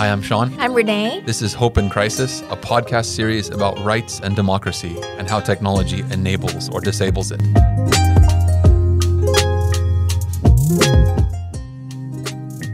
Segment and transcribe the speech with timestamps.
[0.00, 0.58] Hi, I'm Sean.
[0.58, 1.20] I'm Renee.
[1.26, 6.00] This is Hope in Crisis, a podcast series about rights and democracy and how technology
[6.10, 7.40] enables or disables it.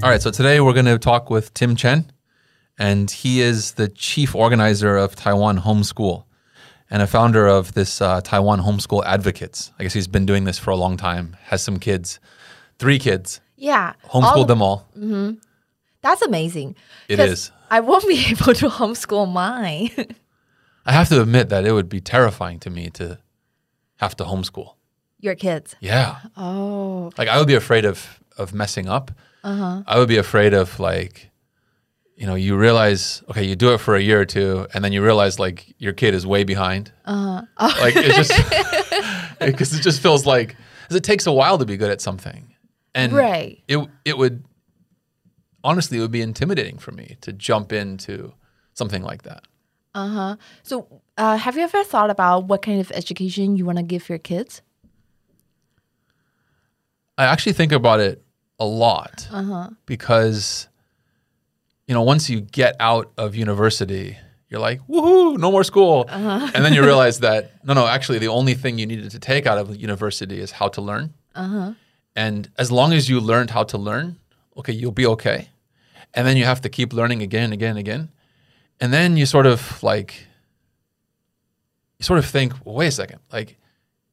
[0.03, 2.13] All right, so today we're going to talk with Tim Chen,
[2.79, 6.25] and he is the chief organizer of Taiwan Homeschool
[6.91, 9.73] and a founder of this uh, Taiwan Homeschool Advocates.
[9.81, 12.21] I guess he's been doing this for a long time, has some kids,
[12.79, 13.95] three kids, Yeah.
[14.05, 14.87] homeschooled all- them all.
[16.07, 16.77] That's amazing.
[17.09, 17.51] It is.
[17.71, 19.91] I won't be able to homeschool mine.
[20.85, 23.19] I have to admit that it would be terrifying to me to
[23.97, 24.75] have to homeschool.
[25.19, 25.75] Your kids.
[25.81, 26.19] Yeah.
[26.37, 27.11] Oh.
[27.19, 29.11] Like I would be afraid of of messing up.
[29.43, 29.83] Uh-huh.
[29.87, 31.31] I would be afraid of like,
[32.17, 34.93] you know, you realize okay, you do it for a year or two, and then
[34.93, 36.93] you realize like your kid is way behind.
[37.05, 37.43] Uh-huh.
[37.81, 38.33] Like it just
[39.41, 40.55] because it just feels like
[40.89, 42.55] 'cause it takes a while to be good at something,
[42.95, 43.59] and Right.
[43.67, 44.45] it it would
[45.69, 48.15] honestly it would be intimidating for me to jump into
[48.81, 49.43] something like that.
[49.95, 50.37] Uh-huh.
[50.63, 50.75] So
[51.23, 54.19] uh, have you ever thought about what kind of education you want to give your
[54.31, 54.63] kids?
[57.19, 58.23] I actually think about it
[58.59, 59.71] a lot Uh-huh.
[59.87, 60.69] because,
[61.89, 64.19] you know, once you get out of university,
[64.51, 66.05] you're like, woohoo, no more school.
[66.09, 66.51] Uh-huh.
[66.55, 69.47] And then you realize that, no, no, actually, the only thing you needed to take
[69.47, 71.15] out of university is how to learn.
[71.35, 71.73] Uh-huh.
[72.15, 74.17] And as long as you learned how to learn,
[74.59, 75.49] okay, you'll be okay.
[76.17, 78.09] And then you have to keep learning again and again and again.
[78.81, 80.27] And then you sort of like,
[81.99, 83.59] you sort of think, well, wait a second, like,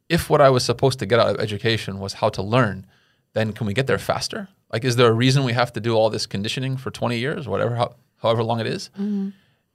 [0.09, 2.85] if what I was supposed to get out of education was how to learn,
[3.33, 4.49] then can we get there faster?
[4.71, 7.47] Like, is there a reason we have to do all this conditioning for 20 years,
[7.47, 8.89] whatever, how, however long it is?
[8.99, 9.29] Mm-hmm.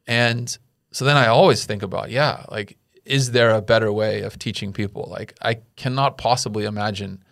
[0.06, 0.58] And
[0.92, 4.72] so then I always think about, yeah, like, is there a better way of teaching
[4.72, 5.08] people?
[5.10, 7.24] Like, I cannot possibly imagine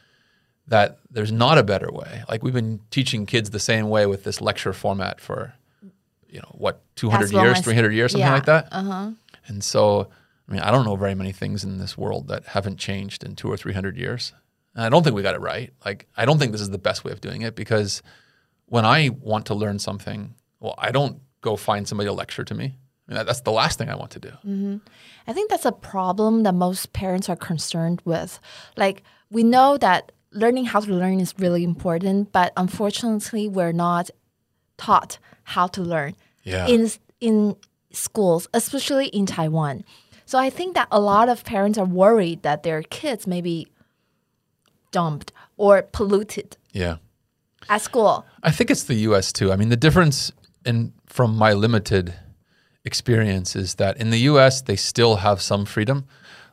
[0.68, 2.22] that there's not a better way.
[2.28, 5.54] Like, we've been teaching kids the same way with this lecture format for,
[6.28, 8.34] you know, what, 200 As years, 300 years, something yeah.
[8.34, 8.68] like that?
[8.72, 9.10] Uh-huh.
[9.46, 10.08] And so,
[10.48, 13.36] I mean, I don't know very many things in this world that haven't changed in
[13.36, 14.32] two or three hundred years.
[14.74, 15.72] And I don't think we got it right.
[15.84, 18.02] Like, I don't think this is the best way of doing it because
[18.66, 22.54] when I want to learn something, well, I don't go find somebody to lecture to
[22.54, 22.76] me.
[23.08, 24.32] I mean, that's the last thing I want to do.
[25.28, 28.40] I think that's a problem that most parents are concerned with.
[28.76, 34.10] Like, we know that learning how to learn is really important, but unfortunately, we're not
[34.76, 36.14] taught how to learn
[36.44, 36.66] Yeah.
[36.66, 37.56] in in
[37.92, 39.84] schools, especially in Taiwan.
[40.26, 43.68] So I think that a lot of parents are worried that their kids may be
[44.92, 46.96] dumped or polluted yeah.
[47.68, 48.24] at school.
[48.42, 49.52] I think it's the US too.
[49.52, 50.32] I mean, the difference
[50.64, 52.14] in from my limited
[52.84, 56.04] experience is that in the US they still have some freedom.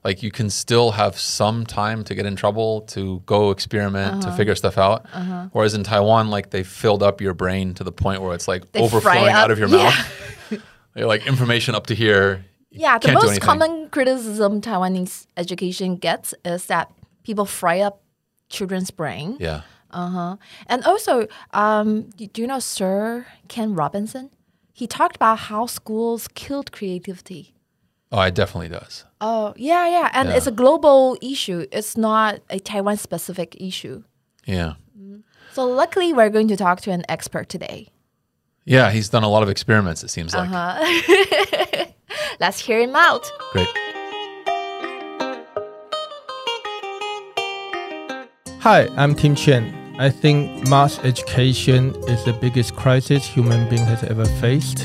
[0.03, 4.31] Like you can still have some time to get in trouble, to go experiment, Uh-huh.
[4.31, 5.06] to figure stuff out.
[5.53, 8.72] Whereas in Taiwan, like they filled up your brain to the point where it's like
[8.74, 9.78] They overflowing out of your yeah.
[9.78, 10.62] mouth.
[10.96, 12.46] You're like information up to here.
[12.69, 16.92] you Yeah, the most common criticism Taiwanese education gets is that
[17.24, 18.02] people fry up
[18.50, 19.38] children's brain.
[19.40, 19.62] Yeah.
[19.90, 20.36] Uh-huh.
[20.68, 24.30] And also, um, do you know Sir Ken Robinson?
[24.74, 27.53] He talked about how schools killed creativity.
[28.12, 29.06] Oh, it definitely does.
[29.25, 30.09] Oh, yeah, yeah.
[30.13, 30.35] And Yeah.
[30.35, 31.66] it's a global issue.
[31.72, 34.03] It's not a Taiwan specific issue.
[34.45, 34.73] Yeah.
[35.53, 37.88] So luckily we're going to talk to an expert today.
[38.66, 40.50] Yeah, he's done a lot of experiments, it seems like.
[40.50, 41.85] Uh-huh.
[42.41, 43.25] Let's hear him out.
[43.53, 43.67] Great.
[48.59, 49.63] Hi, I'm Tim Chen.
[50.00, 54.79] I think mass education is the biggest crisis human being has ever faced.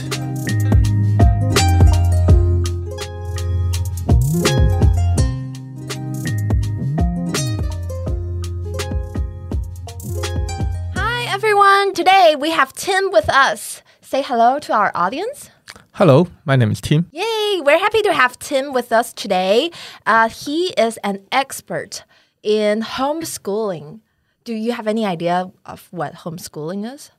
[11.98, 13.82] Today we have Tim with us.
[14.02, 15.50] Say hello to our audience.
[15.94, 17.10] Hello, my name is Tim.
[17.10, 17.60] Yay!
[17.60, 19.72] We're happy to have Tim with us today.
[20.06, 22.04] Uh, he is an expert
[22.44, 23.98] in homeschooling.
[24.44, 27.10] Do you have any idea of what homeschooling is?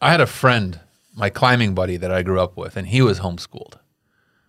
[0.00, 0.80] I had a friend,
[1.14, 3.74] my climbing buddy that I grew up with, and he was homeschooled.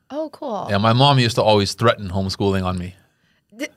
[0.10, 0.66] Oh, cool.
[0.72, 2.96] Yeah, my mom used to always threaten homeschooling on me,
[3.52, 3.70] but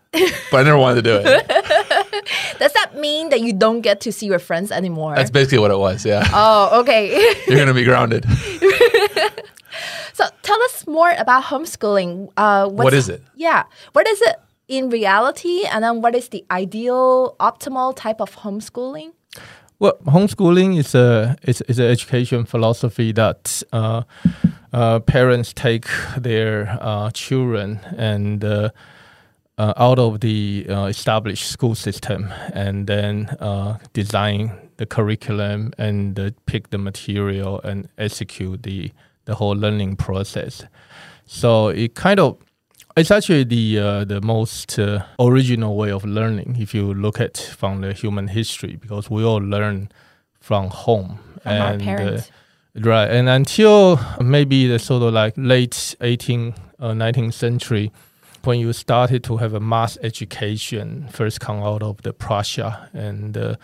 [0.55, 1.83] I never wanted to do it.
[2.59, 5.15] Does that mean that you don't get to see your friends anymore?
[5.15, 6.05] That's basically what it was.
[6.05, 7.35] Yeah, oh, okay.
[7.47, 8.27] you're gonna be grounded.
[10.13, 12.31] so tell us more about homeschooling.
[12.37, 13.23] Uh, what's- it?
[13.35, 13.65] Yeah.
[13.93, 14.37] What is it
[14.69, 15.65] in reality?
[15.65, 19.13] And then what is the ideal, optimal type of homeschooling?
[19.79, 24.03] Well, homeschooling is a is, is an education philosophy that uh,
[24.73, 25.87] uh, parents take
[26.17, 28.43] their uh, children and
[29.59, 35.73] uh, uh, out of the uh, established school system and then uh, design the curriculum
[35.79, 38.93] and uh, pick the material and execute the
[39.25, 40.65] the whole learning process.
[41.27, 42.37] So it kind of
[42.97, 47.37] it's actually the uh, the most uh, original way of learning if you look at
[47.37, 49.91] from the human history because we all learn
[50.41, 52.31] from home From our parents.
[52.75, 57.91] right and until maybe the sort of like late 18th uh, 19th century
[58.47, 63.37] when you started to have a mass education first come out of the Prussia and
[63.37, 63.57] uh,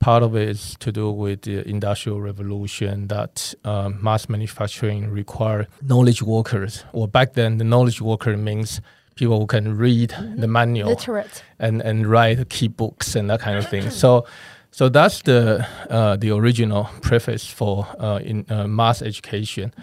[0.00, 5.68] part of it is to do with the industrial revolution that um, mass manufacturing require
[5.82, 8.80] knowledge workers or back then the knowledge worker means
[9.14, 11.42] people who can read the manual Literate.
[11.58, 13.90] and and write key books and that kind of thing.
[14.02, 14.26] So,
[14.70, 19.74] so that's the uh, the original preface for uh, in uh, mass education,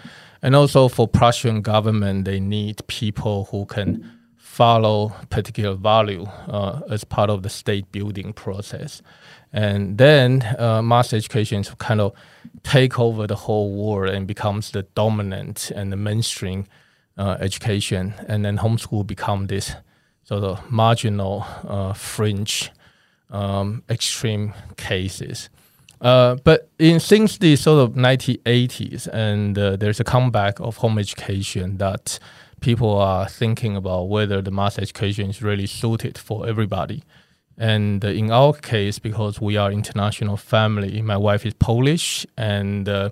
[0.42, 4.19] and also for Prussian government, they need people who can
[4.50, 9.00] follow particular value uh, as part of the state building process,
[9.52, 12.12] and then uh, mass education kind of
[12.64, 16.66] take over the whole world and becomes the dominant and the mainstream
[17.16, 19.76] uh, education, and then homeschool become this
[20.24, 22.72] sort of marginal, uh, fringe,
[23.30, 25.48] um, extreme cases.
[26.00, 30.98] Uh, but in since the sort of 1980s, and uh, there's a comeback of home
[30.98, 32.18] education that
[32.60, 37.02] people are thinking about whether the mass education is really suited for everybody.
[37.56, 43.10] And in our case, because we are international family, my wife is Polish, and uh,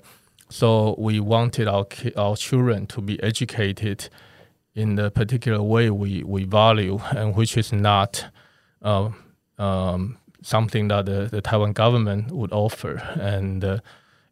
[0.49, 1.87] so we wanted our
[2.17, 4.09] our children to be educated
[4.79, 8.25] in the particular way we, we value, and which is not
[8.83, 9.11] uh,
[9.59, 12.97] um, something that the, the Taiwan government would offer.
[13.21, 13.79] And uh,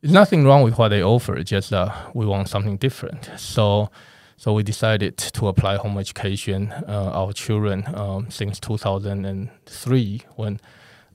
[0.01, 3.29] there's nothing wrong with what they offer, it's just uh, we want something different.
[3.37, 3.91] So,
[4.37, 10.61] so we decided to apply home education uh, our children um, since 2003 when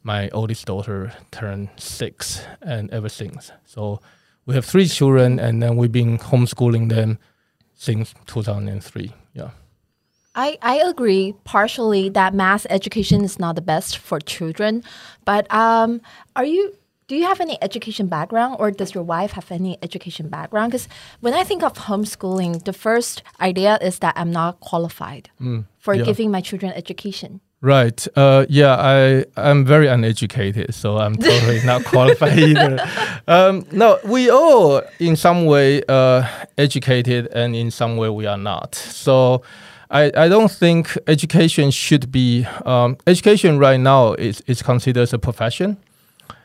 [0.04, 3.52] my oldest daughter turned six, and ever since.
[3.66, 4.02] So
[4.46, 7.20] we have three children, and then we've been homeschooling them
[7.76, 9.14] since 2003.
[9.34, 9.52] Yeah.
[10.34, 14.84] I, I agree partially that mass education is not the best for children,
[15.26, 16.02] but um,
[16.36, 16.74] are you
[17.12, 20.72] do you have any education background or does your wife have any education background?
[20.72, 20.88] Because
[21.20, 25.30] when I think of homeschooling, the first idea is that I'm not qualified
[25.78, 26.06] for yeah.
[26.06, 27.42] giving my children education.
[27.60, 28.08] Right.
[28.16, 32.80] Uh, yeah, I I'm very uneducated, so I'm totally not qualified either.
[33.28, 36.26] Um, no, we all in some way uh,
[36.58, 38.76] educated, and in some way we are not.
[38.76, 39.44] So.
[39.94, 45.12] I, I don't think education should be um, education right now is, is considered as
[45.12, 45.76] a profession,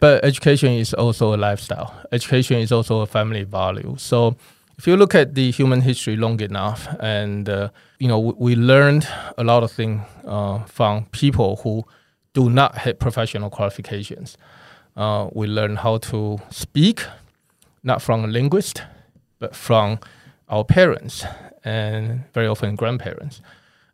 [0.00, 1.94] but education is also a lifestyle.
[2.12, 3.94] Education is also a family value.
[3.98, 4.36] So
[4.78, 8.56] if you look at the human history long enough, and uh, you know, we, we
[8.56, 11.84] learned a lot of things uh, from people who
[12.34, 14.36] do not have professional qualifications.
[14.96, 17.04] Uh, we learn how to speak,
[17.82, 18.82] not from a linguist,
[19.38, 19.98] but from
[20.48, 21.24] our parents
[21.64, 23.40] and very often grandparents.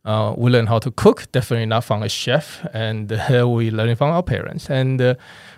[0.04, 3.94] Uh, we learn how to cook, definitely not from a chef, and uh, we learn
[3.94, 4.69] from our parents.
[4.69, 5.14] And uh,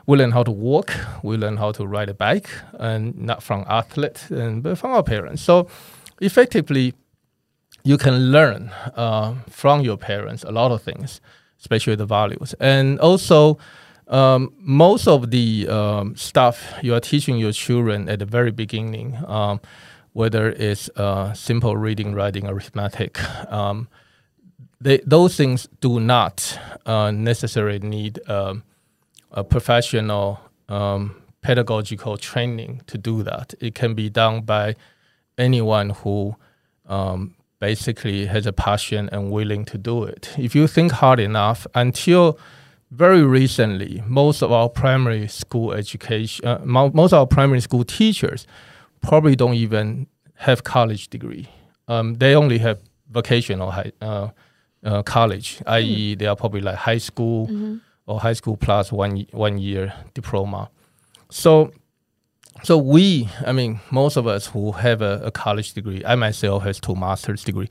[0.06, 0.92] we learn how to walk,
[1.22, 5.02] we learn how to ride a bike, and not from athlete, and but from our
[5.02, 5.42] parents.
[5.42, 5.68] So,
[6.20, 6.94] effectively,
[7.84, 11.22] you can learn uh, from your parents a lot of things,
[11.60, 13.58] especially the values, and also.
[14.06, 19.16] Um, most of the um, stuff you are teaching your children at the very beginning,
[19.26, 19.62] um,
[20.12, 23.18] whether it's uh, simple reading, writing, arithmetic,
[23.50, 23.88] um,
[24.84, 28.62] they, those things do not uh, necessarily need um,
[29.32, 30.38] a professional
[30.68, 33.54] um, pedagogical training to do that.
[33.60, 34.76] It can be done by
[35.38, 36.36] anyone who
[36.86, 40.34] um, basically has a passion and willing to do it.
[40.36, 42.38] If you think hard enough, until
[42.90, 48.46] very recently, most of our primary school education, uh, most of our primary school teachers
[49.00, 51.48] probably don't even have college degree.
[51.88, 54.28] Um, they only have vocational high, uh,
[54.84, 57.48] uh, college, i.e., they are probably like high school
[58.06, 60.70] or high school plus one one year diploma.
[61.30, 61.72] So,
[62.62, 66.62] so we, I mean, most of us who have a, a college degree, I myself
[66.64, 67.68] has two master's degree,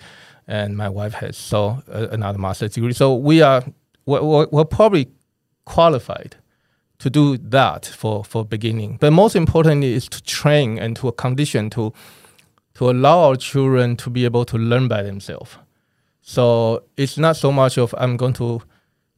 [0.48, 2.94] and my wife has so uh, another master's degree.
[2.94, 3.64] So we are
[4.06, 5.10] we're, we're, probably
[5.66, 6.36] qualified
[7.00, 8.98] to do that for for beginning.
[9.00, 11.94] But most importantly is to train and to condition to
[12.76, 15.58] to allow our children to be able to learn by themselves.
[16.24, 18.62] So it's not so much of I'm going to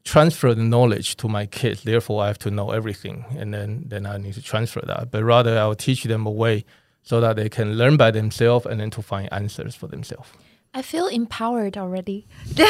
[0.03, 4.05] transfer the knowledge to my kids, therefore I have to know everything, and then then
[4.05, 5.11] I need to transfer that.
[5.11, 6.65] But rather I will teach them a way
[7.03, 10.29] so that they can learn by themselves and then to find answers for themselves.
[10.73, 12.27] I feel empowered already.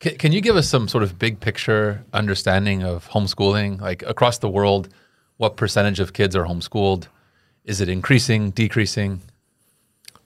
[0.00, 3.80] Can, can you give us some sort of big picture understanding of homeschooling?
[3.80, 4.88] Like across the world,
[5.38, 7.08] what percentage of kids are homeschooled?
[7.64, 9.22] Is it increasing, decreasing?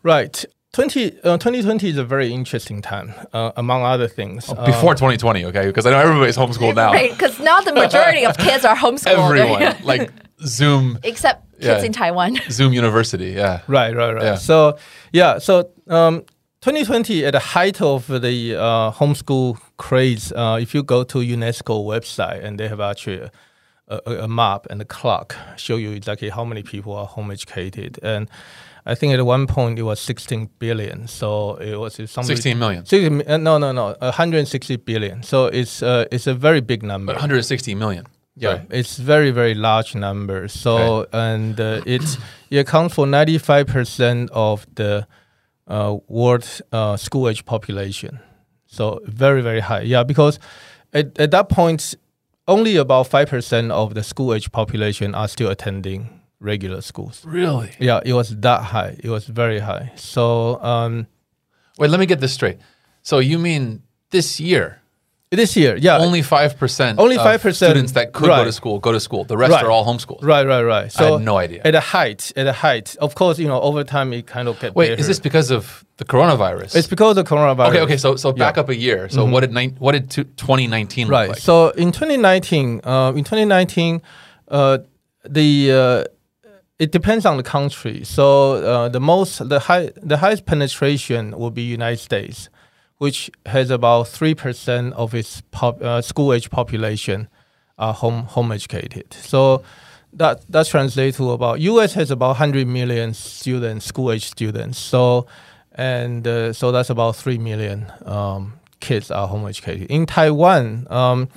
[0.03, 0.45] Right.
[0.73, 4.49] 20, uh, 2020 is a very interesting time, uh, among other things.
[4.49, 5.67] Uh, Before 2020, okay?
[5.67, 6.93] Because I know everybody's homeschooled now.
[6.93, 9.37] Right, because now the majority of kids are homeschooled.
[9.37, 10.11] Everyone, like
[10.47, 11.85] Zoom, Except kids Yeah.
[11.85, 12.39] in Taiwan.
[12.51, 13.61] Zoom University, yeah.
[13.69, 14.25] Right, right, right.
[14.25, 14.35] Yeah.
[14.37, 14.79] So
[15.13, 16.23] yeah, so um,
[16.63, 21.85] 2020 at the height of the uh, homeschool craze, uh, if you go to UNESCO
[21.85, 23.21] website and they have actually
[23.89, 27.31] a, a, a map and a clock show you exactly how many people are home
[27.31, 28.31] educated, and
[28.85, 31.07] I think at one point it was 16 billion.
[31.07, 32.37] So it was something.
[32.37, 32.85] 16 million.
[32.85, 35.23] 60, mi- uh, no, no, no, 160 billion.
[35.23, 37.13] So it's uh, it's a very big number.
[37.13, 38.07] But 160 million.
[38.35, 38.67] Yeah, Sorry.
[38.71, 40.49] it's very very large number.
[40.49, 42.03] So and uh, it
[42.51, 45.07] it accounts for ninety five percent of the
[45.69, 48.21] uh, world uh, school age population.
[48.67, 49.83] So very very high.
[49.83, 50.39] Yeah, because
[50.95, 51.95] at at that point,
[52.49, 56.09] only about five percent of the school age population are still attending
[56.43, 57.23] regular schools.
[57.25, 57.71] Really?
[57.79, 58.97] Yeah, it was that high.
[59.03, 59.93] It was very high.
[59.97, 61.07] So um,
[61.79, 62.59] Wait, let me get this straight.
[63.03, 64.81] So you mean this year,
[65.31, 69.01] this year, yeah, only 5% Only 5%, students that could go to school go to
[69.01, 69.25] school.
[69.25, 69.65] The rest Right.
[69.65, 70.23] are all homeschooled.
[70.23, 70.93] right, right, right.
[70.93, 71.63] So I had no idea.
[71.65, 74.61] At the height, at the height, of course, you know, over time it kind of
[74.63, 75.01] Wait, better.
[75.01, 76.77] is this because of the coronavirus?
[76.77, 77.69] It's because of the coronavirus.
[77.71, 77.97] okay, okay.
[77.97, 78.61] So so back Yeah.
[78.63, 79.09] up a year.
[79.09, 81.29] So what did nine, what did 2019 look right.
[81.31, 81.39] like?
[81.39, 84.03] So in 2019, uh, in 2019,
[84.49, 84.79] uh,
[85.25, 86.05] the uh,
[86.79, 88.05] it depends on the country.
[88.05, 92.49] So uh, the most the high the highest penetration will be United States,
[92.99, 97.29] which has about three percent of its pop, uh, school age population
[97.79, 99.13] are home home educated.
[99.15, 99.63] So
[100.15, 101.95] that that translates to about U.S.
[101.95, 104.79] has about 100 million students, school age students.
[104.79, 105.27] So
[105.75, 109.91] and uh, so that's about three million um, kids are home educated.
[109.91, 111.29] In Taiwan, um,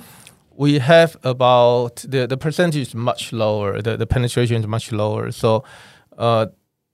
[0.58, 3.80] we have about the the percentage is much lower.
[3.82, 5.30] The the penetration is much lower.
[5.32, 5.64] So.
[6.18, 6.46] Uh,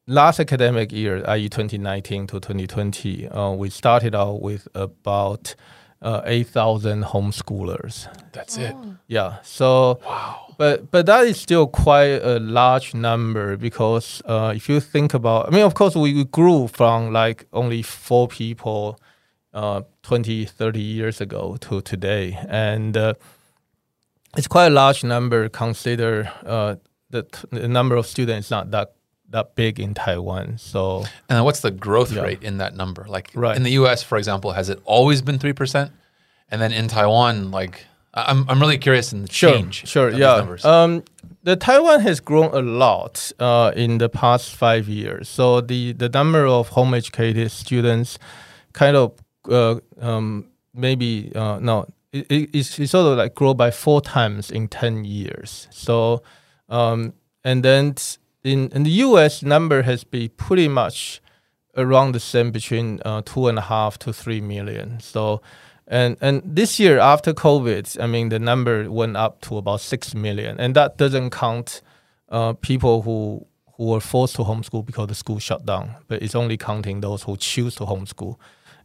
[0.09, 5.55] last academic year, i.e., 2019 to 2020, uh, we started out with about
[6.03, 8.09] uh, 8,000 homeschoolers.
[8.33, 8.75] That's it.
[9.07, 9.37] Yeah.
[9.45, 10.55] So, Wow.
[10.59, 15.47] but but that is still quite a large number because uh, if you think about,
[15.47, 18.99] I mean, of course, we we grew from like only four people
[19.55, 23.15] uh, 20, 30 years ago to today, and uh,
[24.37, 25.49] it's quite a large number.
[25.49, 26.77] Consider uh,
[27.11, 28.95] the, t- the number of students not that
[29.31, 30.59] that big in Taiwan.
[30.59, 32.23] So And what's the growth Yeah.
[32.23, 33.07] rate in that number?
[33.09, 33.57] Like Right.
[33.57, 35.91] in the US, for example, has it always been 3%?
[36.51, 39.89] And then in Taiwan, like, I'm, I'm really curious in the change.
[39.89, 40.47] Sure, yeah.
[40.65, 41.03] Um,
[41.45, 45.31] the Taiwan has grown a lot uh, in the past five years.
[45.31, 48.19] So the the number of home educated students,
[48.75, 49.13] kind of
[49.49, 54.51] uh, um, maybe uh, no, it, it, it's sort of like grow by four times
[54.51, 55.69] in ten years.
[55.71, 56.23] So
[56.69, 57.13] um,
[57.45, 57.95] and then
[58.45, 59.43] in in the U.S.
[59.43, 61.21] number has been pretty much
[61.77, 65.01] around the same between uh, two and a half to three million.
[65.01, 65.43] So,
[65.87, 70.15] and and this year after COVID, I mean the number went up to about six
[70.15, 71.83] million, and that doesn't count
[72.31, 75.97] uh, people who who were forced to homeschool because the school shut down.
[76.09, 78.37] But it's only counting those who choose to homeschool,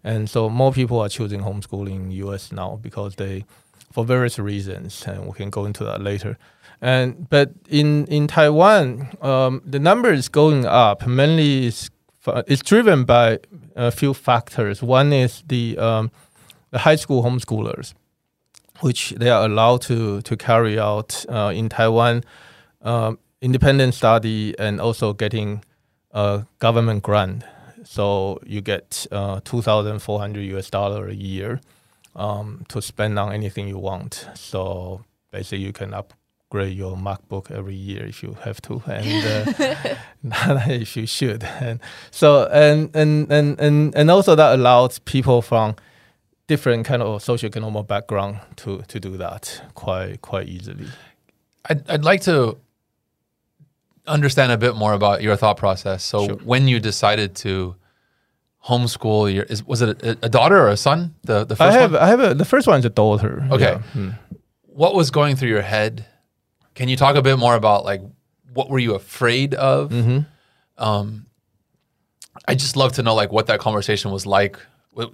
[0.03, 2.51] and so more people are choosing homeschooling in U.S.
[2.51, 3.45] now because they,
[3.91, 6.37] for various reasons, and we can go into that later.
[6.81, 11.07] And but in in Taiwan, um, the number is going up.
[11.07, 11.89] Mainly f-
[12.47, 13.39] it's driven by
[13.75, 14.83] a few factors.
[14.83, 16.11] One is the um,
[16.71, 17.93] the high school homeschoolers,
[18.81, 22.23] which they are allowed to to carry out uh, in Taiwan,
[22.81, 25.63] um, independent study and also getting
[26.11, 27.43] a government grant.
[27.89, 31.61] So you get uh, two thousand four hundred US dollar a year
[32.15, 34.27] um, to spend on anything you want.
[34.35, 39.95] So basically, you can upgrade your MacBook every year if you have to, and uh,
[40.23, 41.45] not if you should.
[41.45, 41.79] And
[42.11, 45.75] so and and and and and also that allows people from
[46.47, 50.87] different kind of socioeconomic background to to do that quite quite easily.
[51.69, 52.57] I'd, I'd like to
[54.07, 56.03] understand a bit more about your thought process.
[56.03, 56.35] So Sure.
[56.37, 57.75] when you decided to
[58.65, 61.15] homeschool your is was it a, a daughter or a son?
[61.23, 62.01] The the I first have one?
[62.01, 63.47] I have a, the first one is a daughter.
[63.51, 63.63] Okay.
[63.73, 63.77] Yeah.
[63.93, 64.09] Hmm.
[64.65, 66.05] What was going through your head?
[66.75, 68.01] Can you talk a bit more about like
[68.53, 69.91] what were you afraid of?
[69.91, 70.19] Mm-hmm.
[70.83, 71.25] Um,
[72.47, 74.59] I just love to know like what that conversation was like.
[74.95, 75.13] Wh-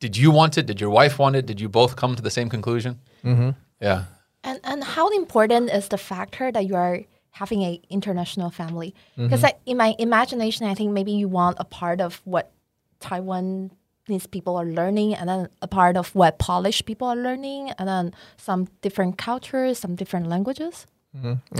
[0.00, 0.66] Did you want it?
[0.66, 1.46] Did your wife want it?
[1.46, 3.00] Did you both come to the same conclusion?
[3.24, 3.50] Mm-hmm.
[3.80, 4.04] Yeah.
[4.42, 7.00] And and how important is the factor that you are
[7.34, 8.94] having a international family?
[9.16, 12.52] Because in my imagination, I think maybe you want a part of what
[13.00, 17.88] taiwanese people are learning, and then a part of what Polish people are learning, and
[17.88, 20.86] then some different cultures, some different languages.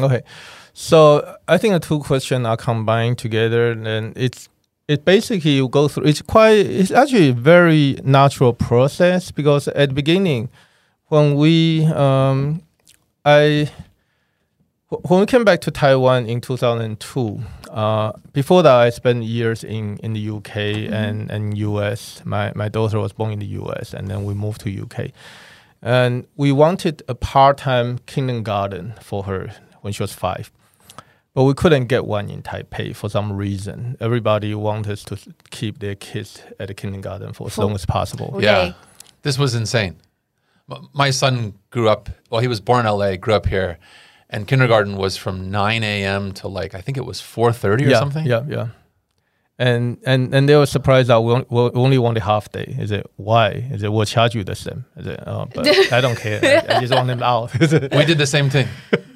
[0.00, 0.22] Okay,
[0.72, 4.48] so I think the two questions are combined together, and it's
[4.88, 6.06] it basically you go through.
[6.06, 6.66] It's quite.
[6.80, 10.48] It's actually a very natural process because at the beginning,
[11.06, 12.62] when we um,
[13.24, 13.70] I
[14.88, 19.96] when we came back to Taiwan in 2002, uh, before that I spent years in,
[19.98, 20.56] in the UK
[20.92, 22.22] and, and US.
[22.24, 25.10] My, my daughter was born in the US and then we moved to UK.
[25.82, 29.50] And we wanted a part-time kindergarten for her
[29.80, 30.50] when she was five.
[31.34, 33.96] But we couldn't get one in Taipei for some reason.
[34.00, 35.18] Everybody wanted us to
[35.50, 38.30] keep their kids at the kindergarten for as long as possible.
[38.36, 38.44] Okay.
[38.44, 38.72] Yeah.
[39.22, 39.96] This was insane.
[40.92, 43.78] My son grew up, well, he was born in LA, grew up here,
[44.30, 46.32] and kindergarten was from 9 a.m.
[46.32, 48.26] to like, I think it was 4.30 or yeah, something.
[48.26, 48.68] Yeah, yeah.
[49.56, 52.74] And and and they were surprised that we on- we only want a half day.
[52.76, 53.50] Is it why?
[53.70, 54.84] Is it we'll charge you the same?
[54.96, 55.20] Is it?
[55.28, 56.40] Oh, but I don't care.
[56.42, 57.52] I, I just want them out.
[57.60, 58.66] We did the same thing.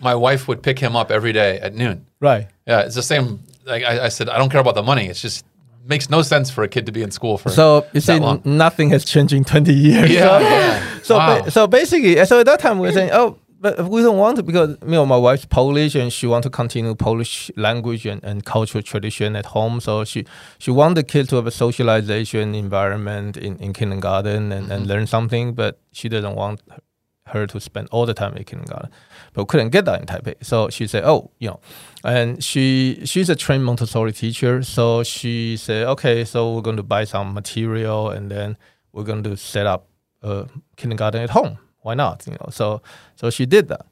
[0.00, 2.07] My wife would pick him up every day at noon.
[2.21, 2.47] right.
[2.69, 3.41] Yeah, it's the same.
[3.67, 5.07] Like I, I said, I don't care about the money.
[5.09, 5.45] It's just
[5.85, 8.41] makes no sense for a kid to be in school for So you see, long.
[8.45, 10.09] nothing has changed in twenty years.
[10.09, 10.99] Yeah, So- yeah.
[11.03, 11.43] So Wow.
[11.43, 14.37] ba- so basically, so at that time we were saying, oh, but we don't want
[14.37, 18.23] to because you know my wife's Polish and she want to continue Polish language and,
[18.23, 19.81] and cultural tradition at home.
[19.81, 20.25] So she
[20.59, 24.91] she want the kids to have a socialization environment in, in kindergarten and, and mm-hmm.
[24.91, 26.61] learn something, but she doesn't want
[27.27, 28.91] her to spend all the time in kindergarten.
[29.33, 30.35] But couldn't get that in Taipei.
[30.43, 31.61] So she said, oh, you know,
[32.05, 34.62] and she she's a trained Montessori teacher.
[34.62, 38.57] So she said, okay, so we're going to buy some material and then
[38.93, 39.88] we're going to set up
[40.23, 40.47] a
[40.77, 41.59] kindergarten at home.
[41.88, 42.26] Why not?
[42.26, 42.66] You know, so
[43.21, 43.87] so she did that.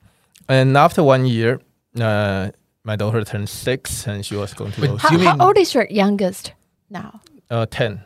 [0.48, 1.60] And after one year,
[2.00, 2.50] uh,
[2.84, 5.46] my daughter turned six, and she was going to Wait, go Do How, you how
[5.46, 6.52] old is your youngest
[6.90, 7.20] now?
[7.50, 8.00] uh, ten.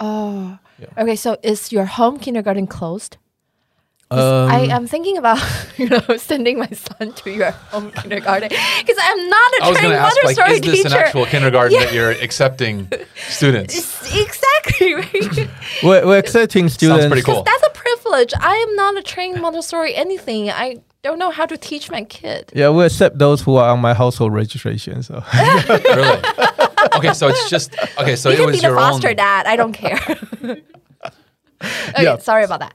[0.00, 1.02] Oh, Yeah.
[1.02, 1.16] okay.
[1.16, 3.16] So is your home kindergarten closed?
[4.10, 5.40] 'Cause I Um, am thinking about
[5.80, 8.48] you know sending my son to your home kindergarten
[8.80, 10.88] because I'm not a I was going trained to ask, like, is this teacher.
[10.88, 11.84] an actual kindergarten Yeah.
[11.86, 12.76] that you're accepting
[13.38, 13.72] students?
[13.78, 14.94] It's- exactly.
[15.00, 15.48] Right?
[15.82, 17.04] We're, we're accepting students.
[17.04, 17.42] That's pretty cool.
[17.42, 17.71] That's a
[18.12, 18.32] privilege.
[18.40, 20.50] I am not a trained Montessori anything.
[20.50, 22.52] I don't know how to teach my kid.
[22.54, 25.02] Yeah, we accept those who are on my household registration.
[25.02, 26.22] So really?
[26.96, 28.16] Okay, so it's just okay.
[28.16, 28.90] So you it can was be the your own.
[28.92, 29.46] foster dad.
[29.46, 29.98] I don't care.
[30.42, 32.18] okay, Yeah.
[32.18, 32.74] sorry about that.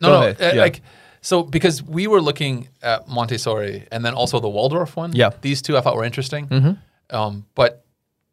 [0.00, 0.60] No, Go no, ahead, uh, yeah.
[0.62, 0.82] like
[1.22, 5.12] so because we were looking at Montessori and then also the Waldorf one.
[5.14, 5.30] Yeah.
[5.30, 5.40] Mm-hmm.
[5.40, 6.78] these two I thought were interesting.
[7.08, 7.82] Um, but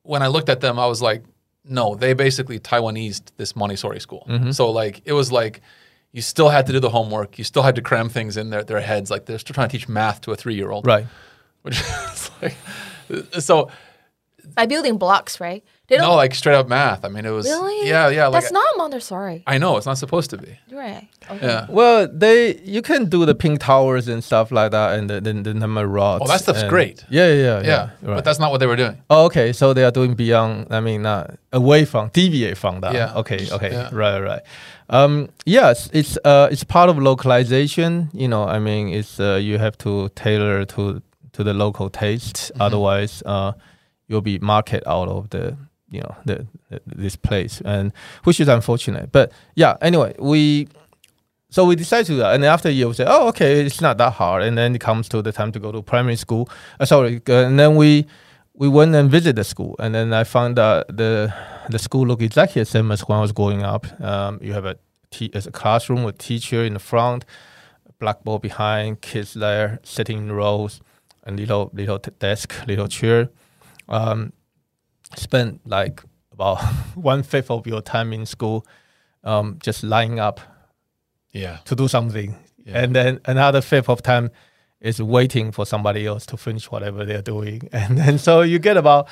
[0.03, 1.23] when I looked at them, I was like,
[1.63, 4.25] no, they basically Taiwanese this Montessori school.
[4.29, 4.51] Mm-hmm.
[4.51, 5.61] So like it was like
[6.11, 8.63] you still had to do the homework, you still had to cram things in their
[8.63, 9.11] their heads.
[9.11, 11.05] Like they're still trying to teach math to a three year old, right.
[11.63, 12.55] Which is like
[13.39, 13.69] so
[14.55, 15.63] By building blocks, right?
[15.87, 17.05] They don't no, like straight up math.
[17.05, 17.87] I mean, it was really.
[17.87, 18.27] yeah, yeah.
[18.27, 20.59] Like That's not Montessori, I know it's not supposed to be.
[20.69, 21.07] right?
[21.31, 21.45] Okay.
[21.47, 21.65] Yeah.
[21.69, 25.31] Well, they you can do the pink towers and stuff like that, and the the,
[25.33, 26.23] the number rods.
[26.25, 27.05] Oh, that stuff's and- great.
[27.09, 27.61] Yeah, yeah, yeah.
[27.61, 28.15] Yeah, right.
[28.15, 28.97] but that's not what they were doing.
[29.09, 29.53] Oh, okay.
[29.53, 30.67] So they are doing beyond.
[30.71, 32.93] I mean, uh, away from, deviate from that.
[32.93, 33.13] Yeah.
[33.15, 33.47] Okay.
[33.49, 33.71] Okay.
[33.71, 33.89] Yeah.
[33.93, 34.19] Right.
[34.19, 34.41] Right.
[34.89, 38.09] Um, yes, it's uh, it's part of localization.
[38.13, 42.35] You know, I mean, it's uh, you have to tailor to to the local taste.
[42.35, 42.61] Mm-hmm.
[42.61, 43.53] Otherwise, uh,
[44.07, 45.57] you'll be market out of the
[45.89, 49.11] you know the, the this place, and which is unfortunate.
[49.11, 49.77] But yeah.
[49.81, 50.67] Anyway, we.
[51.49, 53.97] So we decided to that, and after a year, we said, "Oh, okay, it's not
[53.99, 56.49] that hard." And then it comes to the time to go to primary school.
[56.77, 58.05] Uh, sorry, uh, and then we
[58.53, 61.33] we went and visited the school, and then I found that the
[61.69, 63.85] the school looked exactly the same as when I was growing up.
[64.01, 64.77] Um, you have a
[65.11, 67.23] te- a classroom with teacher in the front,
[67.99, 70.81] blackboard behind, kids there sitting in rows,
[71.23, 73.29] and little little t- desk, little chair.
[73.87, 74.33] Um,
[75.15, 76.61] spend like about
[76.95, 78.65] one fifth of your time in school,
[79.23, 80.39] um, just lining up
[81.31, 81.57] Yeah.
[81.65, 82.79] to do something, Yeah.
[82.83, 84.29] and then another fifth of time
[84.79, 88.77] is waiting for somebody else to finish whatever they're doing, and then so you get
[88.77, 89.07] about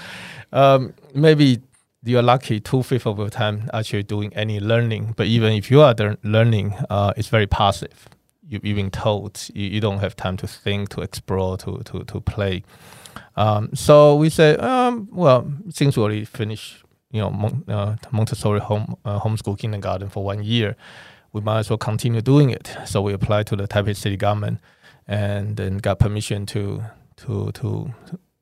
[0.53, 1.59] um, maybe
[2.03, 5.15] you're lucky two fifths of your time actually doing any learning.
[5.17, 8.07] But even if you are learning, uh, it's very passive.
[8.47, 12.03] You, you've been told you, you don't have time to think, to explore, to to
[12.03, 12.63] to play.
[13.35, 18.95] Um, so we say, um, well, since we already finished, you know, uh, Montessori home
[19.05, 20.75] uh, homeschool kindergarten for one year,
[21.33, 22.75] we might as well continue doing it.
[22.85, 24.59] So we applied to the Taipei city government,
[25.07, 26.83] and then got permission to
[27.17, 27.93] to to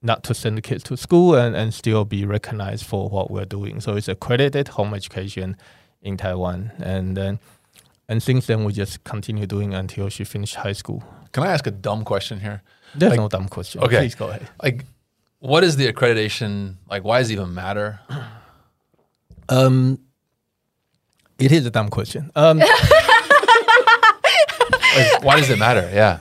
[0.01, 3.45] not to send the kids to school and, and still be recognized for what we're
[3.45, 3.79] doing.
[3.79, 5.55] So it's accredited home education
[6.01, 7.39] in Taiwan, and then
[8.07, 11.03] and since then we just continue doing until she finished high school.
[11.33, 12.61] Can I ask a dumb question here?
[12.95, 13.81] There's Like- no dumb question.
[13.83, 13.97] Okay.
[13.97, 14.47] please go ahead.
[14.61, 14.85] Like,
[15.39, 16.75] what is the accreditation?
[16.89, 17.99] Like, why does it even matter?
[19.49, 19.99] Um,
[21.39, 22.31] It is a dumb question.
[22.35, 22.59] Um,
[24.95, 25.89] Like, why does it matter?
[25.91, 26.19] Yeah.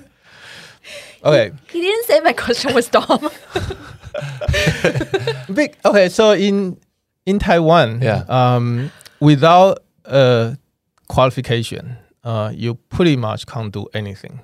[1.25, 3.29] okay, He didn't say my question was dumb.
[5.55, 5.77] big.
[5.85, 6.79] Okay, so in
[7.27, 8.25] in Taiwan, Yeah.
[8.29, 10.57] um, without a
[11.09, 14.40] qualification, uh, you pretty much can't do anything.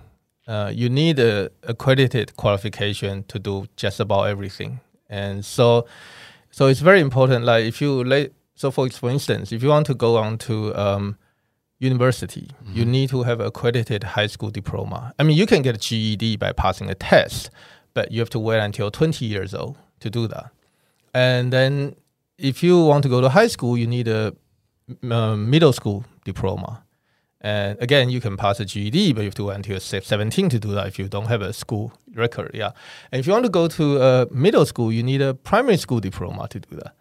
[0.48, 4.80] Uh, you need a accredited qualification to do just about everything,
[5.10, 5.86] and so
[6.50, 7.44] so it's very important.
[7.44, 10.74] Like if you lay, so for for instance, if you want to go on to
[10.74, 11.18] um,
[11.78, 15.12] university, you need to have accredited high school diploma.
[15.18, 17.50] I mean, you can get a GED by passing a test,
[17.94, 20.50] but you have to wait until 20 years old to do that.
[21.14, 21.94] And then
[22.38, 24.34] if you want to go to high school, you need a
[25.10, 26.82] uh, middle school diploma.
[27.40, 30.48] And again, you can pass a GED, but you have to wait until se- 17
[30.48, 32.50] to do that if you don't have a school record.
[32.52, 32.72] Yeah.
[33.12, 36.00] And if you want to go to uh, middle school, you need a primary school
[36.00, 36.94] diploma to do that.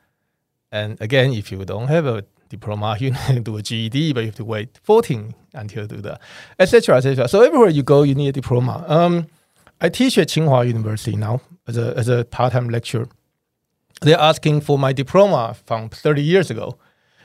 [0.72, 4.28] And again, if you don't have a diploma, you can do a GED, but you
[4.28, 6.22] have to wait 14 until you do that,
[6.60, 7.28] etc., etc.
[7.28, 8.86] So everywhere you go, you need a diploma.
[8.88, 9.28] Um,
[9.82, 13.08] I teach at Tsinghua University now as a as a part-time lecturer.
[14.02, 16.78] They're asking for my diploma from 30 years ago,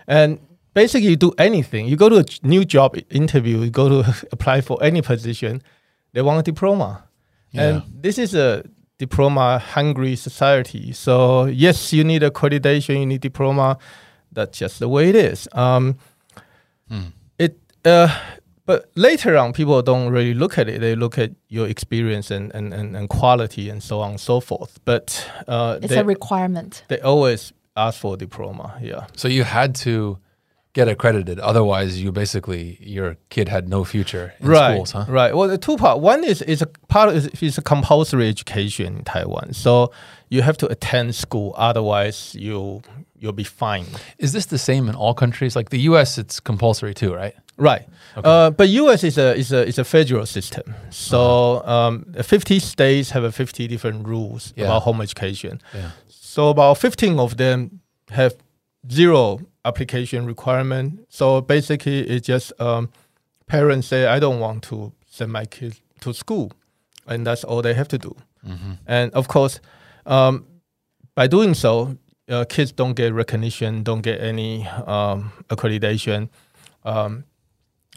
[0.07, 0.38] and
[0.74, 1.87] basically you do anything.
[1.87, 5.62] You go to a new job interview, you go to apply for any position,
[6.12, 7.04] they want a diploma,
[7.54, 8.64] and this is a
[8.98, 10.92] diploma hungry society.
[10.92, 13.78] So yes, you need accreditation, you need diploma.
[14.30, 15.48] That's just the way it is.
[15.52, 15.96] Um,
[17.38, 18.08] It, uh,
[18.64, 20.80] but later on, people don't really look at it.
[20.80, 24.40] They look at your experience and, and, and, and quality and so on and so
[24.40, 24.78] forth.
[24.85, 26.85] But uh, it's they, a requirement.
[26.88, 28.78] they always ask for a diploma.
[28.80, 29.06] Yeah.
[29.16, 30.18] So you had to
[30.74, 31.38] get accredited.
[31.40, 35.04] Otherwise, you basically your kid had no future in right, schools, huh?
[35.08, 35.35] Right.
[35.35, 36.00] Well, the two part.
[36.00, 39.52] One is is a part is, is a compulsory education in Taiwan.
[39.52, 39.92] So
[40.28, 41.54] you have to attend school.
[41.56, 42.82] Otherwise, you
[43.18, 44.00] you'll be fined.
[44.18, 45.54] Is this the same in all countries?
[45.54, 47.35] Like the U.S., it's compulsory too, right?
[47.56, 47.87] Right.
[48.16, 49.04] Uh, but U.S.
[49.04, 50.74] is a is a is a federal system.
[50.90, 54.64] So um, 50 states have a 50 different rules Yeah.
[54.64, 55.61] about home education.
[55.74, 55.90] Yeah.
[56.08, 57.80] So about 15 of them
[58.11, 58.35] have
[58.90, 61.06] zero application requirement.
[61.08, 62.90] So basically, it's just um,
[63.46, 66.52] parents say, "I don't want to send my kids to school,"
[67.06, 68.14] and that's all they have to do.
[68.86, 69.60] And of course,
[70.06, 70.46] um,
[71.14, 71.96] by doing so,
[72.28, 76.28] uh, kids don't get recognition, don't get any um, accreditation.
[76.84, 77.24] Um,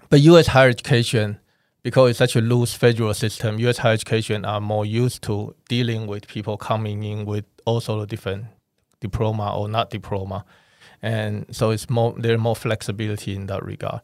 [0.09, 0.47] but U.S.
[0.47, 1.39] higher education,
[1.81, 3.77] because it's such a loose federal system, U.S.
[3.79, 8.07] higher education are more used to dealing with people coming in with all sort of
[8.07, 8.45] different
[8.99, 10.45] diploma or not diploma,
[11.01, 14.01] and so it's more there's more flexibility in that regard.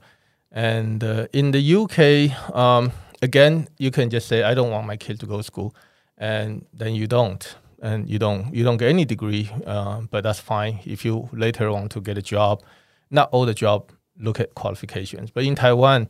[0.52, 4.98] And uh, in the UK, um, again, you can just say, "I don't want my
[4.98, 5.74] kid to go to school,"
[6.18, 10.40] and then you don't, and you don't you don't get any degree, uh, but that's
[10.40, 12.62] fine if you later want to get a job.
[13.10, 16.08] Not all the job look at qualifications, but in Taiwan,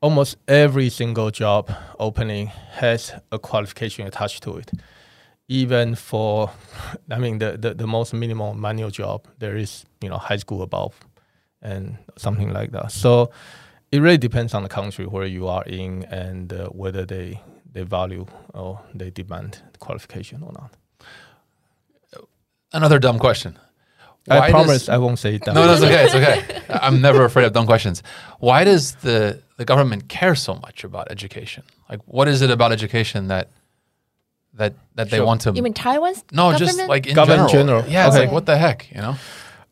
[0.00, 4.70] almost every single job opening has a qualification attached to it.
[5.48, 6.50] Even for,
[7.10, 10.62] I mean, the, the, the most minimal manual job, there is you know high school
[10.62, 10.94] above,
[11.62, 12.90] and something like that.
[12.92, 13.30] So
[13.92, 17.40] it really depends on the country where you are in and uh, whether they
[17.72, 20.72] they value or they demand qualification or not.
[22.72, 23.58] Another dumb question.
[24.28, 25.54] I promise does- I won't say that.
[25.54, 26.04] No, no, it's okay.
[26.04, 26.62] It's okay.
[26.86, 28.02] I'm never afraid of dumb questions.
[28.40, 31.62] Why does the the government care so much about education?
[31.88, 33.50] Like, what is it about education that
[34.56, 35.52] that that they want to?
[35.52, 36.58] You mean Taiwan's no, government?
[36.76, 37.80] just like in Government general.
[37.82, 37.92] general.
[37.92, 38.24] Yeah, it's Okay.
[38.24, 39.16] like what the heck, you know?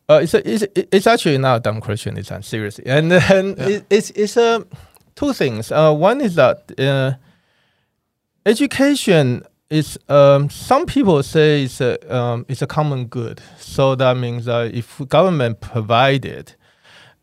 [0.07, 2.15] Uh, it's, a, it's it's actually not a dumb question.
[2.17, 3.67] It's seriously, and then Yeah.
[3.75, 4.59] it, it's it's uh,
[5.15, 5.71] two things.
[5.71, 7.13] Uh, one is that uh,
[8.45, 13.41] education is um, some people say it's a um, it's a common good.
[13.59, 16.53] So that means that if government provided,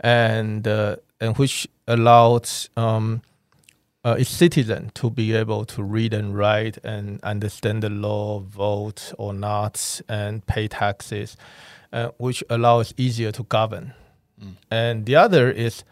[0.00, 3.22] and uh, and which allowed um,
[4.04, 9.12] uh, its citizen to be able to read and write and understand the law, vote
[9.18, 11.36] or not, and pay taxes,
[11.92, 13.94] uh, which allows easier to govern.
[14.40, 14.56] Mm.
[14.70, 15.84] And the other is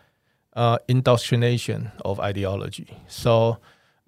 [0.54, 2.98] uh, indoctrination of ideology.
[3.06, 3.58] So,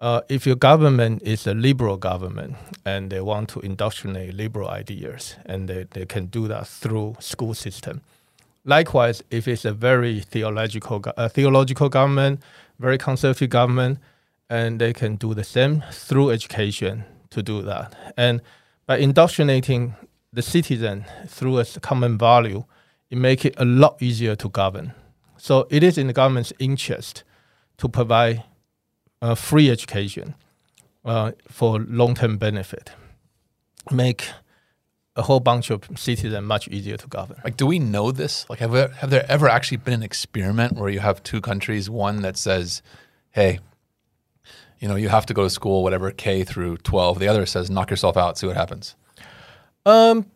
[0.00, 5.36] uh, if your government is a liberal government and they want to indoctrinate liberal ideas,
[5.46, 8.00] and they, they can do that through school system.
[8.64, 12.40] Likewise, if it's a very theological uh, theological government,
[12.78, 13.98] very conservative government,
[14.48, 17.94] and they can do the same through education to do that.
[18.16, 18.40] And
[18.86, 19.94] by indoctrinating
[20.32, 22.64] the citizen through a common value,
[23.10, 24.92] it make it a lot easier to govern.
[25.36, 27.24] So it is in the government's interest
[27.78, 28.44] to provide
[29.20, 30.34] uh, free education
[31.04, 32.92] uh, for long-term benefit,
[33.90, 34.24] make
[35.16, 37.38] a whole bunch of citizens much easier to govern.
[37.44, 38.48] Like, do we know this?
[38.48, 41.90] Like, have there, have there ever actually been an experiment where you have two countries,
[41.90, 42.82] one that says,
[43.30, 43.60] "Hey,
[44.80, 47.70] you know, you have to go to school, whatever K through 12," the other says,
[47.70, 48.96] "Knock yourself out, see what happens."
[49.84, 50.26] Um,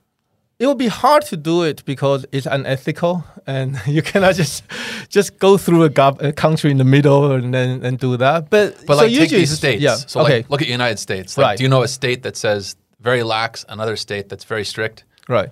[0.58, 4.62] it would be hard to do it because it's unethical, and you cannot just
[5.08, 8.50] just go through a, gov- a country in the middle and then and do that.
[8.50, 9.82] But But so like, take usually these states.
[9.82, 9.94] Yeah.
[9.94, 10.38] So, okay.
[10.38, 11.38] like, look at the United States.
[11.38, 11.56] Like, Right.
[11.58, 12.76] Do you know a state that says
[13.06, 15.04] very lax, another state that's very strict?
[15.28, 15.50] Right.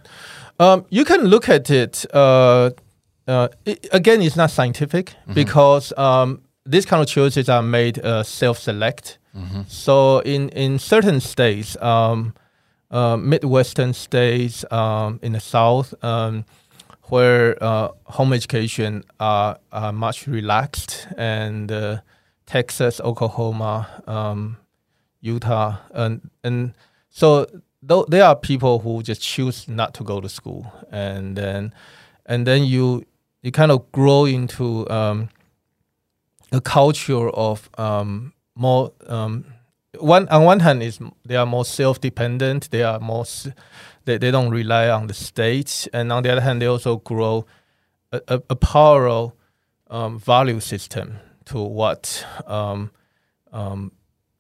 [0.59, 2.05] Um, you can look at it.
[2.13, 2.71] Uh,
[3.27, 6.29] uh, it, again, it's not scientific because um,
[6.73, 9.19] these kind of choices are made uh, self-select.
[9.67, 12.35] So in in certain states, um,
[12.91, 16.45] uh, midwestern states um, in the south, um,
[17.11, 21.97] where uh, home education are, are much relaxed, and uh,
[22.47, 24.57] Texas, Oklahoma, um,
[25.21, 26.73] Utah, and and
[27.15, 27.47] so
[27.81, 31.73] though there are people who just choose not to go to school, and then
[32.27, 33.05] and then you
[33.41, 35.29] you kind of grow into um,
[36.51, 39.45] a culture of um, more um,
[40.01, 43.25] one on one hand is they are more self dependent, they are more
[44.07, 47.47] they, they don't rely on the state, and on the other hand they also grow
[48.11, 49.33] a, a, a power
[49.89, 52.91] um, value system to what um,
[53.53, 53.93] um,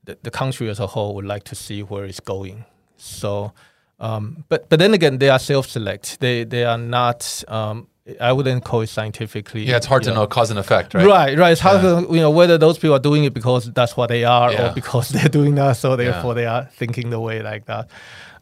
[0.04, 2.64] the, the country as a whole would like to see where it's going.
[2.96, 3.52] So,
[4.00, 6.20] um, but but then again, they are self-select.
[6.20, 7.44] They they are not.
[7.48, 7.88] Um,
[8.20, 9.64] I wouldn't call it scientifically.
[9.64, 11.06] Yeah, it's hard to know cause and effect, right?
[11.06, 11.52] Right, right.
[11.52, 14.24] It's hard to you know whether those people are doing it because that's what they
[14.24, 14.70] are, Yeah.
[14.70, 15.96] or because they're doing that, so Yeah.
[16.10, 17.88] therefore they are thinking the way like that.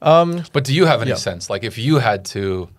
[0.01, 1.17] Um, But do you have any Yeah.
[1.17, 2.71] sense, like, if you had to,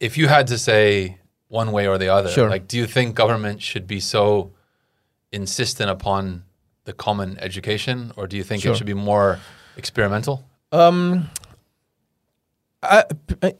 [0.00, 1.18] if you had to say
[1.48, 2.50] one way or the other, Sure.
[2.50, 4.52] like, do you think government should be so
[5.30, 6.44] insistent upon
[6.84, 8.72] the common education, or do you think Sure.
[8.72, 9.38] it should be more
[9.76, 10.44] experimental?
[10.72, 11.28] um,
[12.84, 13.04] I,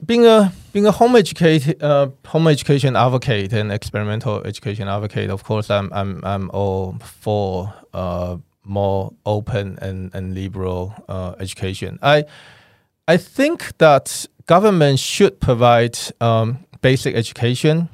[0.05, 5.43] being a being a home educate uh, home education advocate and experimental education advocate, of
[5.45, 11.99] course, I'm I'm I'm all for uh, more open and and liberal uh, education.
[12.01, 12.25] I
[13.07, 17.87] I think that government should provide um, basic education,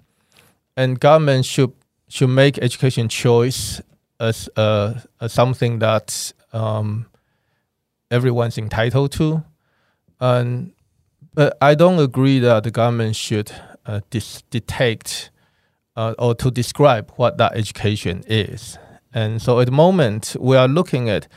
[0.76, 1.74] and government should
[2.08, 3.82] should make education choice
[4.20, 7.06] as as something that um,
[8.12, 9.44] everyone's entitled to.
[10.20, 10.74] And
[11.34, 13.52] but I don't agree that the government should
[13.86, 15.32] uh, detect
[15.96, 18.78] uh, or to describe what that education is.
[19.14, 21.28] And so at the moment, we are looking at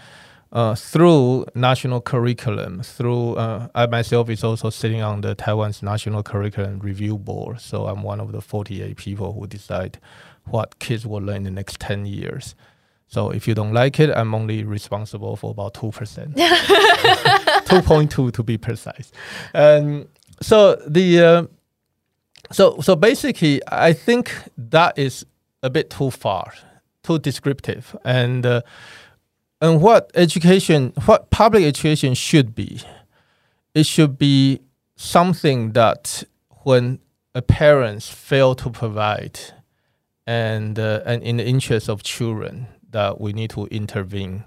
[0.53, 2.83] uh, through national curriculum.
[2.83, 7.61] Through uh, I myself is also sitting on the Taiwan's National Curriculum Review Board.
[7.61, 9.99] So I'm one of the 48 people who decide
[10.45, 12.55] what kids will learn in the next 10 years.
[13.13, 16.35] So if you don't like it, I'm only responsible for about two percent,
[17.67, 19.13] two point two to be precise.
[19.53, 20.09] And
[20.41, 21.47] so the uh,
[22.53, 25.27] so so basically, I think that is
[25.63, 26.55] a bit too far,
[27.03, 28.63] too descriptive, and uh,
[29.61, 32.81] and what education, what public education should be,
[33.75, 34.61] it should be
[34.97, 36.25] something that
[36.63, 36.99] when
[37.35, 39.39] a parents fail to provide,
[40.27, 44.45] and uh, and in the interest of children, that we need to intervene.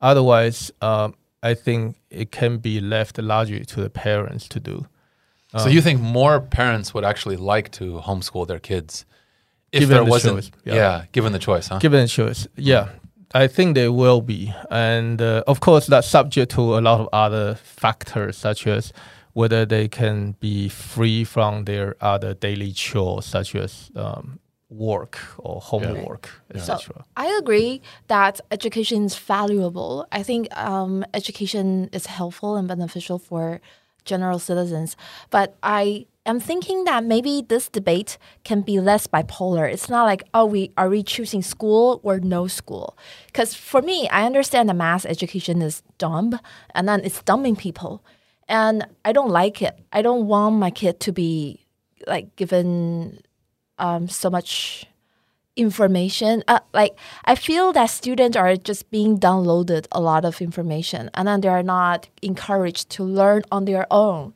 [0.00, 4.86] Otherwise, um, I think it can be left largely to the parents to do.
[5.56, 9.04] so you think more parents would actually like to homeschool their kids
[9.72, 10.74] if there the wasn't, choice, yeah.
[10.74, 11.04] yeah.
[11.12, 11.78] given the choice, huh?
[11.78, 12.90] Given a choice, yeah,
[13.34, 17.08] I think they will be, and uh, of course that's subject to a lot of
[17.12, 18.92] other factors such as
[19.32, 24.38] whether they can be free from their other daily chores such as um,
[24.72, 27.04] work or homework, So etc.
[27.16, 30.06] I agree that education is valuable.
[30.10, 33.60] I think um, education is helpful and beneficial for
[34.04, 34.96] general citizens.
[35.30, 39.70] But I am thinking that maybe this debate can be less bipolar.
[39.70, 42.96] It's not like, oh, we are we choosing school or no school?
[43.26, 46.38] Because for me, I understand that mass education is dumb
[46.74, 48.04] and then it's dumbing people.
[48.48, 49.78] And I don't like it.
[49.92, 51.66] I don't want my kid to be
[52.06, 53.20] like given
[53.82, 54.86] um, so much
[55.56, 56.42] information.
[56.48, 56.94] Uh, like
[57.26, 61.48] I feel that students are just being downloaded a lot of information, and then they
[61.48, 64.32] are not encouraged to learn on their own.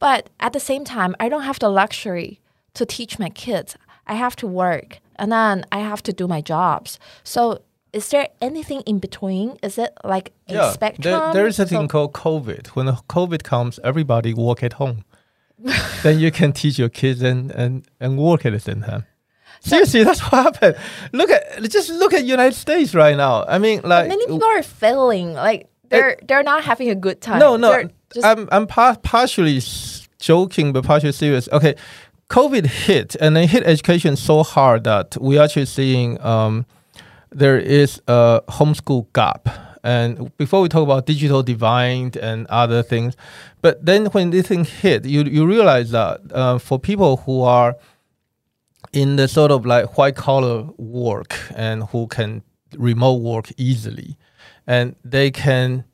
[0.00, 2.40] But at the same time, I don't have the luxury
[2.74, 3.76] to teach my kids.
[4.06, 6.98] I have to work, and then I have to do my jobs.
[7.22, 7.62] So.
[7.94, 9.58] Is there anything in between?
[9.62, 11.12] Is it like a spectrum?
[11.12, 12.68] There, there is a thing So- called COVID.
[12.68, 15.04] When COVID comes, everybody work at home.
[16.02, 19.04] then you can teach your kids and, and, and work at the same time.
[19.60, 20.76] Seriously, that's what happened.
[21.12, 23.44] Look at just look at United States right now.
[23.46, 25.34] I mean, like many people are failing.
[25.34, 27.38] Like they're they're not having a good time.
[27.38, 27.88] no, no.
[28.24, 29.60] I'm I'm par- partially
[30.18, 31.48] joking, but partially serious.
[31.52, 31.76] Okay,
[32.28, 36.66] COVID hit, and it hit education so hard that we are actually seeing um,
[37.30, 39.48] there is a homeschool gap.
[39.84, 43.16] And before we talk about digital divide and other things,
[43.62, 47.76] but then when this thing hit, you you realize that uh, for people who are
[48.92, 52.42] in the sort of like white collar work and who can
[52.76, 54.16] remote work easily,
[54.66, 55.84] and they can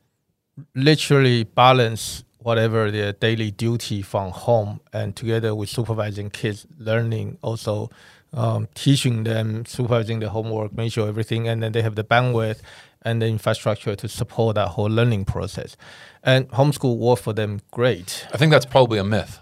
[0.74, 7.90] literally balance whatever their daily duty from home and together with supervising kids learning also
[8.32, 12.60] um, teaching them supervising the homework make sure everything and then they have the bandwidth
[13.02, 15.76] and the infrastructure to support that whole learning process
[16.22, 19.38] and homeschool worked for them great I think that's probably a myth.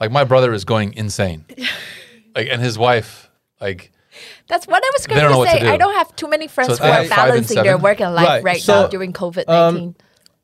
[0.00, 1.44] Like my brother is going insane.
[2.34, 3.28] like and his wife,
[3.60, 3.92] like
[4.48, 5.60] That's what I was going to what to say.
[5.60, 5.68] do.
[5.68, 8.00] I don't have too many friends So who are have five and balancing their work
[8.00, 9.96] and life Right, right, so, now during COVID nineteen.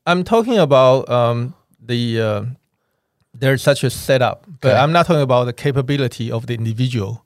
[0.07, 2.44] I'm talking about um, the uh,
[3.35, 4.79] there's such a setup, but Okay.
[4.79, 7.24] I'm not talking about the capability of the individual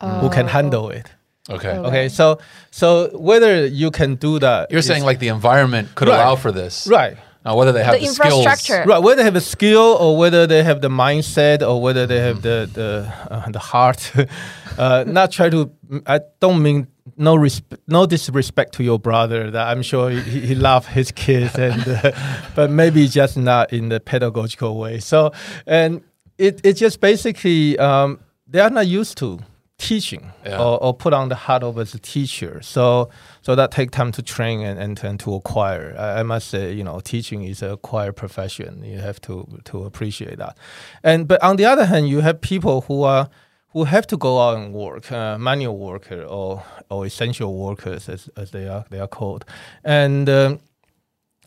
[0.00, 1.10] who can handle it.
[1.48, 1.68] Okay.
[1.78, 2.38] Okay, so
[2.70, 6.16] so whether you can do that, You're saying like the environment could Right.
[6.20, 6.86] allow for this.
[6.86, 8.84] right, Now whether they have the the, skills infrastructure.
[8.88, 12.20] right, whether they have a skill or whether they have the mindset or whether they
[12.20, 14.12] have the the uh, the heart.
[14.78, 15.70] uh, not try to.
[16.06, 19.50] I don't mean no resp- no disrespect to your brother.
[19.50, 22.12] That I'm sure he, he loves his kids, and uh,
[22.54, 25.00] but maybe just not in the pedagogical way.
[25.00, 25.32] So
[25.66, 26.02] and
[26.38, 29.38] it it just basically um, they are not used to
[29.80, 30.62] teaching Yeah.
[30.62, 32.60] or, or put on the hat of as a teacher.
[32.62, 33.08] So
[33.42, 35.94] so that take time to train and, and, and to acquire.
[35.98, 38.84] I, I must say, you know, teaching is a acquired profession.
[38.84, 40.56] You have to to appreciate that.
[41.02, 43.28] And but on the other hand, you have people who are
[43.72, 48.28] who have to go out and work, uh, manual worker or or essential workers as,
[48.36, 49.44] as they are they are called,
[49.84, 50.28] and.
[50.28, 50.58] Um,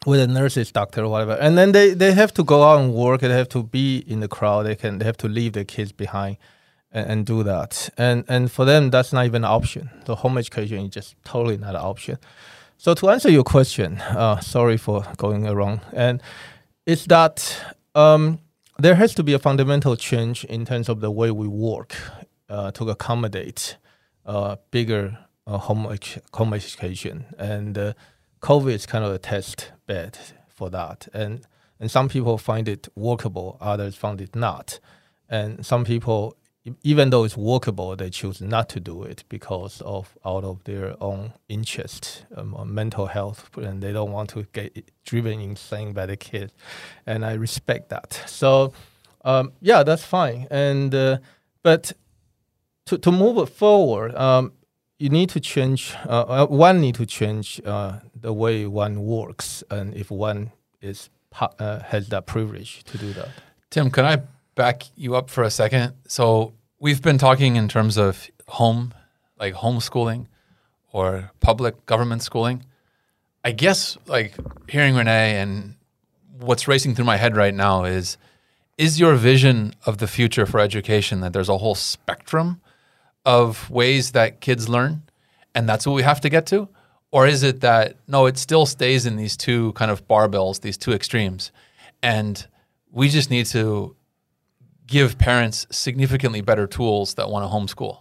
[0.06, 2.94] with a nurses, doctor, or whatever, and then they, they have to go out and
[2.94, 3.22] work.
[3.22, 4.66] They have to be in the crowd.
[4.66, 6.36] They can they have to leave their kids behind,
[6.94, 7.90] and, and do that.
[7.98, 9.90] And and for them, that's not even an option.
[10.06, 12.18] The home education is just totally not an option.
[12.78, 16.22] So to answer your question, uh, sorry for going around, and
[16.86, 17.58] it's that
[17.96, 18.40] um,
[18.78, 21.96] there has to be a fundamental change in terms of the way we work
[22.50, 23.78] uh, to accommodate
[24.26, 25.98] uh, bigger uh, home
[26.34, 27.94] home education, and uh,
[28.42, 31.46] COVID is kind of a test bed for that, and
[31.80, 34.80] and some people find it workable, others found it not,
[35.30, 36.36] and some people
[36.84, 40.96] even though it's workable, they choose not to do it because of out of their
[41.04, 46.16] own interest, um, mental health, and they don't want to get driven insane by the
[46.16, 46.54] kids,
[47.06, 48.24] and I respect that.
[48.28, 48.74] So,
[49.26, 50.48] um, yeah, that's fine.
[50.50, 51.18] And uh,
[51.64, 51.92] but
[52.86, 54.54] to to move it forward, um,
[55.00, 55.94] you need to change.
[56.08, 61.10] Uh, uh, one need to change uh, the way one works, and if one is
[61.60, 63.30] uh, has that privilege to do that.
[63.70, 64.22] Tim, can I
[64.56, 65.94] back you up for a second?
[66.08, 68.94] So we've been talking in terms of home,
[69.40, 70.28] like homeschooling
[70.92, 72.66] or public government schooling.
[73.44, 74.34] I guess like
[74.70, 75.76] hearing Renee and
[76.40, 78.18] what's racing through my head right now is
[78.78, 82.60] is your vision of the future for education that there's a whole spectrum
[83.26, 85.04] of ways that kids learn
[85.54, 86.68] and that's what we have to get to
[87.12, 90.78] or is it that no it still stays in these two kind of barbells these
[90.78, 91.52] two extremes
[92.02, 92.48] and
[92.92, 93.96] we just need to
[94.88, 97.98] give parents significantly better tools that want to homeschool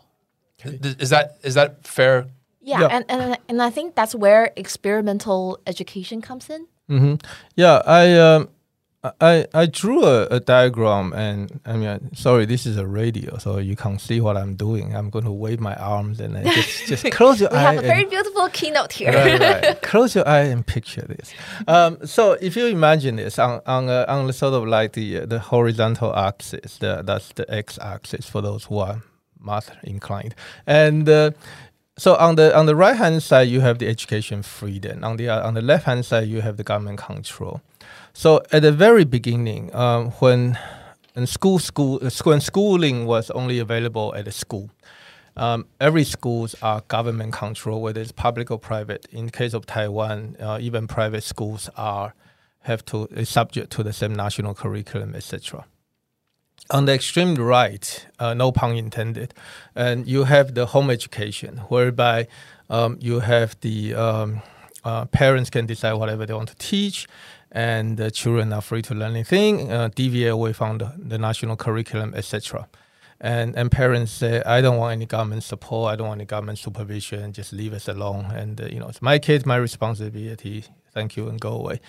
[0.59, 2.27] Th- is that is that fair
[2.61, 2.89] Yeah, Yeah.
[2.97, 6.67] And, and and I think that's where experimental education comes in.
[6.89, 7.15] hmm
[7.57, 8.49] Yeah, I um,
[9.21, 13.59] I I drew a, a diagram, and I mean, sorry, this is a radio, so
[13.59, 14.95] you can't see what I'm doing.
[14.95, 17.63] I'm going to wave my arms and then just just close your We eye.
[17.63, 19.13] have a and- very beautiful keynote here.
[19.13, 19.83] right, right.
[19.93, 21.33] Close your eye and picture this.
[21.67, 25.27] Um, so if you imagine this on on a, on the sort of like the
[25.27, 29.03] the horizontal axis, the, that's the x-axis for those who are
[29.41, 31.33] math inclined, and uh,
[31.99, 35.03] so on the on the right hand side you have the education freedom.
[35.03, 37.61] On the uh, on the left hand side you have the government control.
[38.15, 40.59] So at the very beginning, um, when
[41.15, 44.71] and school school uh, and schooling was only available at the school.
[45.35, 49.07] Um, every schools are government control, whether it's public or private.
[49.11, 52.15] In case of Taiwan, uh, even private schools are
[52.61, 55.65] have to is subject to the same national curriculum, etc.
[56.71, 59.35] On the extreme right, uh, no pun intended,
[59.75, 62.29] and you have the home education, whereby
[62.71, 64.43] um, you have the um,
[64.85, 67.09] uh, parents can decide whatever they want to teach,
[67.53, 71.57] and the children are free to learn anything, uh, deviate away from the, the national
[71.57, 72.69] curriculum, etc.
[73.21, 76.59] and and parents say, I don't want any government support, I don't want any government
[76.59, 80.65] supervision, just leave us alone, and uh, you know, it's my kids, my responsibility.
[80.95, 81.81] Thank you, and go away.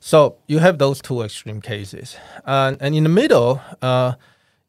[0.00, 4.14] So you have those two extreme cases, and and in the middle, uh,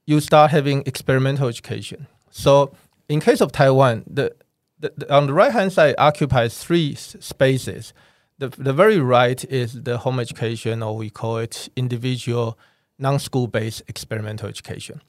[0.06, 2.08] you start having experimental education.
[2.32, 2.74] So
[3.10, 4.34] in case of Taiwan, the,
[4.80, 7.94] the, the on the right hand side occupies three s- spaces.
[8.40, 12.58] The, the very right is the home education, or we call it individual
[13.00, 15.02] non-school based experimental education.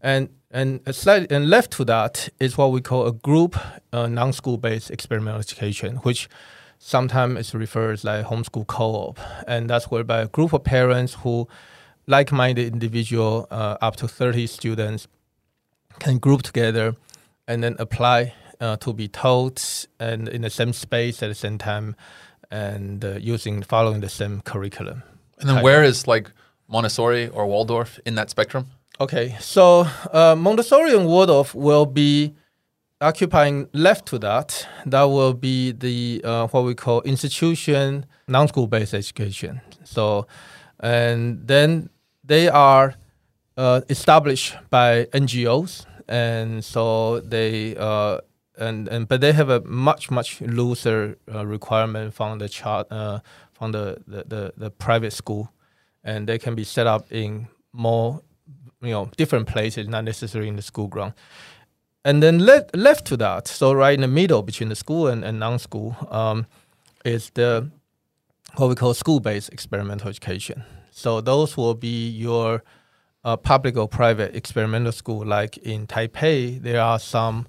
[0.00, 3.56] And and a slight, and left to that is what we call a group
[3.92, 6.28] uh, non-school based experimental education, which
[6.78, 11.48] sometimes is referred like homeschool co-op, and that's whereby a group of parents who
[12.06, 15.08] like-minded individual uh, up to 30 students
[15.98, 16.96] can group together
[17.46, 21.58] and then apply uh, to be taught and in the same space at the same
[21.58, 21.94] time
[22.50, 25.02] and uh, using following the same curriculum.
[25.38, 25.64] And then Type.
[25.64, 26.30] where is like
[26.68, 28.66] Montessori or Waldorf in that spectrum?
[29.00, 32.34] Okay, so uh, Montessori and Waldorf will be
[33.00, 34.66] occupying left to that.
[34.86, 39.60] That will be the uh, what we call institution non-school based education.
[39.84, 40.26] So,
[40.80, 41.90] and then
[42.24, 42.94] they are
[43.56, 48.18] uh, established by NGOs, and so they uh,
[48.58, 53.20] and and but they have a much much looser uh, requirement from the chart uh,
[53.52, 55.52] from the, the, the, the private school,
[56.04, 58.22] and they can be set up in more
[58.80, 61.14] you know different places, not necessarily in the school ground.
[62.04, 65.24] And then left left to that, so right in the middle between the school and,
[65.24, 66.46] and non-school, um,
[67.04, 67.70] is the
[68.56, 70.64] what we call school-based experimental education.
[70.90, 72.62] So those will be your
[73.24, 75.24] uh, public or private experimental school.
[75.24, 77.46] Like in Taipei, there are some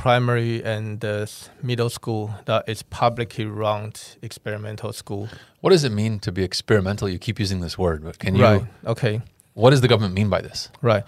[0.00, 1.26] primary and uh,
[1.62, 3.92] middle school that is publicly run
[4.22, 5.28] experimental school.
[5.60, 7.06] What does it mean to be experimental?
[7.08, 8.42] You keep using this word, but can you?
[8.42, 8.64] Right.
[8.86, 9.20] Okay.
[9.52, 10.70] What does the government mean by this?
[10.80, 11.04] Right.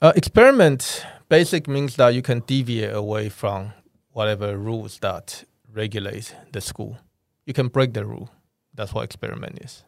[0.00, 3.72] Uh, experiment basic means that you can deviate away from
[4.10, 6.98] whatever rules that regulate the school.
[7.46, 8.28] You can break the rule.
[8.74, 9.84] That's what experiment is.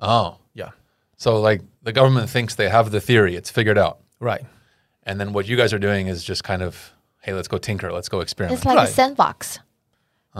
[0.00, 0.70] Oh, Yeah.
[1.16, 4.44] so like the government thinks they have the theory, it's figured out, Right.
[5.04, 6.92] and then what you guys are doing is just kind of,
[7.22, 8.58] hey, let's go tinker, let's go experiment.
[8.58, 8.88] It's like Right.
[8.88, 9.58] a sandbox.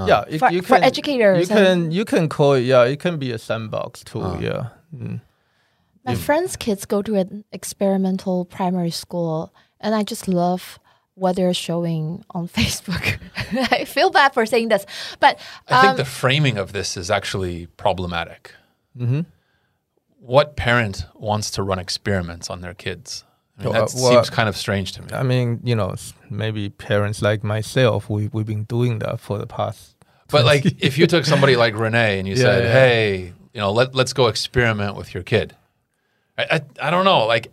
[0.06, 0.24] yeah.
[0.28, 2.60] it- For- you for educators You can you can call it.
[2.60, 2.84] Yeah.
[2.84, 4.20] It can be a sandbox too.
[4.22, 4.38] Ah.
[4.38, 4.68] Yeah.
[4.94, 5.20] Mm.
[6.04, 10.78] My friends' kids go to an experimental primary school, and I just love
[11.14, 13.18] what they're showing on Facebook.
[13.72, 14.86] I feel bad for saying this,
[15.20, 18.54] but I think um, the framing of this is actually problematic.
[18.96, 19.26] Mhm.
[20.20, 23.24] What parent wants to run experiments on their kids?
[23.58, 25.08] I mean, Uh, that well, seems kind of strange to me.
[25.12, 25.94] I mean, you know,
[26.30, 29.96] maybe parents like myself, we we've been doing that for the past.
[30.30, 32.72] But like, if you took somebody like Renee and you Yeah, said, yeah.
[32.72, 35.54] "Hey, you know, let let's go experiment with your kid,"
[36.38, 37.50] I I, I don't know, like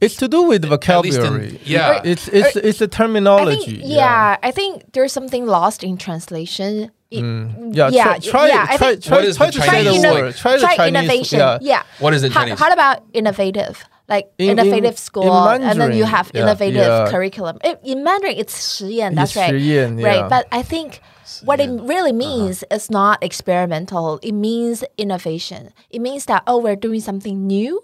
[0.00, 1.60] It's to do with at least in- vocabulary.
[1.64, 3.76] yeah, It's it's it's a I terminology.
[3.78, 6.90] think, yeah, I think there's something lost in translation.
[7.10, 7.70] It- Mm.
[7.76, 9.66] Yeah, yeah, try, try, yeah, I try, think- try, What is try the to say
[9.84, 10.34] Chinese the word.
[10.36, 10.88] Try the try Chinese.
[11.02, 11.38] innovation.
[11.38, 11.58] Yeah.
[11.62, 11.82] Yeah.
[12.00, 12.58] What is in How, Chinese?
[12.58, 13.84] how about innovative?
[14.09, 17.07] Like In- in- innovative in school, and then you Mandarin, have yeah, innovative yeah.
[17.09, 17.59] curriculum.
[17.63, 19.53] I- in Mandarin, it's 实验, that's It's right.
[19.53, 20.27] 实验, Right, yeah.
[20.27, 20.99] but I think
[21.45, 22.17] what it really Uh-huh.
[22.27, 24.19] means is not experimental.
[24.21, 25.69] It means innovation.
[25.89, 27.79] It means that, oh, we're doing something new.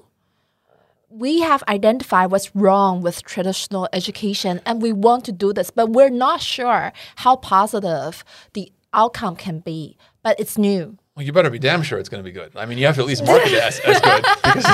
[1.09, 5.91] We have identified what's wrong with traditional education and we want to do this, but
[5.91, 6.91] we're not sure
[7.23, 9.95] how positive the outcome can be.
[10.23, 10.97] But it's new.
[11.15, 12.51] well, you better be damn sure it's going to be good.
[12.55, 14.65] I mean, you have to at least market it as, as good because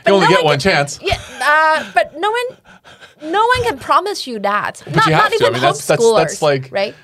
[0.06, 0.98] you only no get one one chance.
[1.02, 4.82] Yeah, uh, but no one, no one can promise you that.
[4.94, 5.44] not, you have not to.
[5.44, 6.94] I even mean, that's- that's- that's like- right.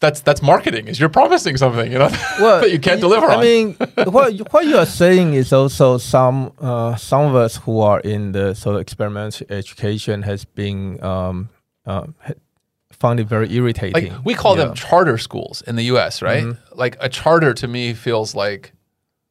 [0.00, 0.88] That's that's marketing.
[0.88, 3.40] Is you're promising something, you know, Well, that you can't y- deliver I on.
[3.42, 3.74] mean,
[4.12, 8.00] what you- what you are saying is also some uh, some of us who are
[8.00, 11.48] in the sort of experimental education has been um,
[11.86, 12.06] uh,
[12.92, 14.12] found it very irritating.
[14.12, 14.66] like we call Yeah.
[14.66, 16.44] them charter schools in the U.S., right?
[16.44, 16.78] Mm-hmm.
[16.78, 18.72] Like a charter to me feels like,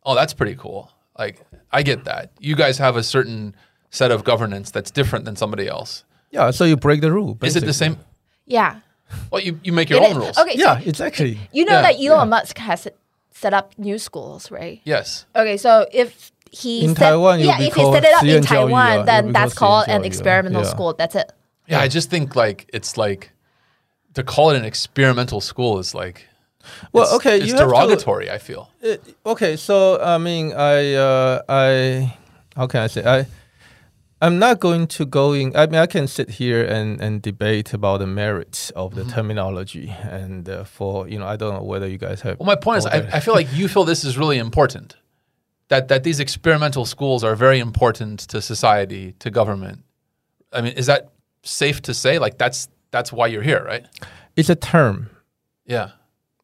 [0.04, 0.90] oh, that's pretty cool.
[1.20, 2.32] Like I get that.
[2.40, 3.56] You guys have a certain
[3.90, 6.04] set of governance that's different than somebody else.
[6.32, 7.36] Yeah, so you break the rule.
[7.36, 7.48] Basically.
[7.48, 7.98] Is it the same?
[8.46, 8.80] Yeah.
[9.32, 10.18] Well, you, you make your it own is.
[10.18, 10.38] rules.
[10.38, 10.56] Okay.
[10.56, 11.40] Yeah, so it's actually.
[11.52, 12.24] You know yeah, that Elon yeah.
[12.26, 12.88] Musk has
[13.32, 14.82] set up new schools, right?
[14.84, 15.26] Yes.
[15.36, 19.06] Okay, so if he in set, Taiwan, yeah, if he set it up in Taiwan,
[19.06, 20.94] then that's called an experimental school.
[20.94, 21.32] That's it.
[21.68, 23.32] Yeah, I just think like it's like
[24.14, 26.28] to call it an experimental school is like
[26.92, 28.30] well, it's- okay, it's you have to- derogatory.
[28.30, 28.70] I feel.
[28.84, 32.18] Uh, okay, so I mean, I, uh, I,
[32.56, 33.26] how can I say, I,
[34.22, 35.54] I'm not going to go in.
[35.56, 39.12] I mean, I can sit here and, and debate about the merits of the Mm-hmm.
[39.16, 42.40] terminology, and uh, for you know, I don't know whether you guys have.
[42.40, 43.00] Well, my point is, I.
[43.18, 44.96] I feel like you feel this is really important.
[45.68, 49.84] That that these experimental schools are very important to society, to government.
[50.54, 51.10] I mean, is that
[51.44, 53.86] safe to say like that's that's why you're here, right?
[54.36, 55.10] It's a term.
[55.66, 55.90] Yeah.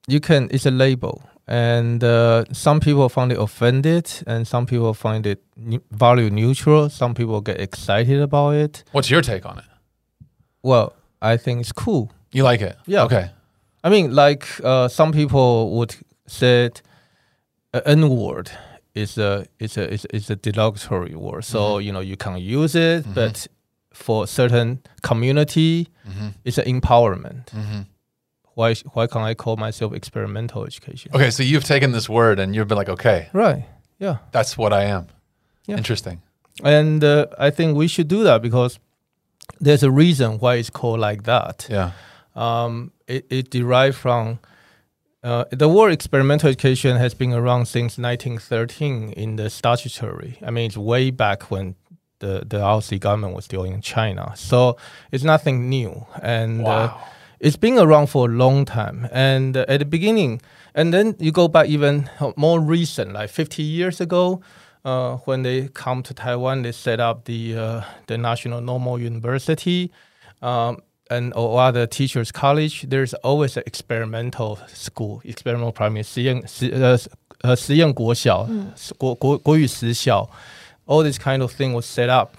[0.09, 0.47] You can.
[0.51, 5.39] It's a label, and uh, some people find it offended, and some people find it
[5.55, 6.89] ne- value neutral.
[6.89, 8.83] Some people get excited about it.
[8.91, 9.65] What's your take on it?
[10.63, 12.11] Well, I think it's cool.
[12.31, 12.75] You like it?
[12.87, 13.03] Yeah.
[13.05, 13.29] Okay.
[13.83, 15.95] I mean, like uh, some people would
[16.27, 16.69] say,
[17.73, 18.51] a N word
[18.95, 21.43] is a is a is, is a derogatory word.
[21.45, 23.13] So you know you can use it, Mhm.
[23.13, 23.47] but
[23.93, 27.49] for certain community, hmm it's an empowerment.
[28.59, 31.11] Why why can't I call myself experimental education?
[31.15, 33.63] Okay, so you've taken this word and you've been like, okay, Right.
[33.99, 34.17] Yeah.
[34.33, 35.07] that's what I am.
[35.65, 35.77] Yeah.
[35.77, 36.21] Interesting.
[36.61, 38.77] And uh, I think we should do that because
[39.61, 41.67] there's a reason why it's called like that.
[41.69, 41.91] Yeah.
[42.35, 44.39] Um, it, it derived from
[45.23, 50.37] uh, the word experimental education has been around since 1913 in the statutory.
[50.45, 51.75] I mean, it's way back when
[52.19, 54.33] the, the ROC government was still in China.
[54.35, 54.75] So
[55.13, 56.05] it's nothing new.
[56.21, 57.01] And uh, Wow
[57.40, 59.08] it's been around for a long time.
[59.12, 60.40] And uh, at the beginning,
[60.74, 64.40] and then you go back even more recent, like 50 years ago,
[64.84, 69.90] uh, when they come to Taiwan, they set up the uh, the National Normal University
[70.42, 70.78] um,
[71.10, 72.82] and or other teachers' college.
[72.88, 76.98] There's always an experimental school, experimental primary 实验实呃
[77.42, 78.46] 呃实验国小、
[78.98, 80.28] 国国国语实校
[80.86, 82.36] all this kind of thing was set up.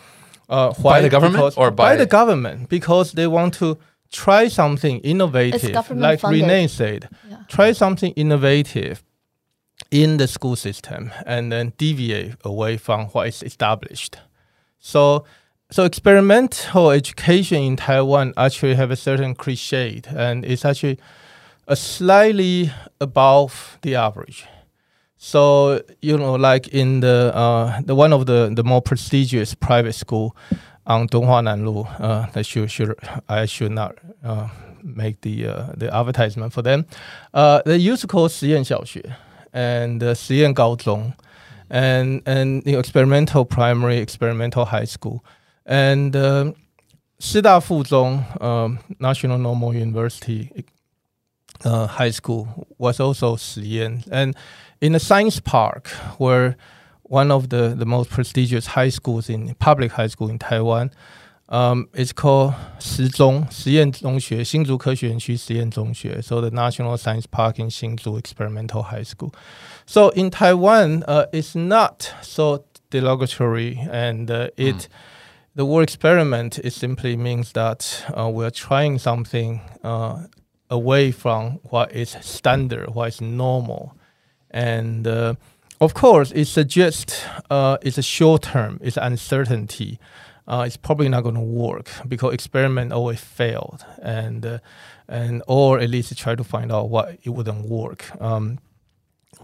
[0.48, 1.02] Uh, why?
[1.02, 3.78] the government Because- or by- the government because they want to
[4.11, 6.43] try something innovative, like funded.
[6.43, 7.09] Renee said.
[7.29, 7.39] Yeah.
[7.49, 9.03] Try something innovative
[9.91, 14.19] in the school system and then deviate away from what is established.
[14.79, 15.25] So,
[15.71, 20.99] so experimental education in Taiwan actually have a certain cliche, and it's actually
[21.69, 24.47] a slightly above the average.
[25.23, 29.93] So you know, like in the uh, the one of the the more prestigious private
[29.93, 30.35] school
[30.87, 31.83] on Donghuanan Lu.
[31.83, 32.95] Uh, that should, should
[33.29, 34.49] I should not uh,
[34.83, 36.87] make the uh, the advertisement for them.
[37.35, 39.15] Uh, they used to call Xian Xiaoxue
[39.53, 41.15] and uh, Xian Gaozhong,
[41.69, 45.25] and and the experimental primary, experimental high school,
[45.67, 46.55] and um,
[47.21, 50.65] uh, Fuzhong um, National Normal University
[51.65, 54.35] uh, High School was also Xian, and
[54.81, 56.57] in the science park where
[57.11, 60.93] one of the, the most prestigious high schools in public high school in Taiwan.
[61.49, 66.23] Um, it's called Shizhong, Xian Zhongxue, Xinzhu Kexianxu Xian Zhongxue.
[66.23, 69.35] So the National Science Park in Xinzhu Experimental High School.
[69.87, 74.63] So in Taiwan, uh, it's not so derogatory, and uh, hmm.
[74.63, 74.89] it mm.
[75.57, 80.27] the word experiment it simply means that uh, we're trying something uh,
[80.71, 83.97] away from what is standard, what is normal,
[84.53, 85.35] and uh,
[85.81, 89.99] of course, it suggests uh, it's a short term, it's uncertainty.
[90.49, 94.59] Uh, it's probably not going to work because experiment always failed, and uh,
[95.07, 98.11] and or at least try to find out why it wouldn't work.
[98.21, 98.59] Um,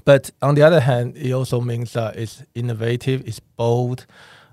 [0.04, 4.06] but on the other hand, it also means that it's innovative, it's bold,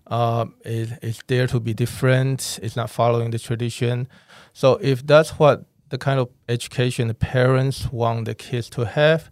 [0.07, 4.07] um, it, it's there to be different, it's not following the tradition.
[4.53, 9.29] So if that's what the kind of education the parents want the kids to have,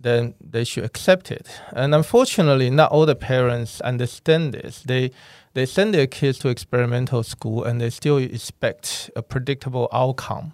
[0.00, 1.48] then they should accept it.
[1.72, 4.82] And unfortunately, not all the parents understand this.
[4.82, 5.10] They
[5.54, 10.52] they send their kids to experimental school and they still expect a predictable outcome.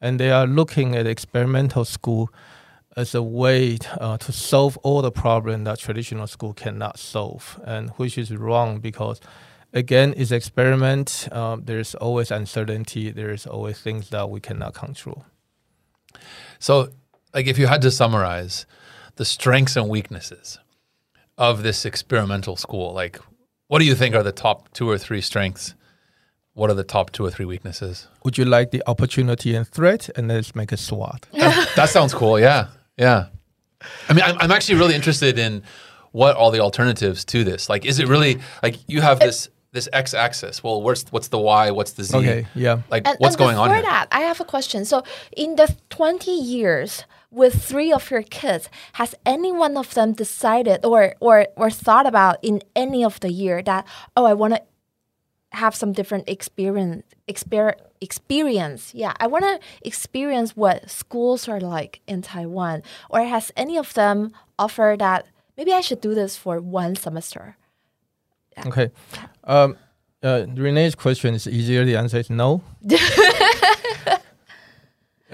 [0.00, 2.30] And they are looking at experimental school
[2.96, 7.90] as a way uh, to solve all the problems that traditional school cannot solve, and
[7.96, 9.20] which is wrong because,
[9.72, 11.28] again, it's experiment.
[11.32, 13.10] Um, there's always uncertainty.
[13.10, 15.24] There's always things that we cannot control.
[16.58, 16.90] So,
[17.34, 18.66] like, if you had to summarize
[19.16, 20.58] the strengths and weaknesses
[21.38, 23.18] of this experimental school, like,
[23.68, 25.74] what do you think are the top two or three strengths?
[26.52, 28.06] What are the top two or three weaknesses?
[28.24, 30.08] Would you like the opportunity and threat?
[30.14, 31.26] And let's make a SWOT.
[31.32, 32.38] That, that sounds cool.
[32.38, 32.68] Yeah.
[32.96, 33.26] Yeah.
[34.08, 35.62] I mean, I'm, I'm actually really interested in
[36.12, 37.68] what are the alternatives to this.
[37.68, 40.62] Like, is it really like you have this this x axis?
[40.62, 41.72] Well, what's what's the y?
[41.72, 42.16] What's the z?
[42.16, 42.82] Okay, yeah.
[42.88, 43.82] Like, And, what's and going on before here?
[43.82, 44.84] that, I have a question.
[44.84, 45.02] So,
[45.36, 47.04] in the 20 years
[47.34, 52.06] with three of your kids, has any one of them decided or or or thought
[52.06, 54.62] about in any of the year that oh, I want to
[55.52, 62.00] have some different experience exper- experience yeah i want to experience what schools are like
[62.08, 65.24] in taiwan or has any of them offered that
[65.56, 67.56] maybe i should do this for one semester
[68.66, 68.90] Okay.
[69.44, 69.76] Um,
[70.22, 71.84] uh, Renee's question is easier.
[71.84, 72.62] The answer is no.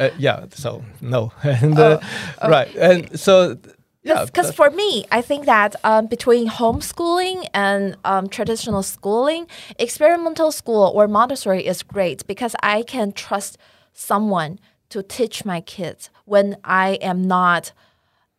[0.01, 0.47] uh, yeah.
[0.51, 1.33] So no.
[1.43, 2.01] and uh,
[2.43, 2.75] right.
[2.75, 3.59] And so
[4.03, 9.47] Yeah, Because for me, I think that um, between homeschooling and um, traditional schooling,
[9.79, 13.59] experimental school or Montessori is great because I can trust
[13.93, 17.73] someone to teach my kids when I am not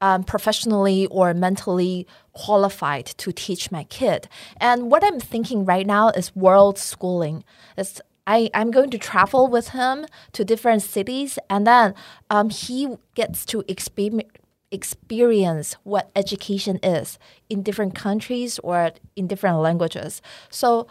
[0.02, 4.28] um, professionally or mentally qualified to teach my kid.
[4.58, 7.44] And what I'm thinking right now is world schooling.
[7.78, 11.94] It's I, I'm going to travel with him to different cities, and then
[12.30, 14.30] um, he gets to exper-
[14.72, 17.20] experience what education is
[17.50, 20.22] in different countries or in different languages.
[20.50, 20.88] So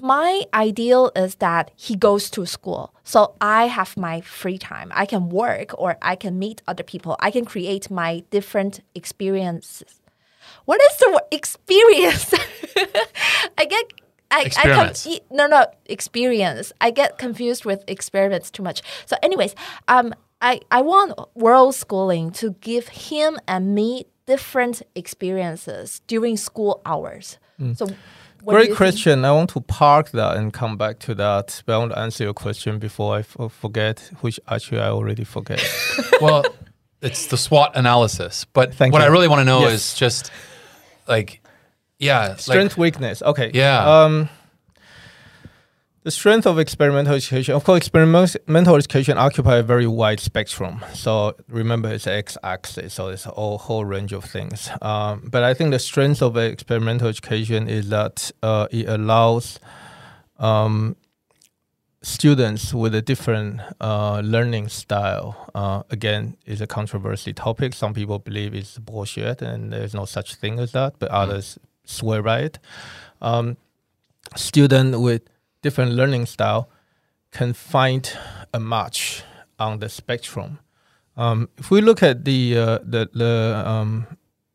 [0.00, 2.94] my ideal is that he goes to school.
[3.04, 4.90] So I have my free time.
[4.94, 7.16] I can work or I can meet other people.
[7.20, 10.00] I can create my different experiences.
[10.64, 12.34] What is the word experience?
[13.58, 13.92] I get
[14.30, 15.04] I, I Experiments.
[15.04, 16.72] com- no no experience.
[16.80, 18.82] I get confused with experiments too much.
[19.06, 19.54] So anyways,
[19.88, 26.80] um I, I want world schooling to give him and me different experiences during school
[26.86, 27.38] hours.
[27.74, 28.76] So what do you Great think?
[28.76, 29.24] question.
[29.24, 31.60] I want to park that and come back to that.
[31.66, 35.24] But I want to answer your question before I f- forget, which actually I already
[35.24, 35.60] forget.
[36.20, 36.44] well,
[37.02, 38.44] it's the SWOT analysis.
[38.52, 39.06] But Thank what you.
[39.06, 39.72] I really want to know Yes.
[39.72, 40.30] is just
[41.08, 41.40] like,
[41.98, 43.22] yeah, strength, like, weakness.
[43.22, 43.50] Okay.
[43.54, 44.02] Yeah.
[44.04, 44.28] Um,
[46.04, 50.82] the strength of experimental education, of course, experimental education occupy a very wide spectrum.
[50.94, 54.70] So remember, it's x-axis, so it's a whole, range of things.
[54.80, 59.58] Um, but I think the strength of experimental education is that uh, it allows
[60.38, 60.96] um,
[62.00, 65.50] students with a different uh, learning style.
[65.54, 67.74] Uh, again, is a controversy topic.
[67.74, 71.58] Some people believe it's bullshit and there's no such thing as that, but others
[71.88, 72.58] swear by it.
[73.20, 73.56] Um,
[74.36, 75.22] student with
[75.62, 76.70] different learning style
[77.32, 78.12] can find
[78.52, 79.22] a match
[79.58, 80.58] on the spectrum.
[81.16, 84.06] Um, if we look at the uh, the the um,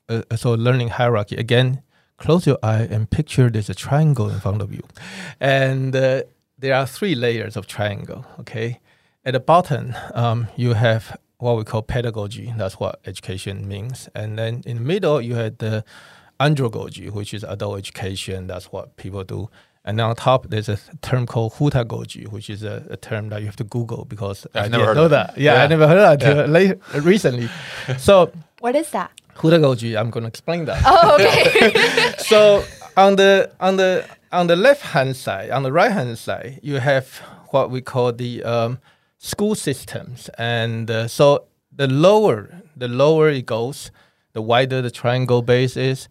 [0.07, 1.81] uh, so learning hierarchy again,
[2.17, 4.83] close your eye and picture there's a triangle in front of you,
[5.39, 6.23] and uh,
[6.57, 8.25] there are three layers of triangle.
[8.39, 8.79] Okay,
[9.25, 12.53] at the bottom um, you have what we call pedagogy.
[12.55, 15.83] That's what education means, and then in the middle you had the
[16.39, 18.47] andragogy, which is adult education.
[18.47, 19.49] That's what people do.
[19.85, 23.47] And on top, there's a term called heutagogy, which is a, a term that you
[23.47, 25.29] have to Google because I've I never didn't heard know of that.
[25.37, 25.41] it.
[25.41, 25.63] Yeah, Yeah.
[25.63, 27.49] I never heard that until late, recently.
[27.97, 28.31] So
[28.61, 29.11] What is that?
[29.35, 30.81] heutagogy, I'm going to explain that.
[30.85, 32.13] Oh, okay.
[32.19, 32.63] so
[32.95, 36.75] on the on the on the left hand side, on the right hand side, you
[36.79, 37.17] have
[37.49, 38.79] what we call the um,
[39.17, 43.91] school systems, and uh, so the lower the lower it goes,
[44.33, 46.07] the wider the triangle base is,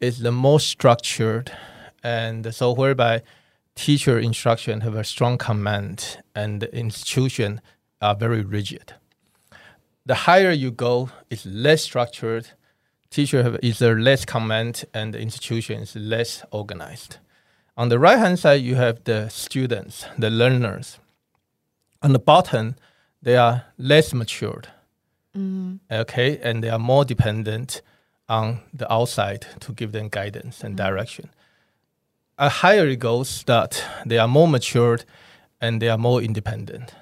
[0.00, 1.52] is the most structured,
[2.02, 3.22] and so whereby
[3.74, 7.60] teacher instruction have a strong command, and the institution
[8.00, 8.94] are very rigid.
[10.04, 12.48] The higher you go, it's less structured
[13.10, 17.16] teacher have either less command and the institution is less organized.
[17.76, 20.98] On the right hand side, you have the students, the learners.
[22.02, 22.74] On the bottom,
[23.22, 24.68] they are less matured.
[25.36, 25.80] Mm.
[25.90, 27.82] Okay, and they are more dependent
[28.28, 31.30] on the outside to give them guidance and direction.
[32.38, 35.04] A higher it goes that they are more matured
[35.60, 36.94] and they are more independent.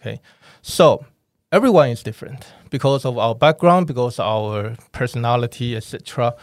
[0.00, 0.20] Okay,
[0.62, 1.04] so
[1.52, 6.34] everyone is different because of our background, because of our personality, etc.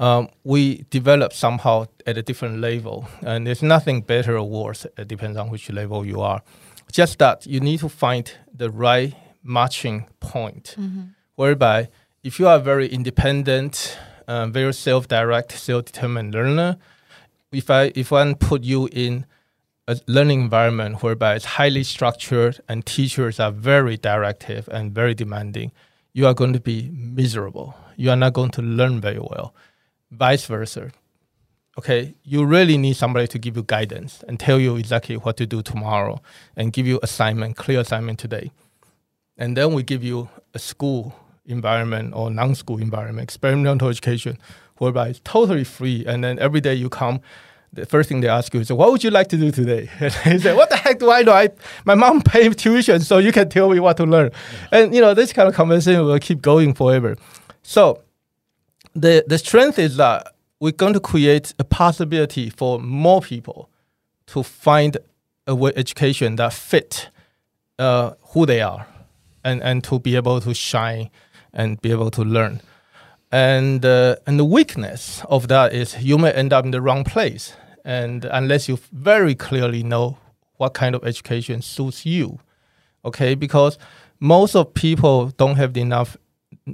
[0.00, 4.86] Um, we develop somehow at a different level, and there's nothing better or worse.
[4.98, 6.42] It depends on which level you are.
[6.90, 9.14] Just that you need to find the right
[9.44, 10.76] matching point,
[11.36, 11.88] whereby
[12.24, 16.78] if you are very independent, uh, very self-direct, self-determined learner,
[17.52, 19.26] if I if one put you in
[19.86, 25.70] a learning environment whereby it's highly structured and teachers are very directive and very demanding,
[26.14, 27.76] you are going to be miserable.
[27.96, 29.54] You are not going to learn very well.
[30.10, 30.92] Vice versa.
[31.76, 35.44] Okay, you really need somebody to give you guidance and tell you exactly what to
[35.46, 36.22] do tomorrow
[36.56, 38.50] and give you assignment, clear assignment today.
[39.36, 41.14] And then we give you a school
[41.46, 44.38] environment or non-school environment, experimental education,
[44.78, 46.04] whereby it's totally free.
[46.06, 47.20] And then every day you come,
[47.72, 50.34] the first thing they ask you is, "What would you like to do today?" And
[50.34, 51.32] you say, "What the heck do I know?
[51.32, 51.48] I,
[51.84, 54.30] my mom paid tuition, so you can tell me what to learn."
[54.70, 57.16] And you know this kind of conversation will keep going forever.
[57.62, 58.02] So
[58.94, 63.68] the the strength is that we're going to create a possibility for more people
[64.28, 64.96] to find
[65.46, 67.08] a way education that fit
[67.78, 68.86] uh, who they are,
[69.42, 71.10] and and to be able to shine
[71.54, 72.60] and be able to learn.
[73.32, 77.04] And uh, and the weakness of that is you may end up in the wrong
[77.04, 80.18] place, and unless you very clearly know
[80.56, 82.38] what kind of education suits you,
[83.04, 83.34] okay?
[83.34, 83.78] Because
[84.20, 86.16] most of people don't have enough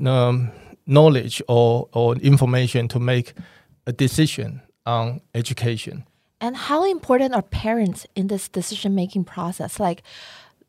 [0.07, 0.51] um,
[0.87, 3.33] knowledge or, or information to make
[3.87, 6.05] a decision on education.
[6.41, 9.79] And how important are parents in this decision making process?
[9.79, 10.03] Like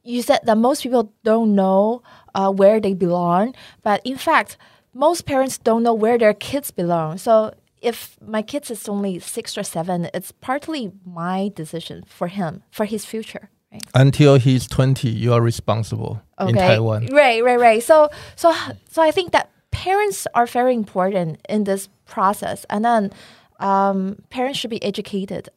[0.03, 2.01] you said that most people don't know
[2.33, 4.57] uh, where they belong, but in fact,
[4.93, 7.17] most parents don't know where their kids belong.
[7.17, 12.63] So if my kids is only six or seven, it's partly my decision for him
[12.71, 13.49] for his future.
[13.71, 13.83] Right?
[13.95, 17.07] Until he's 20, you are responsible in Taiwan.
[17.07, 17.81] Right, right, right.
[17.81, 18.53] So, so,
[18.89, 23.11] so I think that parents are very important in this process, and then
[23.59, 25.49] um, parents should be educated.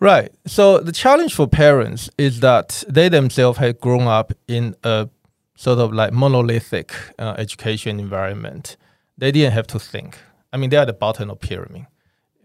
[0.00, 0.30] Right.
[0.46, 5.08] So the challenge for parents is that they themselves have grown up in a
[5.56, 8.76] sort of like monolithic uh, education environment.
[9.16, 10.18] They didn't have to think.
[10.52, 11.86] I mean, they are at the bottom of pyramid.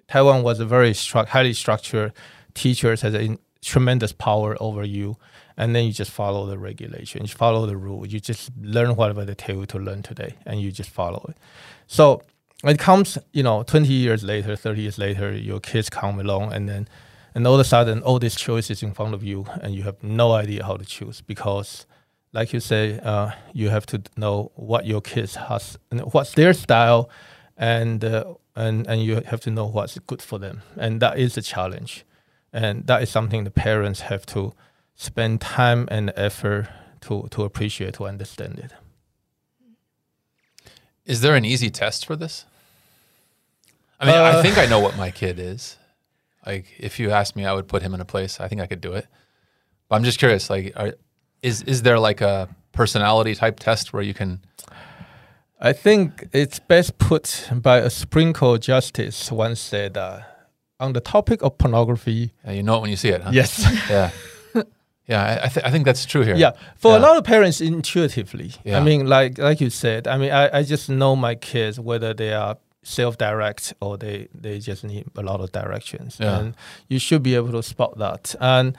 [0.07, 2.13] Taiwan was a very stru- highly structured.
[2.53, 5.17] Teachers has a tremendous power over you,
[5.57, 9.25] and then you just follow the regulations, you follow the rules, you just learn whatever
[9.25, 11.37] they tell you to learn today, and you just follow it.
[11.87, 12.21] So
[12.63, 16.69] it comes, you know, 20 years later, 30 years later, your kids come along, and
[16.69, 16.87] then,
[17.37, 20.01] and all of a sudden, all these choices in front of you, and you have
[20.01, 21.85] no idea how to choose because,
[22.33, 25.77] like you say, uh, you have to know what your kids has,
[26.13, 27.11] what's their style,
[27.55, 28.23] and uh,
[28.55, 32.03] and and you have to know what's good for them, and that is a challenge,
[32.51, 34.53] and that is something the parents have to
[34.95, 36.67] spend time and effort
[37.01, 38.71] to to appreciate to understand it.
[41.05, 42.45] Is there an easy test for this?
[43.99, 45.77] I mean, I Uh, think I know what my kid is.
[46.47, 48.39] Like, if you asked me, I would put him in a place.
[48.39, 49.05] I think I could do it.
[49.89, 50.49] But I'm just curious.
[50.49, 50.93] Like, are,
[51.41, 54.39] is is there like a personality type test where you can?
[55.59, 60.21] I think it's best put by a Supreme Court justice once said uh,
[60.79, 62.31] on the topic of pornography.
[62.47, 63.21] Uh, you know it when you see it.
[63.21, 63.31] Huh?
[63.33, 63.65] Yes.
[63.89, 64.11] Yeah.
[65.07, 65.39] Yeah.
[65.45, 66.35] I, th- I think that's true here.
[66.35, 68.51] Yeah, for a lot of parents, intuitively.
[68.65, 68.77] Yeah.
[68.79, 72.13] I mean, like like you said, I mean, I, I just know my kids whether
[72.13, 72.57] they are
[72.87, 76.39] self-direct or they they just need a lot of directions, Yeah.
[76.39, 76.55] and
[76.87, 78.35] you should be able to spot that.
[78.39, 78.75] And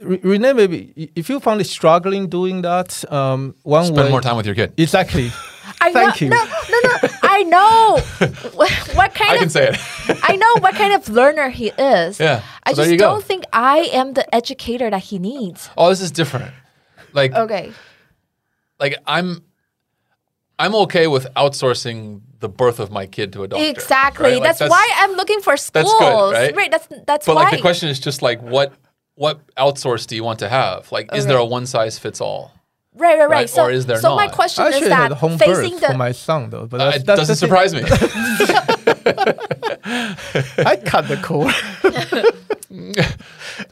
[0.00, 4.20] Re- Renee, maybe if you found it struggling doing that, um, one Spend way more
[4.20, 4.72] time with your kid.
[4.76, 5.30] exactly.
[5.80, 6.30] I Thank know, you.
[6.30, 7.08] No, no, no.
[7.22, 7.98] I know
[8.58, 9.76] what, what kind I of can say it.
[10.30, 12.18] I know what kind of learner he is.
[12.18, 12.42] Yeah.
[12.64, 13.10] I So there just you go.
[13.12, 15.70] don't think I am the educator that he needs.
[15.76, 16.52] Oh, this is different.
[17.12, 17.72] Like, Okay.
[18.80, 19.42] like I'm,
[20.58, 23.64] I'm okay with outsourcing the birth of my kid to a doctor.
[23.64, 24.24] Exactly.
[24.32, 24.40] right?
[24.42, 25.86] Like, that's, why I'm looking for schools.
[25.98, 26.56] That's good, right?
[26.56, 26.70] right?
[26.70, 27.44] That's that's But why.
[27.44, 28.74] like the question is just like what
[29.14, 30.90] what outsource do you want to have?
[30.92, 32.52] Like, is there a one size fits all?
[32.94, 33.30] right, right, right.
[33.30, 33.50] right?
[33.50, 35.80] So, Or is there so my question I is actually that had home facing birth
[35.80, 37.48] the for my son though, but Uh, it that's doesn't the thing.
[37.48, 37.82] surprise me.
[40.64, 41.54] I cut the cord.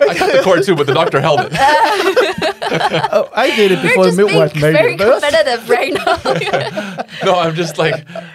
[0.00, 1.52] I cut the cord too, but the doctor held it.
[3.12, 4.98] oh, I did it before just the being midwife made very it.
[4.98, 7.04] but that's- competitive right now.
[7.24, 7.94] No, I'm just like,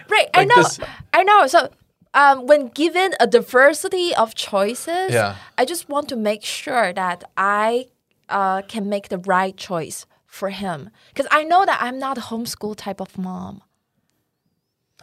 [0.10, 0.30] right.
[0.34, 0.56] I know.
[0.56, 0.80] this-
[1.14, 1.48] I know.
[1.48, 1.70] So
[2.14, 5.36] um, when given a diversity of choices, Yeah.
[5.58, 7.88] I just want to make sure that I
[8.30, 12.22] uh, can make the right choice for him because I know that I'm not a
[12.22, 13.62] homeschool type of mom.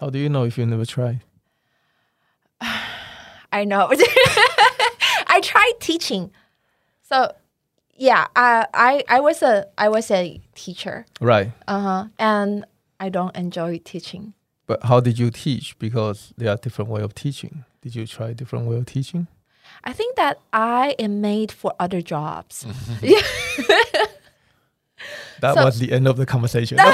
[0.00, 1.20] How do you know if you never tried?
[3.52, 3.90] I know.
[5.26, 6.30] I tried teaching,
[7.02, 7.32] so
[7.96, 11.52] yeah, I, I I was a I was a teacher, Right.
[11.68, 12.64] uh huh, and
[13.00, 14.32] I don't enjoy teaching.
[14.66, 15.78] But how did you teach?
[15.78, 17.64] Because there are different way of teaching.
[17.82, 19.26] Did you try different way of teaching?
[19.84, 22.64] I think that I am made for other jobs.
[25.40, 26.76] That So- was the end of the conversation.
[26.76, 26.90] no, no,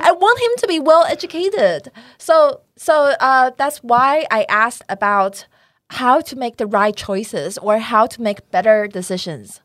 [0.00, 1.90] I want him to be well educated.
[2.18, 5.46] So, so uh, that's why I asked about
[5.90, 9.60] how to make the right choices or how to make better decisions.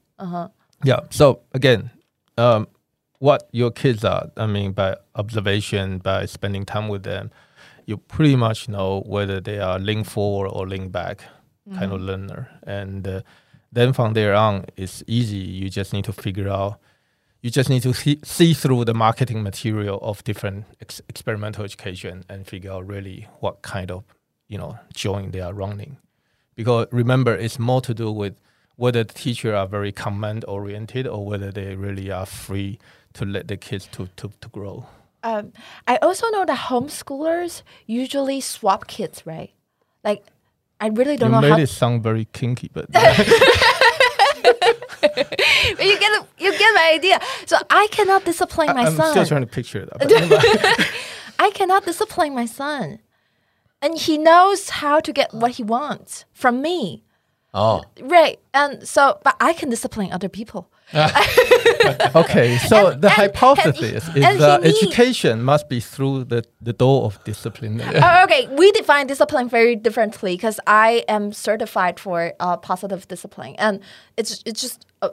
[0.83, 1.01] yeah.
[1.09, 1.91] So again,
[2.37, 2.67] um,
[3.19, 7.31] what your kids are, I mean, by observation, by spending time with them,
[7.85, 11.23] you pretty much know whether they are link forward or link back
[11.77, 12.49] kind of learner.
[12.63, 13.21] And uh,
[13.71, 15.37] then from there on, it's easy.
[15.37, 16.79] You just need to figure out.
[17.43, 22.23] You just need to see, see through the marketing material of different ex- experimental education
[22.29, 24.05] and figure out really what kind of
[24.47, 25.97] you know joint they are running.
[26.55, 28.35] Because remember, it's more to do with
[28.77, 32.79] whether the teacher are very command oriented or whether they really are free
[33.13, 34.85] to let the kids to, to, to grow.
[35.23, 35.51] Um,
[35.85, 39.51] I also know that homeschoolers usually swap kids, right?
[40.03, 40.23] Like,
[40.79, 41.57] I really don't you know made how.
[41.59, 42.87] it sound very kinky, but
[45.87, 47.19] you get the- you get my idea.
[47.45, 49.11] So I cannot discipline my I'm son.
[49.11, 49.89] still trying to picture it.
[49.91, 50.11] But
[51.39, 52.99] I cannot discipline my son,
[53.81, 57.03] and he knows how to get what he wants from me.
[57.53, 58.39] oh, Right.
[58.53, 60.69] And so, but I can discipline other people.
[62.15, 66.73] Okay, so And- the and- hypothesis and- is that education must be through the, the
[66.73, 67.81] door of discipline.
[68.05, 73.55] Oh, okay, we define discipline very differently because I am certified for uh, positive discipline,
[73.57, 73.79] and
[74.17, 75.09] it's it's just a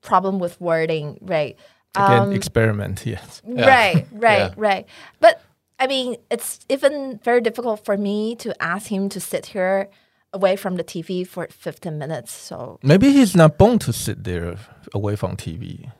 [0.00, 1.56] problem with wording, right?
[1.96, 3.40] Again, Um, experiment, yes.
[3.46, 4.54] Right, right, Yeah.
[4.56, 4.86] right.
[5.20, 5.40] But
[5.78, 9.88] I mean, it's even very difficult for me to ask him to sit here
[10.34, 12.32] away from the TV for 15 minutes.
[12.32, 14.56] So Maybe he's not born to sit there
[14.92, 15.90] away from TV.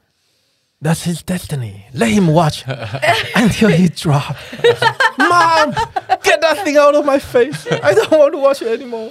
[0.80, 1.86] That's his destiny.
[1.94, 2.64] Let him watch
[3.34, 4.38] until he drops.
[5.18, 5.72] Mom,
[6.22, 7.66] get that thing out of my face.
[7.70, 9.10] I don't want to watch it anymore.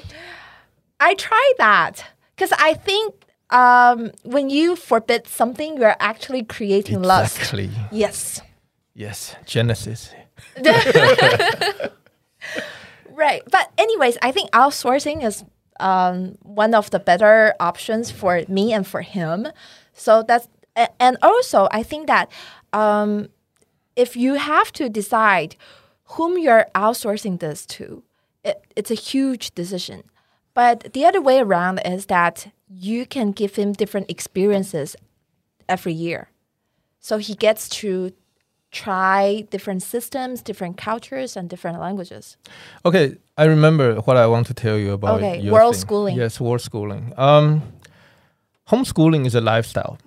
[0.99, 2.05] I try that
[2.35, 3.15] because I think
[3.49, 7.37] um, when you forbid something, you're actually creating lust.
[7.37, 7.71] Exactly.
[7.91, 8.41] Yes.
[8.93, 9.35] Yes.
[9.45, 10.13] Genesis.
[13.13, 13.43] Right.
[13.49, 15.45] But anyways, I think outsourcing is
[15.79, 19.47] um, one of the better options for me and for him.
[19.93, 20.47] So that's
[20.99, 22.31] and also I think that
[22.71, 23.29] um,
[23.95, 25.55] if you have to decide
[26.05, 28.03] whom you're outsourcing this to,
[28.43, 30.03] it, it's a huge decision.
[30.55, 34.95] But the other way around is that you can give him different experiences
[35.69, 36.29] every year.
[36.99, 38.11] So he gets to
[38.73, 42.37] try different systems, different cultures, and different languages.
[42.83, 45.81] Okay, I remember what I want to tell you about Okay, world thing.
[45.81, 46.17] schooling.
[46.17, 47.13] Yes, world schooling.
[47.17, 47.61] Um,
[48.69, 49.97] homeschooling is a lifestyle.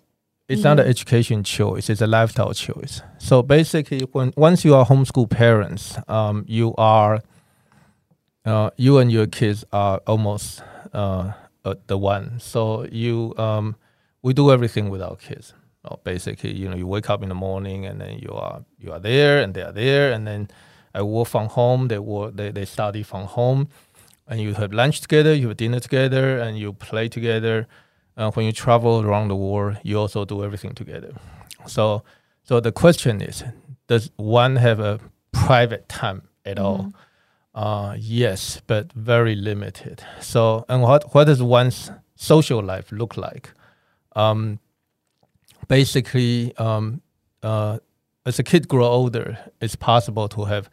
[0.49, 0.87] It's not Mm-hmm.
[0.87, 1.91] an education choice.
[1.91, 3.03] It's a lifestyle choice.
[3.19, 7.21] So basically, when once you are homeschool parents, um, you are,
[8.45, 10.63] uh, you and your kids are almost
[10.93, 11.33] uh,
[11.65, 12.39] uh, the one.
[12.39, 13.75] So you, um,
[14.23, 15.53] we do everything with our kids.
[15.87, 18.93] Uh, basically, you know, you wake up in the morning and then you are you
[18.93, 20.49] are there and they are there, and then
[20.95, 21.89] I work from home.
[21.89, 22.37] They work.
[22.37, 23.69] They, they study from home,
[24.27, 25.35] and you have lunch together.
[25.35, 27.67] You have dinner together, and you play together.
[28.17, 31.15] Uh, when you travel around the world, you also do everything together.
[31.67, 32.03] So,
[32.45, 33.45] so the question is,
[33.89, 34.99] does one have a
[35.33, 36.93] private time at all?
[37.55, 40.03] Uh, yes, but very limited.
[40.21, 43.51] So, and what what does one's social life look like?
[44.15, 44.59] Um,
[45.69, 47.03] basically, um,
[47.43, 47.79] uh,
[48.25, 50.69] as a kid grow older, it's possible to have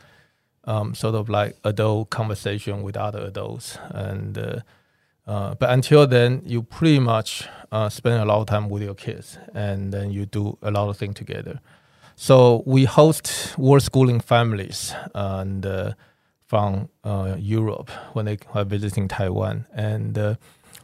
[0.66, 4.60] um, sort of like adult conversation with other adults, and uh,
[5.28, 8.96] uh, but until then, you pretty much uh, spend a lot of time with your
[8.96, 11.60] kids, and then you do a lot of things together.
[12.16, 15.94] So we host world schooling families and uh,
[16.46, 20.38] from uh, Europe when they are visiting Taiwan, and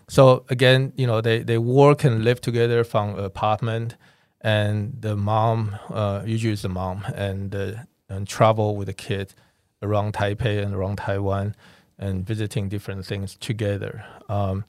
[0.10, 3.96] so again, you know, they, they work and live together from apartment,
[4.42, 7.74] and the mom uh, usually is the mom, and uh,
[8.10, 9.36] and travel with the kid
[9.84, 11.56] around Taipei and around Taiwan,
[12.00, 14.04] and visiting different things together.
[14.28, 14.66] Um,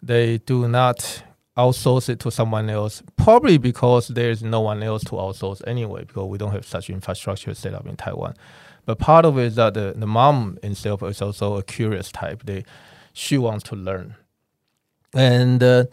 [0.00, 1.24] they do not
[1.58, 6.28] outsource it to someone else, probably because there's no one else to outsource anyway, because
[6.28, 8.34] we don't have such infrastructure set up in Taiwan.
[8.84, 12.44] But part of it is that the, the mom itself is also a curious type.
[12.44, 12.64] They
[13.12, 14.14] she wants to learn
[15.16, 15.84] and uh,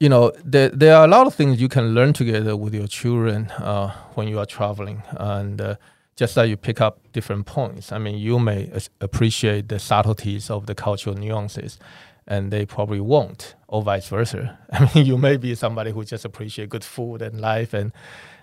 [0.00, 2.86] you know there, there are a lot of things you can learn together with your
[2.86, 5.02] children uh, when you are traveling.
[5.12, 5.76] And uh,
[6.16, 8.70] just that you pick up different points i mean you may
[9.02, 11.78] appreciate the subtleties of the cultural nuances
[12.26, 14.58] and they probably won't or vice versa.
[14.72, 17.92] I mean you may be somebody who just appreciate good food and life and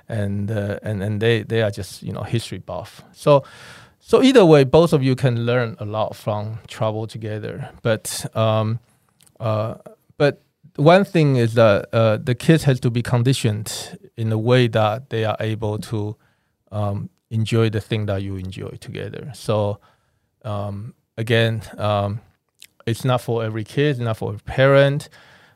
[0.09, 3.03] and uh, and and they they are just you know history buff.
[3.13, 3.43] So
[3.99, 7.69] so either way both of you can learn a lot from travel together.
[7.81, 8.79] But um
[9.39, 9.75] uh,
[10.23, 10.41] but
[10.77, 15.09] one thing is that uh, the kids has to be conditioned in a way that
[15.09, 16.15] they are able to
[16.71, 19.31] um, enjoy the thing that you enjoy together.
[19.33, 19.79] So
[20.45, 22.21] um, again, um,
[22.85, 25.09] it's not for every kid, not for every parent.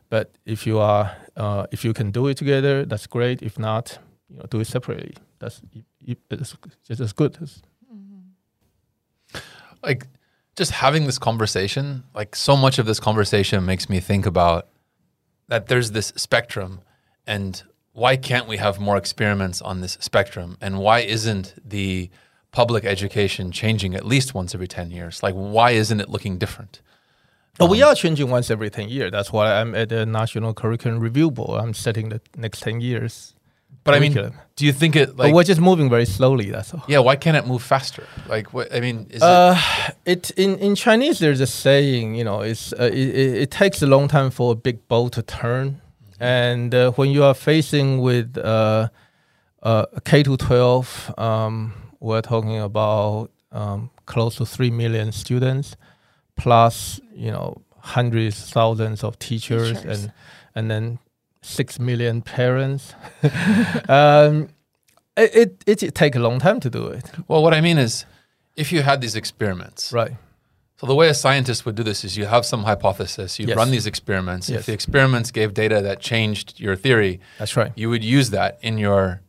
[0.10, 3.42] But if you are, uh, if you can do it together, that's great.
[3.42, 4.00] If not,
[4.30, 5.16] you know, do it separately.
[5.40, 5.62] That's
[6.06, 7.38] it's just as good.
[7.42, 7.62] As,
[9.82, 10.08] like
[10.58, 14.68] just having this conversation, like so much of this conversation makes me think about
[15.48, 16.82] that there's this spectrum
[17.26, 22.10] and why can't we have more experiments on this spectrum and why isn't the
[22.52, 26.82] public education changing at least once every 10 years like why isn't it looking different
[27.58, 29.12] But we um, are changing once every 10 years.
[29.12, 31.60] That's why I'm at the National Curriculum Review Board.
[31.60, 33.34] I'm setting the next 10 years.
[33.88, 34.40] But i mean curriculum.
[34.58, 36.84] do you think it but we're just moving very slowly, that's all.
[36.94, 39.56] yeah why can't it move faster like what i mean is Uh,
[40.06, 43.78] it in, in Chinese there's a saying, you know, it's uh, it, it, it takes
[43.82, 45.68] a long time for a big boat to turn,
[46.20, 48.90] and uh, when you are facing with uh,
[49.70, 55.76] uh, K to twelve, um, we're talking about um, close to three million students,
[56.36, 57.48] plus you know
[57.96, 60.04] hundreds thousands of teachers, Teachers.
[60.04, 60.12] and
[60.56, 61.00] and then
[61.42, 62.94] six million parents.
[63.90, 64.50] um,
[65.16, 68.06] it, it it take a long time to do it, Well, what I mean is,
[68.56, 70.12] if you had these experiments, right?
[70.80, 73.58] so the way a scientist would do this is you have some hypothesis, you Yes.
[73.58, 74.48] run these experiments.
[74.50, 74.60] Yes.
[74.60, 77.72] If the experiments gave data that changed your theory, That's right.
[77.76, 79.22] you would use that in your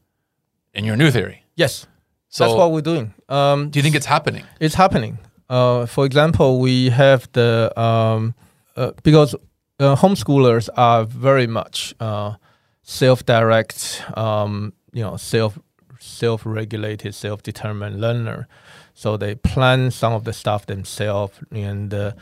[0.74, 1.44] in your new theory.
[1.56, 1.86] Yes,
[2.28, 3.14] So, that's what we're doing.
[3.30, 4.44] Um, do you think it's happening?
[4.60, 5.18] it's happening.
[5.48, 8.34] Uh, for example, we have the um,
[8.76, 9.34] uh, because
[9.80, 12.34] uh, homeschoolers are very much uh,
[12.82, 15.58] self-direct, um, you know, self
[16.00, 18.48] self-regulated, self-determined learner.
[18.94, 22.12] So they plan some of the stuff themselves, and uh,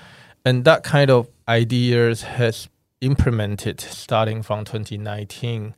[0.44, 2.68] and that kind of ideas has
[3.00, 5.74] implemented starting from 2019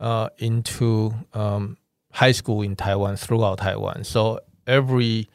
[0.00, 1.76] uh, into um,
[2.12, 4.04] high school in Taiwan throughout Taiwan.
[4.04, 5.28] So every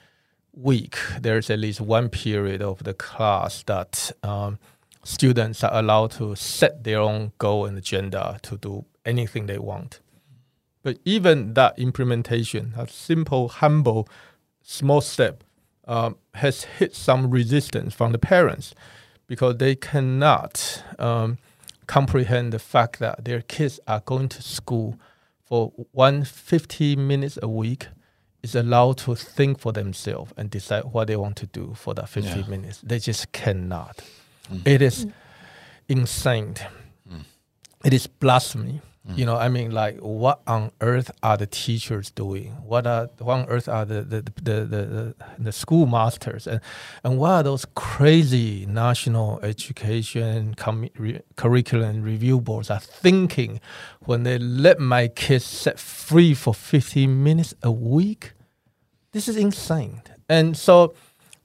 [0.56, 4.60] week there's at least one period of the class that um,
[5.04, 10.00] students are allowed to set their own goal and agenda to do anything they want.
[10.82, 14.08] But even that implementation, a simple, humble,
[14.62, 15.44] small step,
[15.88, 18.74] um, has hit some resistance from the parents
[19.28, 21.38] because they cannot um,
[21.88, 24.98] comprehend the fact that their kids are going to school
[25.44, 27.88] for 150 minutes a week
[28.42, 32.10] is allowed to think for themselves and decide what they want to do for that
[32.10, 32.48] 50 Yeah.
[32.48, 32.80] minutes.
[32.82, 34.02] They just cannot.
[34.52, 34.68] Mm.
[34.68, 35.08] It is
[35.88, 36.56] insane.
[37.10, 37.24] Mm.
[37.84, 38.82] It is blasphemy.
[39.08, 39.18] Mm.
[39.18, 42.52] You know, I mean, like, what on earth are the teachers doing?
[42.64, 46.62] What are what on earth are the the the the, the, the school masters and
[47.04, 53.60] and what are those crazy national education com- re- curriculum review boards are thinking
[54.06, 58.32] when they let my kids set free for 15 minutes a week?
[59.12, 60.02] This is insane.
[60.30, 60.94] And so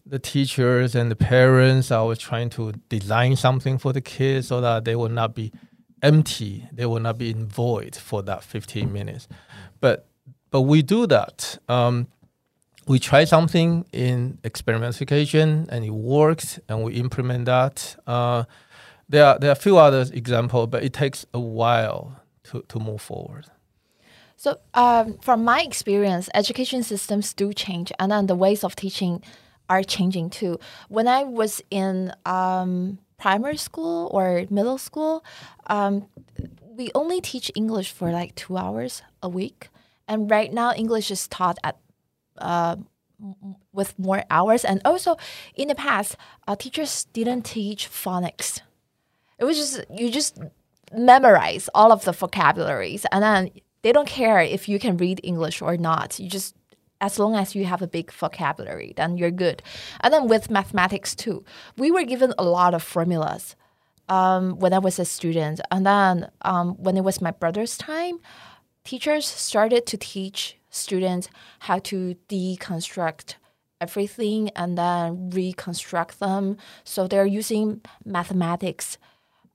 [0.09, 4.61] the teachers and the parents are always trying to design something for the kids so
[4.61, 5.52] that they will not be
[6.02, 9.28] empty, they will not be in void for that 15 minutes.
[9.80, 10.06] But
[10.50, 11.59] but we do that.
[11.68, 12.09] Um,
[12.86, 17.96] we try something in experimentation and it works, and we implement that.
[18.06, 18.44] Uh,
[19.09, 22.78] there are there are a few other examples, but it takes a while to, to
[22.78, 23.46] move forward.
[24.36, 29.22] So, um, from my experience, education systems do change, and then the ways of teaching
[29.68, 30.58] are changing too.
[30.88, 35.24] When I was in um, primary school or middle school,
[35.66, 36.08] um,
[36.76, 39.68] we only teach English for like two hours a week,
[40.06, 41.76] and right now English is taught at
[42.38, 42.76] uh,
[43.72, 45.16] with more hours, and also
[45.54, 46.16] in the past,
[46.46, 48.60] uh, teachers didn't teach phonics.
[49.38, 50.38] It was just you just
[50.92, 53.50] memorize all of the vocabularies and then
[53.82, 56.18] they don't care if you can read English or not.
[56.18, 56.54] You just
[57.01, 59.62] as long as you have a big vocabulary, then you're good.
[60.01, 61.44] And then with mathematics too,
[61.76, 63.57] we were given a lot of formulas
[64.09, 65.61] um, when I was a student.
[65.70, 68.18] And then um, when it was my brother's time,
[68.84, 71.28] teachers started to teach students
[71.61, 73.34] how to deconstruct
[73.80, 76.57] everything and then reconstruct them.
[76.84, 78.99] So they're using mathematics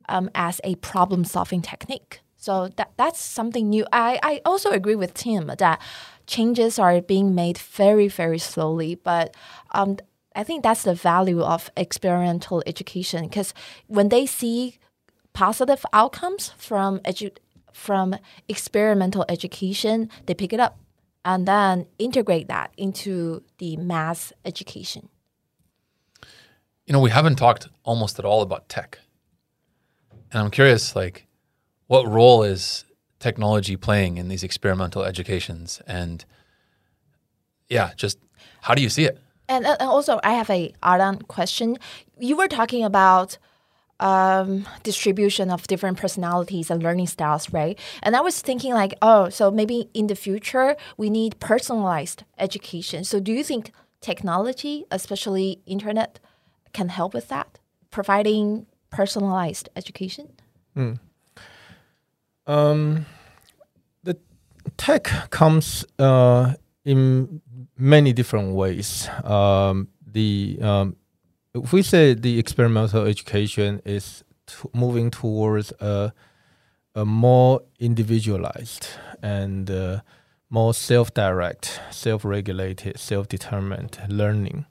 [0.07, 2.21] um, as a problem solving technique.
[2.37, 3.85] So that that's something new.
[3.93, 5.81] I, I also agree with Tim that
[6.27, 8.95] changes are being made very, very slowly.
[8.95, 9.35] But
[9.71, 9.97] um,
[10.35, 13.53] I think that's the value of experimental education because
[13.87, 14.77] when they see
[15.33, 17.37] positive outcomes from edu-
[17.71, 18.15] from
[18.47, 20.77] experimental education, they pick it up
[21.25, 25.09] and then integrate that into the mass education.
[26.85, 28.99] You know, we haven't talked almost at all about tech.
[30.31, 31.27] And I'm curious, like,
[31.87, 32.85] what role is
[33.23, 35.81] technology playing in these experimental educations?
[35.87, 36.25] And
[37.69, 38.19] yeah, just
[38.61, 39.17] how do you see it?
[39.49, 41.77] And, and also, I have a add-on question.
[42.19, 43.37] You were talking about
[43.99, 47.79] um, distribution of different personalities and learning styles, right?
[48.01, 53.03] And I was thinking, like, oh, so maybe in the future we need personalized education.
[53.03, 53.71] So, do you think
[54.01, 56.19] technology, especially internet,
[56.73, 57.59] can help with that,
[57.91, 60.27] providing personalized education?
[62.45, 63.05] Um,
[64.03, 64.17] the
[64.77, 66.53] tech comes uh,
[66.85, 67.41] in
[67.77, 69.09] many different ways.
[69.23, 70.95] Um, the um,
[71.53, 74.23] if we say the experimental education is
[74.73, 76.13] moving towards a,
[76.95, 78.87] a more individualized
[79.21, 80.01] and uh,
[80.49, 84.65] more self-direct, self-regulated, self-determined learning,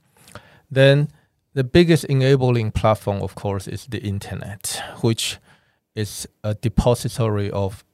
[0.70, 1.09] then
[1.55, 5.39] the biggest enabling platform, of course, is the internet, which
[5.95, 7.84] is a depository of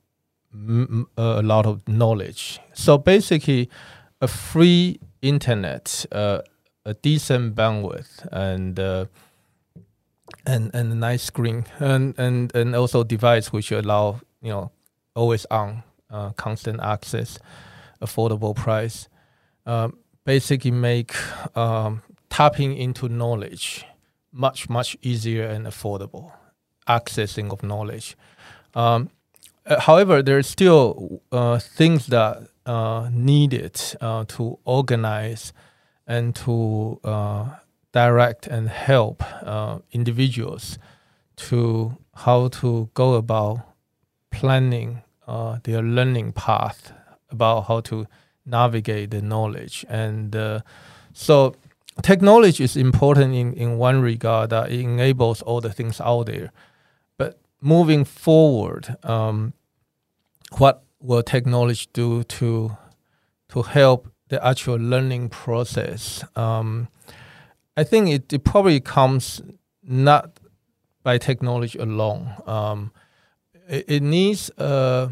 [1.16, 2.60] a lot of knowledge.
[2.72, 3.68] So basically,
[4.20, 6.40] a free internet, uh,
[6.84, 9.06] a decent bandwidth, and uh,
[10.46, 14.70] and and a nice screen, and and and also device which allow you know
[15.14, 17.38] always on, uh, constant access,
[18.00, 19.08] affordable price.
[19.66, 21.14] Um, basically, make
[21.56, 23.84] um, tapping into knowledge
[24.32, 26.32] much much easier and affordable.
[26.88, 28.16] Accessing of knowledge.
[28.74, 29.10] Um,
[29.66, 35.52] uh, however, there are still uh, things that uh, needed uh, to organize
[36.06, 37.46] and to uh,
[37.92, 40.78] direct and help uh, individuals
[41.36, 43.60] to how to go about
[44.30, 45.02] planning
[45.64, 46.92] their learning path,
[47.30, 48.06] about how to
[48.46, 49.84] navigate the knowledge.
[49.88, 50.34] And
[51.12, 51.54] so
[52.02, 56.50] technology is important in, in one regard that it enables all the things out there.
[57.60, 59.52] Moving forward, um,
[60.58, 62.76] what will technology do to
[63.48, 66.24] to help the actual learning process?
[66.36, 66.88] Um,
[67.76, 69.40] I think it, it probably comes
[69.82, 70.38] not
[71.02, 72.34] by technology alone.
[72.46, 72.92] Um,
[73.68, 75.10] it, it, needs a,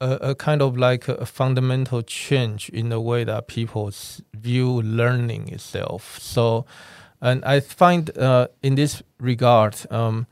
[0.00, 3.90] a, a, kind of like a, a, fundamental change in the way that people
[4.34, 6.18] view learning itself.
[6.18, 6.64] So,
[7.20, 10.26] and I find uh, in this regard, um,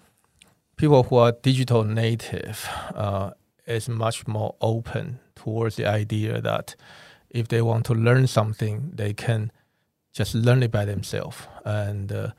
[0.81, 3.31] people who are digital native uh,
[3.67, 6.75] is much more open towards the idea that
[7.29, 9.53] if they want to learn something, they can
[10.13, 12.31] just learn it by themselves, and uh,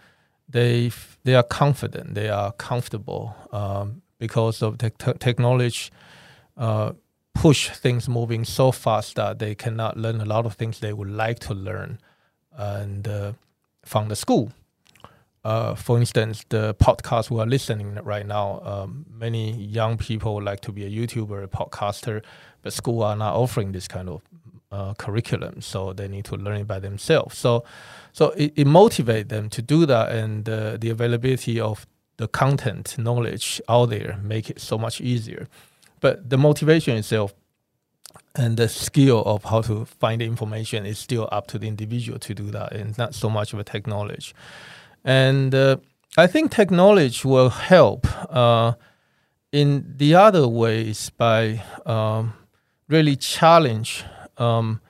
[0.49, 0.91] they
[1.23, 5.91] they are confident, they are comfortable um, because of the te- technology.
[6.57, 6.93] Uh,
[7.33, 11.09] push things moving so fast that they cannot learn a lot of things they would
[11.09, 11.97] like to learn
[12.51, 13.31] and uh,
[13.85, 14.51] from the school
[15.43, 20.61] uh, for instance, the podcast we are listening right now, um, many young people like
[20.61, 22.21] to be a YouTuber, a podcaster,
[22.61, 24.21] but school are not offering this kind of
[24.71, 27.37] uh, curriculum, so they need to learn it by themselves.
[27.37, 27.63] So,
[28.13, 31.87] so it, it motivates them to do that, and uh, the availability of
[32.17, 35.47] the content, knowledge out there make it so much easier.
[36.01, 37.33] But the motivation itself
[38.35, 42.19] and the skill of how to find the information is still up to the individual
[42.19, 44.33] to do that, and not so much of a technology.
[45.03, 45.77] And uh,
[46.17, 48.73] I think technology will help uh,
[49.51, 52.33] in the other ways by um,
[52.87, 54.03] really challenge
[54.37, 54.81] um,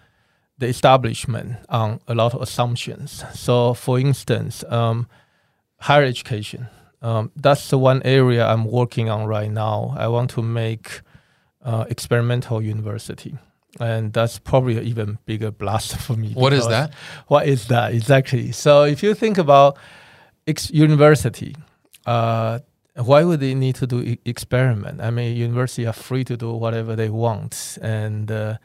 [0.58, 3.24] the establishment on a lot of assumptions.
[3.34, 5.08] So, for instance, um,
[5.80, 6.68] higher education.
[7.02, 9.96] Um, that's the one area I'm working on right now.
[9.98, 11.02] I want to make
[11.64, 13.38] uh, experimental university
[13.80, 16.34] and that's probably an even bigger blast for me.
[16.34, 16.94] What is that?
[17.28, 18.52] What is that exactly?
[18.52, 19.78] So if you think about
[20.48, 21.56] ex- university,
[22.06, 22.60] uh,
[22.96, 25.02] why would they need to do e- experiment?
[25.02, 28.58] I mean, university are free to do whatever they want, and uh,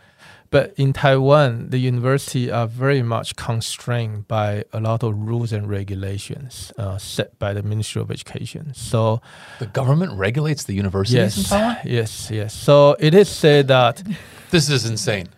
[0.51, 5.69] but in Taiwan, the university are very much constrained by a lot of rules and
[5.69, 8.73] regulations uh, set by the Ministry of Education.
[8.75, 9.21] So
[9.59, 11.77] the government regulates the universities yes, in Taiwan.
[11.85, 12.55] Yes, yes.
[12.55, 14.03] So it is said that
[14.51, 15.29] this is insane.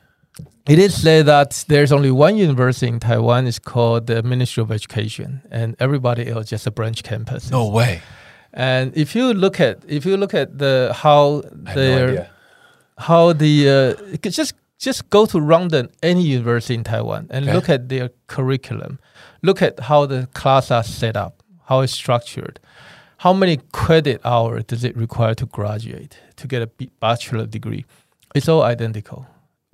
[0.68, 3.46] It is said that there's only one university in Taiwan.
[3.46, 7.50] It's called the Ministry of Education, and everybody else just a branch campus.
[7.50, 8.02] No way.
[8.52, 12.26] And if you look at if you look at the how their no
[12.98, 17.54] how the uh, just just go to London, any university in Taiwan, and okay.
[17.54, 18.98] look at their curriculum.
[19.42, 22.60] Look at how the class are set up, how it's structured.
[23.18, 26.66] How many credit hours does it require to graduate to get a
[27.00, 27.84] bachelor degree?
[28.34, 29.26] It's all identical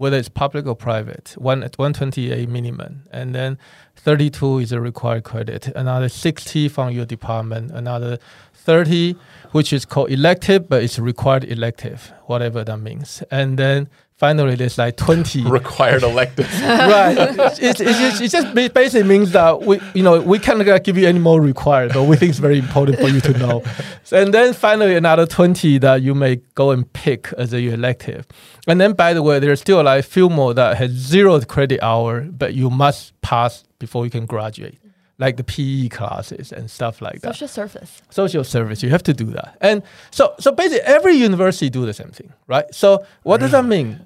[0.04, 3.56] whether it's public or private, one at 128 minimum, and then
[3.96, 8.18] 32 is a required credit, another 60 from your department, another
[8.52, 9.16] 30,
[9.52, 14.78] which is called elective, but it's required elective, whatever that means, and then finally there's
[14.78, 16.48] like 20 required electives.
[16.64, 17.16] Right.
[17.18, 21.06] It, it, it, it, just basically means that we you know we cannot give you
[21.06, 23.62] any more required but we think it's very important for you to know.
[24.12, 28.26] And then finally another 20 that you may go and pick as a elective.
[28.66, 31.82] And then by the way there's still like a few more that has zero credit
[31.82, 34.78] hour but you must pass before you can graduate
[35.18, 37.34] like the PE classes and stuff like that.
[37.34, 38.02] Social service.
[38.10, 38.82] Social service.
[38.82, 39.56] You have to do that.
[39.60, 42.72] And so so basically every university do the same thing, right?
[42.74, 44.00] So what does that mean?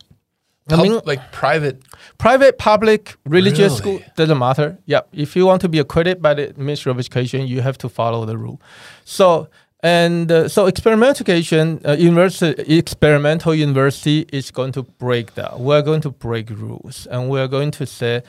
[0.70, 1.82] I mean, like private,
[2.18, 3.98] private, public, religious really?
[4.00, 4.76] school doesn't matter.
[4.84, 5.08] Yep.
[5.12, 8.26] If you want to be accredited by the Ministry of Education, you have to follow
[8.26, 8.60] the rule.
[9.06, 9.48] So
[9.80, 15.60] and uh, so experimental education, uh, university, experimental university is going to break that.
[15.60, 18.22] We're going to break rules, and we're going to say,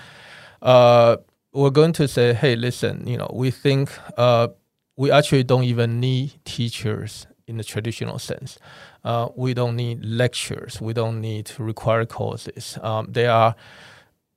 [0.62, 1.18] uh,
[1.52, 4.50] we're going to say, hey, listen, you know, we think uh,
[4.96, 8.60] we actually don't even need teachers in the traditional sense.
[9.04, 10.80] Uh, we don't need lectures.
[10.80, 12.78] We don't need required courses.
[12.82, 13.56] Um, there are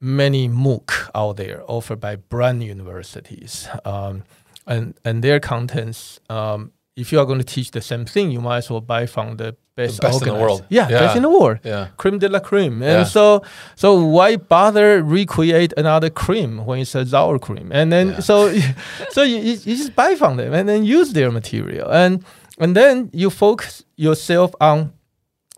[0.00, 4.24] many MOOC out there offered by brand universities, um,
[4.66, 8.40] and and their contents um, if you are going to teach the same thing, you
[8.40, 10.64] might as well buy from the best, best in the world.
[10.68, 10.98] Yeah, Yeah.
[11.00, 11.58] best in the world.
[11.64, 11.86] Yeah.
[11.96, 12.82] Cream de la cream.
[12.82, 13.04] And Yeah.
[13.04, 13.42] so
[13.76, 17.70] so why bother recreate another cream when it's a sour cream?
[17.72, 18.20] And then Yeah.
[18.20, 18.52] so
[19.10, 21.88] so you, you just buy from them and then use their material.
[21.90, 22.22] And
[22.58, 24.92] and then you focus yourself on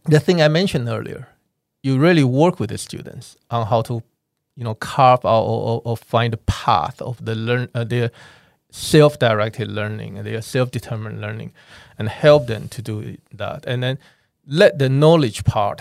[0.05, 1.27] the thing I mentioned earlier.
[1.82, 3.94] You really work with the students on how to,
[4.56, 8.11] you know, carve out or, or, or find the path of the learn uh, their
[8.77, 11.53] self-directed learning and their self-determined learning,
[11.97, 13.65] and help them to do that.
[13.67, 13.99] And then
[14.47, 15.81] let the knowledge part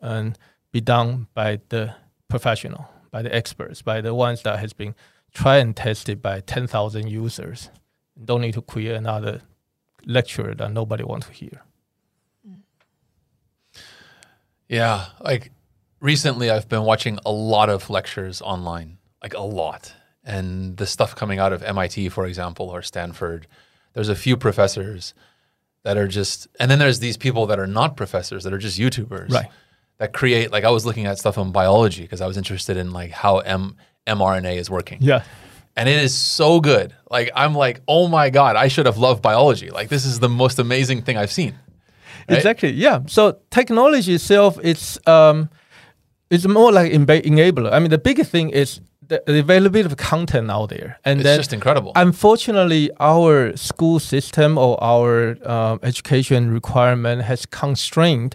[0.00, 0.38] and
[0.72, 1.94] be done by the
[2.28, 4.94] professional, by the experts, by the ones that has been
[5.34, 7.68] tried and tested by ten thousand users.
[8.24, 9.42] Don't need to create another
[10.06, 11.62] lecture that nobody wants to hear.
[14.66, 15.50] Yeah, like
[16.00, 19.92] recently I've been watching a lot of lectures online, like a lot.
[20.24, 23.46] And the stuff coming out of MIT, for example, or Stanford,
[23.94, 25.14] there's a few professors
[25.82, 28.78] that are just, and then there's these people that are not professors that are just
[28.78, 29.46] YouTubers, Right.
[29.98, 32.90] That create, like I was looking at stuff on biology because I was interested in
[32.90, 33.76] like how M-
[34.06, 35.24] mRNA is working, Yeah.
[35.76, 36.94] and it is so good.
[37.10, 39.68] Like I'm like, oh my god, I should have loved biology.
[39.70, 41.54] Like this is the most amazing thing I've seen.
[42.28, 42.36] Right?
[42.38, 42.70] Exactly.
[42.70, 43.00] Yeah.
[43.08, 45.50] So technology itself, it's um,
[46.30, 47.70] it's more like enabler.
[47.72, 48.80] I mean, the biggest thing is
[49.10, 51.92] the, availability of content out there, and It's then just incredible.
[51.96, 58.34] unfortunately, our school system or our um, education requirement has constrained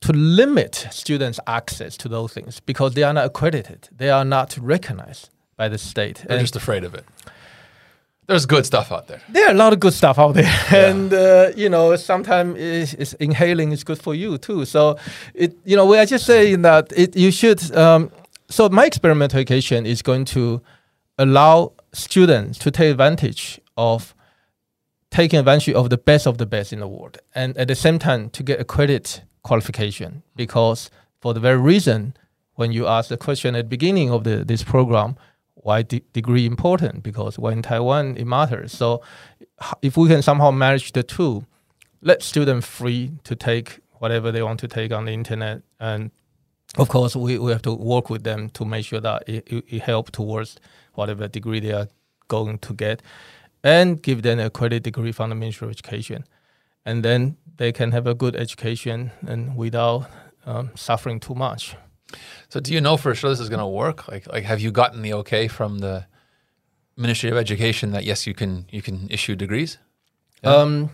[0.00, 3.80] to limit students' access to those things because they are not accredited.
[3.96, 6.16] They are not recognized by the state.
[6.26, 7.04] They're And just afraid of it.
[8.28, 9.20] There's good stuff out there.
[9.28, 10.52] there are a lot of good stuff out there,
[10.88, 14.64] and uh, you know sometimes is, is inhaling is good for you too.
[14.64, 14.96] So
[15.34, 17.60] it you know we are just saying that it you should.
[17.76, 18.10] Um,
[18.48, 20.60] so my experimental education is going to
[21.18, 24.14] allow students to take advantage of
[25.10, 27.98] taking advantage of the best of the best in the world, and at the same
[27.98, 30.90] time to get a credit qualification because
[31.20, 32.14] for the very reason
[32.56, 35.16] when you ask the question at the beginning of the, this program
[35.54, 38.72] why de- degree important because when in Taiwan it matters.
[38.72, 39.02] So
[39.82, 41.44] if we can somehow manage the two,
[42.02, 46.10] let students free to take whatever they want to take on the internet, and
[46.78, 49.64] of course we, we have to work with them to make sure that it, it,
[49.68, 50.58] it help towards
[50.94, 51.88] whatever degree they are
[52.28, 53.02] going to get,
[53.62, 56.24] and give them a credit degree from the Ministry of Education,
[56.84, 60.10] and then they can have a good education and without
[60.44, 61.76] um, suffering too much.
[62.48, 64.08] So do you know for sure this is going to work?
[64.08, 66.06] Like, like have you gotten the okay from the
[66.96, 69.78] Ministry of Education that yes, you can you can issue degrees?
[70.42, 70.54] Yeah.
[70.54, 70.90] Um,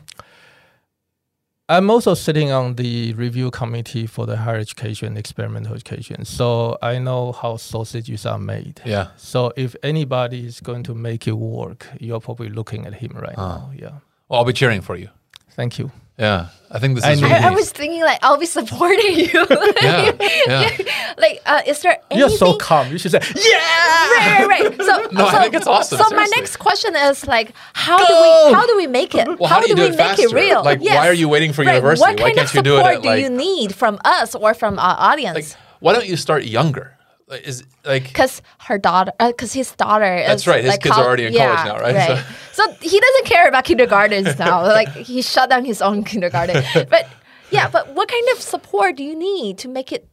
[1.73, 6.25] I'm also sitting on the review committee for the higher education, experimental education.
[6.27, 8.83] So I know how sausages are made.
[8.85, 9.07] Yeah.
[9.17, 13.35] So if anybody is going to make it work, you're probably looking at him right
[13.39, 13.49] Ah.
[13.57, 13.71] now.
[13.75, 13.91] Yeah.
[14.29, 15.09] Well, I'll be cheering for you.
[15.57, 15.91] Thank you.
[16.23, 17.27] Yeah, I think this I is know.
[17.27, 17.41] really.
[17.41, 19.45] I, I was thinking like I'll be supporting you.
[19.83, 20.13] yeah,
[20.47, 20.71] yeah.
[21.19, 22.19] like, uh, is there anything?
[22.19, 22.93] You're so calm.
[22.93, 23.59] You should say, yeah.
[23.59, 24.83] right, right, right.
[24.89, 28.15] So, No, I so, think it's awesome, So my next question is like, how do
[28.15, 29.27] we how do we make it?
[29.39, 30.63] Well, how do you do we it make it real?
[30.63, 32.03] Like, why are you waiting for Right, university?
[32.03, 34.37] What Why kind can't of you do it support at, do you need from us
[34.37, 35.35] or from our audience?
[35.35, 36.92] Like, why don't you start younger?
[37.33, 40.27] Like, Is like because her daughter, because his daughter is.
[40.27, 42.25] That's right, his like, kids are already in yeah, college now, right?
[42.53, 42.71] So.
[42.83, 44.61] he doesn't care about kindergartens now.
[44.81, 46.63] like he shut down his own kindergarten.
[46.91, 47.09] But
[47.51, 50.07] yeah, but what kind of support do you need to make it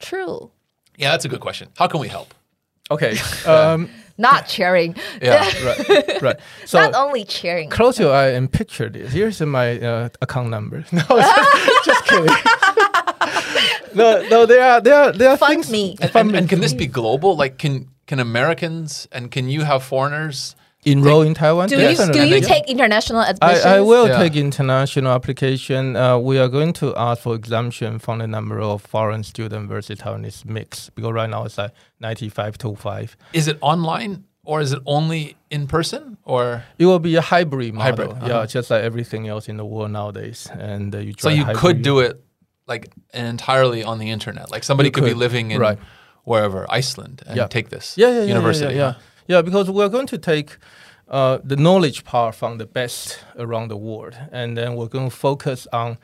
[0.00, 0.50] true?
[0.96, 1.68] yeah, that's a good question.
[1.76, 2.34] How can we help?
[2.90, 3.16] Okay.
[3.46, 4.96] Um, Not cheering.
[5.22, 6.22] Yeah, right.
[6.22, 6.36] Right.
[6.66, 7.70] So Not only cheering.
[7.70, 9.12] close your eye and picture this.
[9.12, 10.84] Here's my uh, account number.
[10.90, 11.04] No,
[11.84, 12.34] just kidding.
[13.94, 15.70] No, no, there are there are there are Fund things.
[15.70, 15.96] me.
[16.00, 17.36] and, and, and can this be global?
[17.36, 20.56] Like, can can Americans and can you have foreigners?
[20.84, 21.68] enroll in Taiwan.
[21.68, 23.66] Do you do you take international I, admissions?
[23.66, 24.18] I will Yeah.
[24.18, 25.94] take international application.
[25.94, 29.98] Uh, we are going to ask for exemption from the number of foreign student versus
[29.98, 33.16] Taiwanese mix because right now it's like 95 to 5.
[33.34, 36.16] Is it online or is it only in person?
[36.24, 37.84] Or It will be a hybrid model.
[38.06, 38.26] Hybrid, uh-huh.
[38.40, 40.48] Yeah, just like everything else in the world nowadays.
[40.58, 41.58] And uh, you so you hybrid.
[41.58, 42.22] could do it
[42.72, 44.50] like entirely on the internet.
[44.50, 45.78] Like somebody You could, be living in right.
[46.24, 47.48] wherever Iceland and Yeah.
[47.48, 48.74] take this yeah, yeah, yeah, university.
[48.74, 49.36] Yeah, yeah, yeah.
[49.36, 50.50] Yeah, because we're going to take
[51.08, 55.16] uh, the knowledge part from the best around the world, and then we're going to
[55.16, 55.98] focus on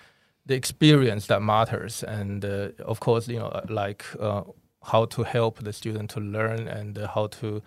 [0.48, 4.42] the experience that matters, and uh, of course, you know, uh, like uh,
[4.92, 7.62] how to help the student to learn and uh, how to.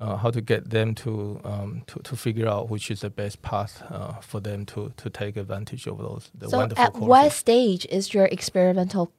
[0.00, 3.42] Uh, how to get them to, um, to to figure out which is the best
[3.42, 7.08] path uh, for them to to take advantage of those the so wonderful at courses.
[7.08, 9.12] what stage is your experimental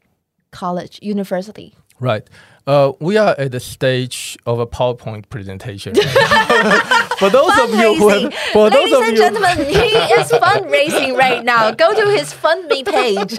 [0.49, 1.75] college university?
[1.99, 2.27] Right.
[2.67, 5.95] Uh, we are at the stage of a PowerPoint presentation.
[7.17, 11.17] for those of you who have, for those of and you, gentlemen, he is fundraising
[11.17, 11.71] right now.
[11.71, 13.35] Go to his FundMe page.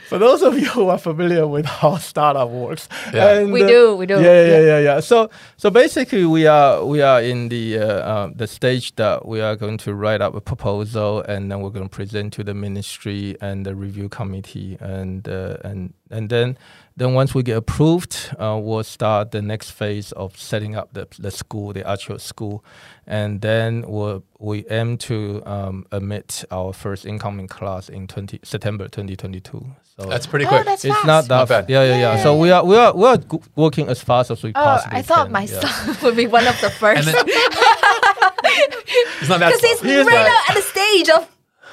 [0.08, 3.38] for those of you who are familiar with how startup works, Yeah.
[3.38, 4.14] and, We uh, do, we do.
[4.14, 5.00] Yeah, yeah, yeah, yeah.
[5.00, 9.40] So, so basically, we are we are in the uh, uh, the stage that we
[9.40, 12.54] are going to write up a proposal, and then we're going to present to the
[12.54, 16.58] ministry and the review committee, and uh, and and then
[16.98, 21.06] then once we get approved, uh, we'll start the next phase of setting up the
[21.18, 22.62] the school, the actual school,
[23.06, 28.84] and then we'll, we aim to um, admit our first incoming class in 20, September
[28.88, 29.64] 2022.
[29.96, 30.64] So That's pretty Oh, quick.
[30.64, 31.06] that's it's fast.
[31.06, 31.70] not that Not bad.
[31.70, 32.22] Yeah, yeah, yeah.
[32.22, 33.18] So we are we are we are
[33.56, 35.32] working as fast as we Oh, possibly I thought can.
[35.32, 35.60] my yeah.
[35.60, 37.06] son would be one of the first.
[37.06, 37.14] Then,
[39.20, 41.28] it's not that Because he's right now at the stage of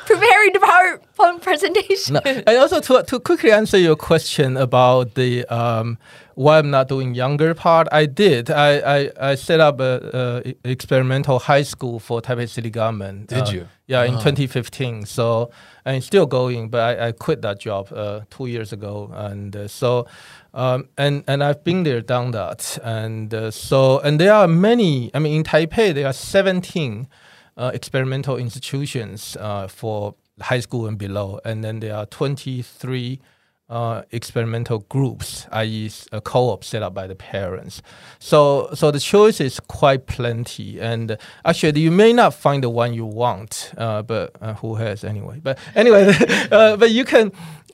[0.05, 2.13] preparing the PowerPoint presentation.
[2.13, 5.97] No, and also to to quickly answer your question about the um,
[6.35, 8.49] why I'm not doing younger part, I did.
[8.49, 13.27] I I, I set up a, a experimental high school for Taipei City government.
[13.27, 13.67] Did uh, you?
[13.87, 14.19] Yeah, in Oh.
[14.19, 15.05] 2015.
[15.05, 15.51] So
[15.85, 19.55] and it's still going, but I, I quit that job uh, two years ago, and
[19.55, 20.07] uh, so.
[20.53, 25.11] Um, and and I've been there, done that, and uh, so and there are many.
[25.13, 27.09] I mean, in Taipei, there are 17
[27.57, 33.19] uh, experimental institutions uh, for high school and below, and then there are 23
[33.67, 37.81] uh, experimental groups, i.e., a co-op set up by the parents.
[38.19, 42.93] So, so the choice is quite plenty, and actually, you may not find the one
[42.93, 45.39] you want, uh, but uh, who has anyway?
[45.41, 46.13] But anyway,
[46.51, 47.31] uh, but you can.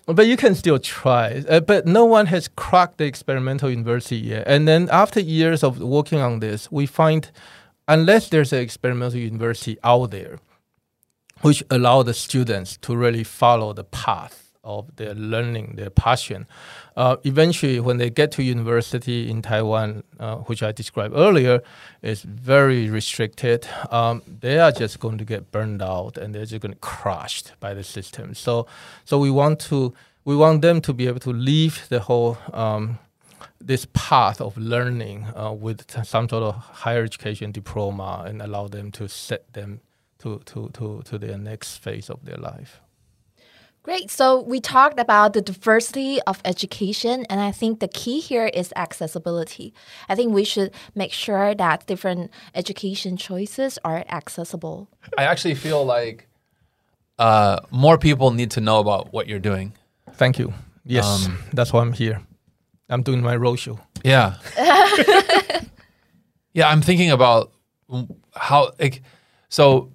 [0.08, 1.44] But you can still try.
[1.48, 4.44] Uh, but no one has cracked the experimental university yet.
[4.48, 7.30] And then after years of working on this, we find
[7.92, 10.40] unless there's an experimental university out there
[11.42, 16.48] which allow the students to really follow the path of their learning, their passion.
[16.96, 21.62] Uh, eventually, when they get to university in Taiwan, uh, which I described earlier,
[22.02, 23.68] is very restricted.
[23.90, 27.54] Um, they are just going to get burned out, and they're just going to crushed
[27.60, 28.36] by the system.
[28.36, 28.68] So,
[29.04, 29.94] so we want to
[30.24, 32.38] we want them to be able to leave the whole.
[32.54, 33.00] Um,
[33.66, 38.68] this path of learning uh, with t- some sort of higher education diploma and allow
[38.68, 39.80] them to set them
[40.20, 42.82] to, to, to, to their next phase of their life.
[43.84, 44.12] Great.
[44.12, 48.72] So we talked about the diversity of education, and I think the key here is
[48.76, 49.74] accessibility.
[50.08, 54.88] I think we should make sure that different education choices are accessible.
[55.18, 56.28] I actually feel like
[57.18, 59.74] uh, more people need to know about what you're doing.
[60.14, 60.54] Thank you.
[60.86, 62.22] Yes, Um, that's why I'm here.
[62.92, 63.80] I'm doing my roadshow.
[64.04, 64.36] Yeah.
[66.54, 67.52] yeah, I'm thinking about
[68.36, 69.02] how like
[69.50, 69.92] so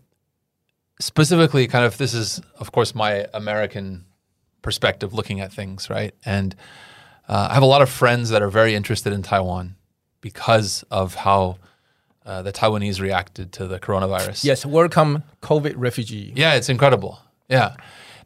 [1.00, 4.06] specifically kind of this is of course my American
[4.62, 6.14] perspective looking at things, right?
[6.24, 6.56] And
[7.28, 9.76] uh, I have a lot of friends that are very interested in Taiwan
[10.20, 11.58] because of how
[12.24, 14.42] uh, the Taiwanese reacted to the coronavirus.
[14.42, 16.32] Yes, welcome COVID refugee.
[16.34, 17.20] Yeah, it's incredible.
[17.48, 17.76] Yeah.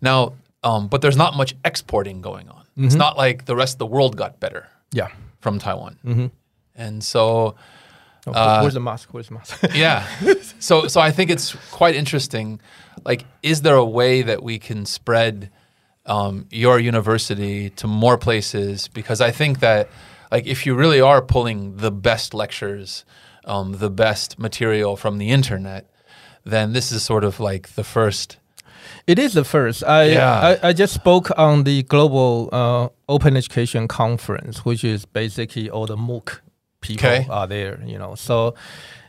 [0.00, 2.59] Now, um, but there's not much exporting going on.
[2.86, 5.08] It's not like the rest of the world got better Yeah.
[5.40, 6.30] from Taiwan.
[6.74, 7.54] And so,
[8.26, 9.08] Oh, Uh, where's the mask?
[9.12, 9.58] Where's the mask?
[9.74, 10.06] yeah.
[10.58, 12.60] so, so I think it's quite interesting.
[13.04, 15.50] Like, is there a way that we can spread
[16.06, 18.88] um, your university to more places?
[18.88, 19.88] Because I think that,
[20.30, 23.04] like, if you really are pulling the best lectures,
[23.46, 25.90] um, the best material from the internet,
[26.44, 28.36] then this is sort of like the first.
[29.06, 29.82] It is the first.
[29.84, 30.56] I, Yeah.
[30.62, 35.86] I, I just spoke on the global uh, open education conference, which is basically all
[35.86, 36.40] the MOOC
[36.80, 37.26] people Okay.
[37.30, 37.80] are there.
[37.84, 38.54] You know, so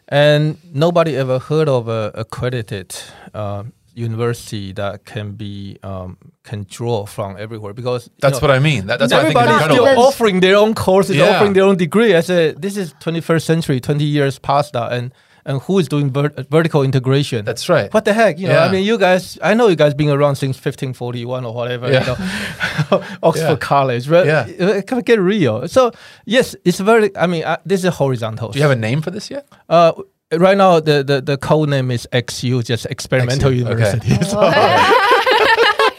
[0.07, 2.95] and nobody ever heard of a accredited
[3.33, 8.59] uh, university that can be um, can draw from everywhere because That's know, what I
[8.59, 8.87] mean.
[8.87, 11.35] That, that's what I think is Everybody's still offering their own courses, Yeah.
[11.35, 12.15] offering their own degree.
[12.15, 15.13] I said, this is 21st century, 20 years past that, and
[15.45, 17.45] and who is doing ver- vertical integration?
[17.45, 17.93] That's right.
[17.93, 18.39] What the heck?
[18.39, 18.65] You know, Yeah.
[18.65, 21.99] I mean, you guys, I know you guys been around since 1541 or whatever, Yeah.
[22.01, 23.55] you know, Oxford Yeah.
[23.57, 24.25] College, right?
[24.25, 24.47] Yeah.
[24.59, 25.67] Uh, Can we get real?
[25.67, 25.91] So,
[26.25, 28.49] yes, it's very, I mean, uh, this is a horizontal.
[28.49, 29.47] Do you have a name for this yet?
[29.69, 29.91] uh,
[30.37, 33.97] right now, the, the, the code name is XU, just Experimental XU, okay.
[33.97, 34.15] University.
[34.31, 34.39] So-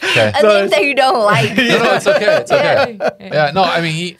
[0.03, 0.31] Okay.
[0.35, 1.57] A name that you don't like.
[1.57, 2.35] No, no, it's okay.
[2.41, 2.97] It's okay.
[3.19, 4.17] Yeah, no, I mean he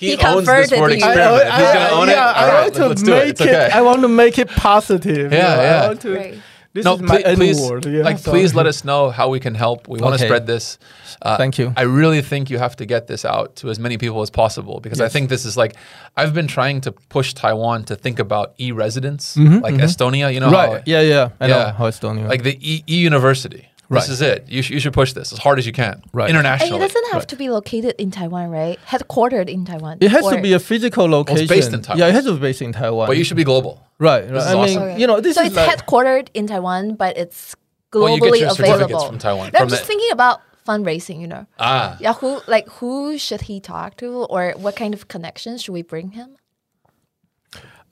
[0.00, 0.94] he, He owns this converted word you.
[0.96, 1.42] experiment.
[1.48, 3.28] If he's gonna own yeah, it, all I right, want to let's make it.
[3.28, 3.70] It's okay.
[3.72, 5.30] I want to make it positive.
[5.32, 5.86] you Yeah, I yeah.
[5.88, 6.34] want to- Great.
[6.72, 7.84] This no, is my please, N please, word.
[7.86, 9.88] Yeah, like, so- please let us know how we can help.
[9.88, 10.26] We want to Okay.
[10.28, 10.78] spread this.
[11.20, 11.72] Uh, Thank you.
[11.76, 14.78] I really think you have to get this out to as many people as possible
[14.80, 15.74] because I think this is like
[16.16, 20.32] I've been trying to push Taiwan to think about e-residence, like Estonia.
[20.32, 20.70] You know, right.
[20.78, 21.28] how, yeah, yeah.
[21.40, 21.54] I Yeah.
[21.56, 22.18] know how it's done.
[22.18, 22.28] yeah.
[22.28, 23.66] like the e- e-university.
[23.90, 24.00] Right.
[24.02, 24.48] This is it.
[24.48, 26.00] You, sh- you should push this as hard as you can.
[26.12, 26.28] Right.
[26.30, 26.76] And Internationally.
[26.76, 27.28] it doesn't have Right.
[27.28, 28.78] to be located in Taiwan, right?
[28.86, 29.98] Headquartered in Taiwan.
[30.00, 31.42] It has to Or- be a physical location.
[31.42, 31.98] it's based in Taiwan.
[31.98, 33.08] Yeah, it has to be based in Taiwan.
[33.08, 33.82] but you should be global.
[33.98, 34.24] right.
[34.30, 34.36] right.
[34.36, 34.82] is I mean, awesome.
[34.84, 35.00] Okay.
[35.00, 37.56] you know, this so is it's like, headquartered in Taiwan, but it's
[37.92, 39.06] globally Well, you get your certificates available.
[39.08, 39.46] from Taiwan.
[39.48, 41.20] And I'm just the- thinking about fundraising.
[41.20, 41.96] You know, Ah.
[41.98, 42.12] yeah.
[42.14, 46.12] Who like who should he talk to, or what kind of connections should we bring
[46.12, 46.36] him?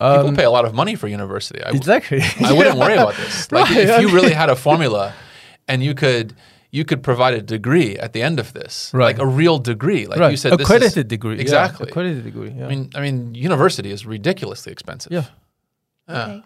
[0.00, 1.60] People pay a lot of money for university.
[1.64, 2.22] I, Um, exactly.
[2.44, 3.50] I wouldn't worry about this.
[3.50, 5.12] Like Right, if you I really had a formula
[5.68, 6.34] and you could
[6.70, 8.90] you could provide a degree at the end of this.
[8.92, 9.06] Right.
[9.16, 10.06] Like a real degree.
[10.06, 10.30] Like right.
[10.30, 11.36] you said this is- accredited degree.
[11.36, 11.88] yeah, Exactly.
[11.88, 12.50] accredited degree.
[12.56, 12.66] Yeah.
[12.66, 15.12] I mean I mean university is ridiculously expensive.
[15.12, 15.24] yeah.
[16.08, 16.42] Okay.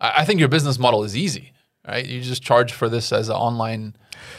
[0.00, 1.52] I, I think your business model is easy.
[1.88, 2.04] Right?
[2.04, 3.94] You just charge for this as an online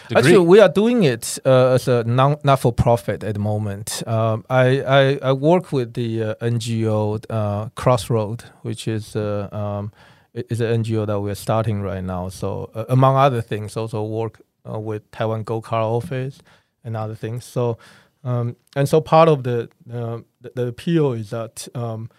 [0.09, 0.19] degree.
[0.19, 4.03] Actually, we are doing it uh, as a non not for profit at the moment.
[4.05, 9.91] Um, I, I I work with the uh, NGO uh, Crossroad, which is uh, um,
[9.93, 10.16] i-
[10.49, 12.29] is an NGO that we're starting right now.
[12.29, 16.39] So uh, among other things, also work uh, with Taiwan Gold Card Office
[16.83, 17.45] and other things.
[17.45, 17.77] So
[18.23, 22.09] um, and so part of the uh, the, the appeal is that um,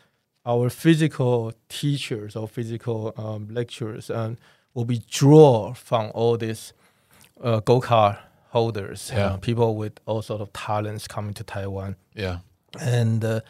[0.46, 4.36] our physical teachers or physical um, lecturers um,
[4.74, 6.72] will be draw from all these
[7.42, 8.16] uh, Gold Card
[8.50, 9.26] holders, Yeah.
[9.26, 12.38] uh, people with all sort of talents coming to Taiwan, yeah.
[12.80, 13.40] and uh,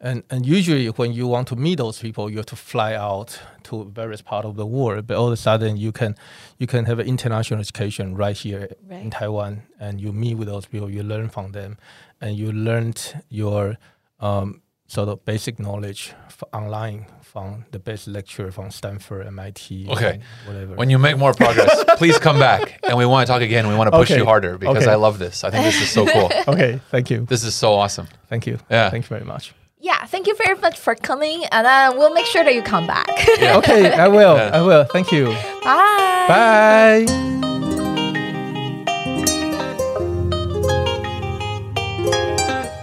[0.00, 3.38] and and usually when you want to meet those people, you have to fly out
[3.64, 5.06] to various part of the world.
[5.06, 6.16] But all of a sudden, you can
[6.58, 10.66] you can have an international education right here in Taiwan, and you meet with those
[10.66, 11.76] people, you learn from them,
[12.20, 13.76] and you learned your
[14.20, 20.18] um, sort of basic knowledge f- online from the best lecturer from Stanford, MIT, Okay.
[20.46, 20.74] whatever.
[20.74, 23.68] When you make more progress, please come back and we want to talk again.
[23.68, 24.18] We want to push Okay.
[24.18, 24.90] you harder because Okay.
[24.92, 25.44] I love this.
[25.44, 26.28] I think this is so cool.
[26.54, 28.08] okay, thank you, this is so awesome.
[28.28, 28.90] thank you, Yeah.
[28.90, 29.54] thank you very much.
[29.80, 30.04] Yeah.
[30.06, 33.08] Thank you very much for coming, and uh, we'll make sure that you come back.
[33.60, 34.50] Okay, I will, Yeah.
[34.52, 34.84] I will.
[34.84, 35.26] Thank you.
[35.64, 37.06] Bye.
[37.06, 37.30] Bye.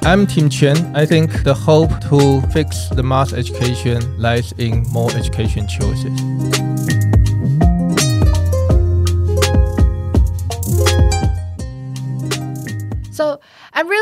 [0.03, 0.95] I'm Tim Chen.
[0.95, 6.17] I think the hope to fix the mass education lies in more education choices.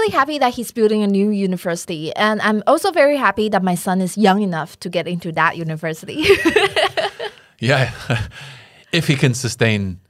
[0.05, 3.75] Really happy that he's building a new university, and I'm also very happy that my
[3.75, 6.25] son is young enough to get into that university.
[7.57, 7.93] Yeah.
[8.91, 10.01] if he can sustain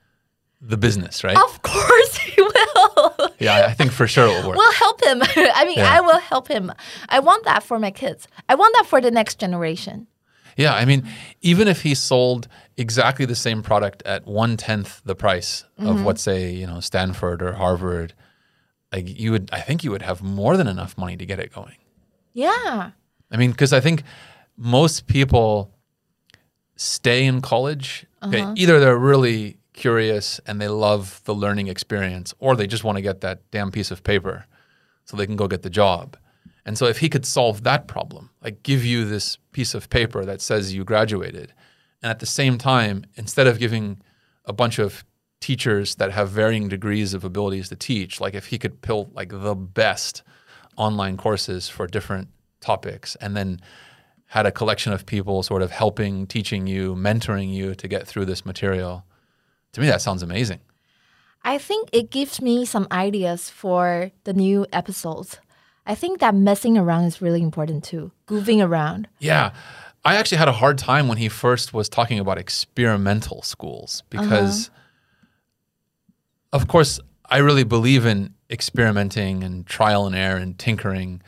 [0.59, 1.37] the business, right?
[1.37, 3.15] of course, he will.
[3.37, 4.57] Yeah, I think for sure it will work.
[4.57, 5.21] We'll help him.
[5.53, 5.93] I mean, Yeah.
[5.93, 6.73] I will help him.
[7.07, 8.27] I want that for my kids.
[8.49, 10.07] I want that for the next generation.
[10.57, 11.07] Yeah, I mean,
[11.41, 12.47] even if he sold
[12.77, 16.03] exactly the same product at one tenth the price of mm-hmm.
[16.03, 18.15] what, say, you know, Stanford or Harvard,
[18.95, 21.53] like you would, I think you would have more than enough money to get it
[21.53, 21.75] going.
[22.31, 22.91] Yeah.
[23.29, 24.03] I mean, because I think
[24.55, 25.73] most people
[26.77, 28.05] stay in college.
[28.23, 28.53] Okay, uh-huh.
[28.55, 33.01] either they're really curious and they love the learning experience, or they just want to
[33.01, 34.45] get that damn piece of paper
[35.03, 36.17] so they can go get the job.
[36.65, 40.23] And so, if he could solve that problem, like give you this piece of paper
[40.23, 41.53] that says you graduated,
[42.01, 44.01] and at the same time, instead of giving
[44.45, 45.03] a bunch of
[45.45, 49.29] teachers that have varying degrees of abilities to teach, like if he could build like
[49.29, 50.23] the best
[50.75, 52.29] online courses for different
[52.61, 53.59] topics, and then
[54.25, 58.25] had a collection of people sort of helping, teaching you, mentoring you to get through
[58.25, 59.05] this material.
[59.73, 60.61] To me, that sounds amazing.
[61.43, 65.39] I think it gives me some ideas for the new episodes.
[65.85, 68.11] I think that messing around is really important too.
[68.27, 69.07] Goofing around.
[69.19, 69.53] Yeah.
[70.03, 74.69] I actually had a hard time when he first was talking about experimental schools because,
[74.69, 74.81] uh-huh.
[76.55, 76.99] Of course,
[77.29, 81.21] I really believe in experimenting and trial and error and tinkering.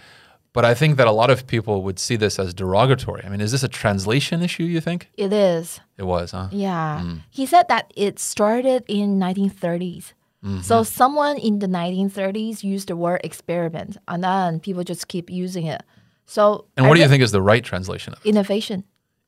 [0.54, 3.24] But I think that a lot of people would see this as derogatory.
[3.26, 5.08] I mean, is this a translation issue, you think?
[5.16, 5.80] It is.
[5.98, 6.48] It was, huh?
[6.52, 7.02] Yeah.
[7.02, 7.16] Hmm.
[7.30, 10.14] He said that it started in 1930s.
[10.44, 10.62] Mm-hmm.
[10.62, 15.66] So someone in the 1930s used the word experiment and then people just keep using
[15.68, 15.84] it.
[16.26, 18.26] So And I what do you think is the right translation of?
[18.26, 18.84] Innovation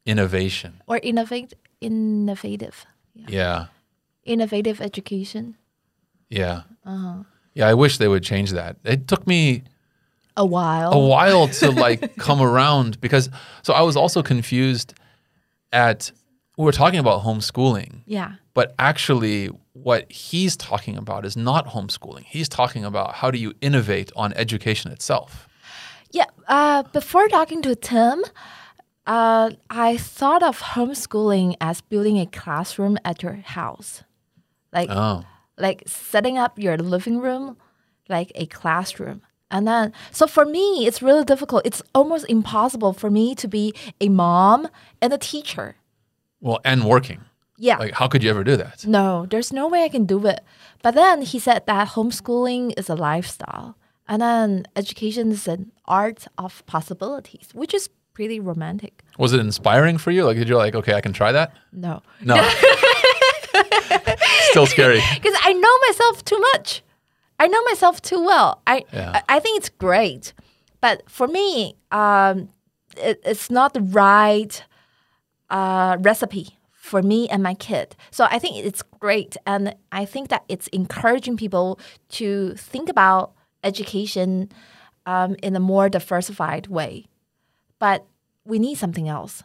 [0.06, 0.82] Innovation.
[0.88, 2.86] or innovate innovative.
[3.14, 3.68] Yeah.
[4.24, 5.56] Innovative education.
[6.30, 6.62] Yeah.
[7.56, 8.78] Yeah, I wish they would change that.
[8.84, 9.64] It took me
[10.38, 10.94] A while.
[10.94, 13.30] a while to like come around because
[13.64, 14.94] so I was also confused
[15.74, 16.12] at
[16.58, 18.34] we were talking about homeschooling, Yeah.
[18.54, 22.24] but actually what he's talking about is not homeschooling.
[22.26, 25.48] He's talking about how do you innovate on education itself.
[26.12, 26.26] Yeah.
[26.48, 28.24] Uh, before talking to Tim,
[29.08, 34.04] uh, I thought of homeschooling as building a classroom at your house,
[34.74, 35.24] like Oh.
[35.60, 37.58] Like setting up your living room
[38.08, 39.22] like a classroom.
[39.52, 41.66] And then, so for me, it's really difficult.
[41.66, 44.68] It's almost impossible for me to be a mom
[45.02, 45.76] and a teacher.
[46.40, 47.22] Well, and working.
[47.58, 47.78] Yeah.
[47.78, 48.86] Like, how could you ever do that?
[48.86, 50.42] No, there's no way I can do it.
[50.82, 53.76] But then he said that homeschooling is a lifestyle.
[54.08, 59.04] And then education is an art of possibilities, which is pretty romantic.
[59.18, 60.26] Was it inspiring for you?
[60.26, 61.56] Like, did you like, okay, I can try that?
[61.72, 62.02] No.
[62.22, 62.36] No.
[64.66, 65.02] Still scary.
[65.14, 66.84] Because I know myself too much.
[67.40, 68.62] I know myself too well.
[68.68, 69.12] I Yeah.
[69.16, 70.34] I, I think it's great.
[70.82, 72.50] But for me, um,
[72.98, 74.64] it, it's not the right
[75.50, 77.96] uh, recipe for me and my kid.
[78.12, 79.38] So I think it's great.
[79.46, 81.80] And I think that it's encouraging people
[82.10, 83.34] to think about
[83.64, 84.50] education
[85.06, 87.06] um, in a more diversified way.
[87.78, 88.06] But
[88.44, 89.44] we need something else.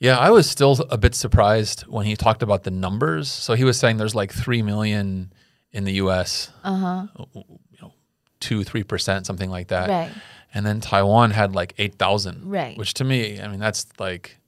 [0.00, 3.28] Yeah, I was still a bit surprised when he talked about the numbers.
[3.28, 5.32] So he was saying there's like 3 million
[5.72, 7.06] in the US, uh-huh.
[7.34, 7.92] you know,
[8.40, 9.88] 2 3%, something like that.
[9.88, 10.12] Right.
[10.54, 12.48] And then Taiwan had like 8,000.
[12.48, 12.78] Right.
[12.78, 14.38] Which to me, I mean, that's like,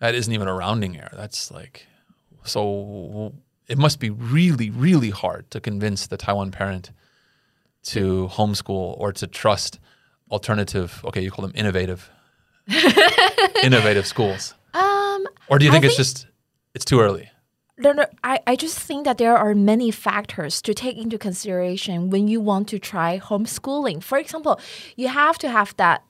[0.00, 1.12] that isn't even a rounding error.
[1.12, 1.86] That's like,
[2.44, 3.34] so
[3.68, 6.90] it must be really, really hard to convince the Taiwan parent
[7.84, 9.78] to homeschool or to trust
[10.30, 12.10] alternative, okay, you call them innovative,
[13.62, 14.54] innovative schools.
[15.16, 16.26] Um, Or do you I think it's just,
[16.74, 17.30] it's too early?
[17.78, 22.08] No, no, I, I just think that there are many factors to take into consideration
[22.08, 24.02] when you want to try homeschooling.
[24.02, 24.58] For example,
[24.96, 26.02] you have to have that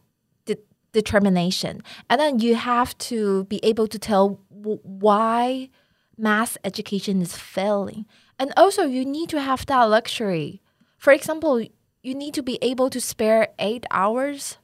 [0.44, 0.58] de-
[0.92, 5.68] determination, and then you have to be able to tell w- why
[6.16, 8.06] mass education is failing.
[8.38, 10.62] And also, you need to have that luxury.
[10.98, 11.60] For example,
[12.02, 14.58] you need to be able to spare eight hours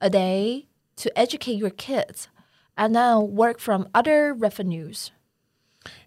[0.00, 2.28] a day to educate your kids
[2.76, 5.12] and then work from other revenues.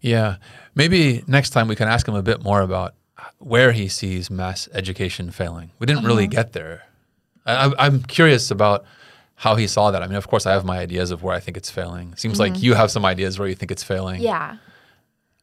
[0.01, 0.37] Yeah.
[0.75, 2.95] Maybe next time we can ask him a bit more about
[3.39, 5.71] where he sees mass education failing.
[5.79, 6.83] We didn't really get there.
[7.45, 8.85] I, I'm curious about
[9.35, 10.01] how he saw that.
[10.01, 12.15] I mean, of course, I have my ideas of where I think it's failing.
[12.15, 14.21] Seems like you have some ideas where you think it's failing.
[14.21, 14.57] Yeah.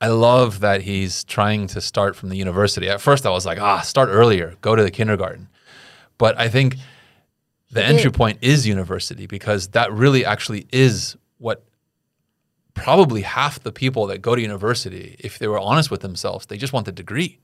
[0.01, 2.89] I love that he's trying to start from the university.
[2.89, 5.49] At first, I was like, ah, start earlier, go to the kindergarten.
[6.19, 6.77] But I think
[7.75, 11.65] the He entry point is university because that really actually is what
[12.73, 16.57] probably half the people that go to university, if they were honest with themselves, they
[16.57, 17.39] just want the degree.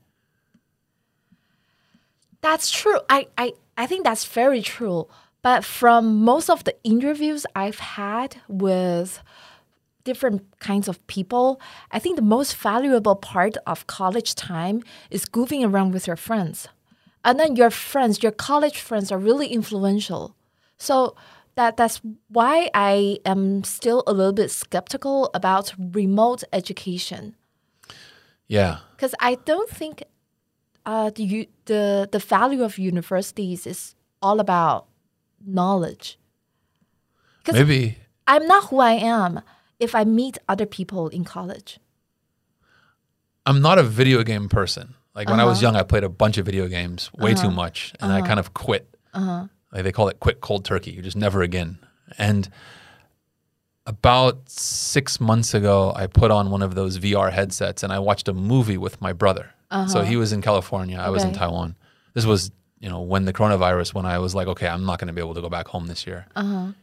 [2.41, 2.99] That's true.
[3.09, 5.07] I, I, I think that's very true.
[5.41, 9.21] But from most of the interviews I've had with
[10.03, 11.59] different kinds of people,
[11.91, 16.67] I think the most valuable part of college time is goofing around with your friends.
[17.23, 20.35] And then your friends, your college friends are really influential.
[20.77, 21.15] So
[21.55, 27.35] that that's why I am still a little bit skeptical about remote education.
[28.47, 28.79] Yeah.
[28.97, 30.03] because I don't think
[30.85, 34.87] uh, the, the the value of universities is all about
[35.45, 36.19] knowledge.
[37.51, 39.41] Maybe I'm not who I am
[39.79, 41.79] if I meet other people in college.
[43.45, 44.95] I'm not a video game person.
[45.15, 45.49] Like when I Uh-huh.
[45.51, 48.39] was young, I played a bunch of video games, way too much, and I kind
[48.39, 48.87] of quit.
[49.13, 49.47] Uh-huh.
[49.73, 50.91] Like they call it quit cold turkey.
[50.91, 51.79] You just never again.
[52.17, 52.49] And
[53.85, 58.27] about six months ago, I put on one of those VR headsets and I watched
[58.27, 59.51] a movie with my brother.
[59.87, 61.39] So he was in California, I was in Uh-huh.
[61.39, 61.75] Taiwan.
[62.13, 62.51] This was,
[62.81, 65.21] you know, when the coronavirus, when I was like, okay, I'm not going to be
[65.21, 66.25] able to go back home this year.
[66.35, 66.73] Uh-huh.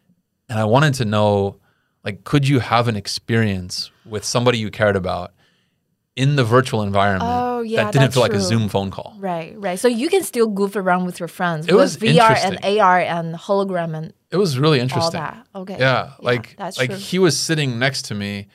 [0.48, 1.56] And I wanted to know,
[2.02, 5.32] like, could you have an experience with somebody you cared about
[6.18, 8.40] in the virtual environment Oh, yeah, that didn't feel like a.
[8.40, 9.14] Zoom phone call?
[9.18, 9.78] Right, right.
[9.78, 12.54] So you can still goof around with your friends It with was VR and.
[12.80, 15.20] AR and hologram and It was really interesting.
[15.20, 15.46] all that.
[15.54, 15.76] Okay.
[15.78, 16.98] Yeah, like that's like true.
[16.98, 18.48] he was sitting next to me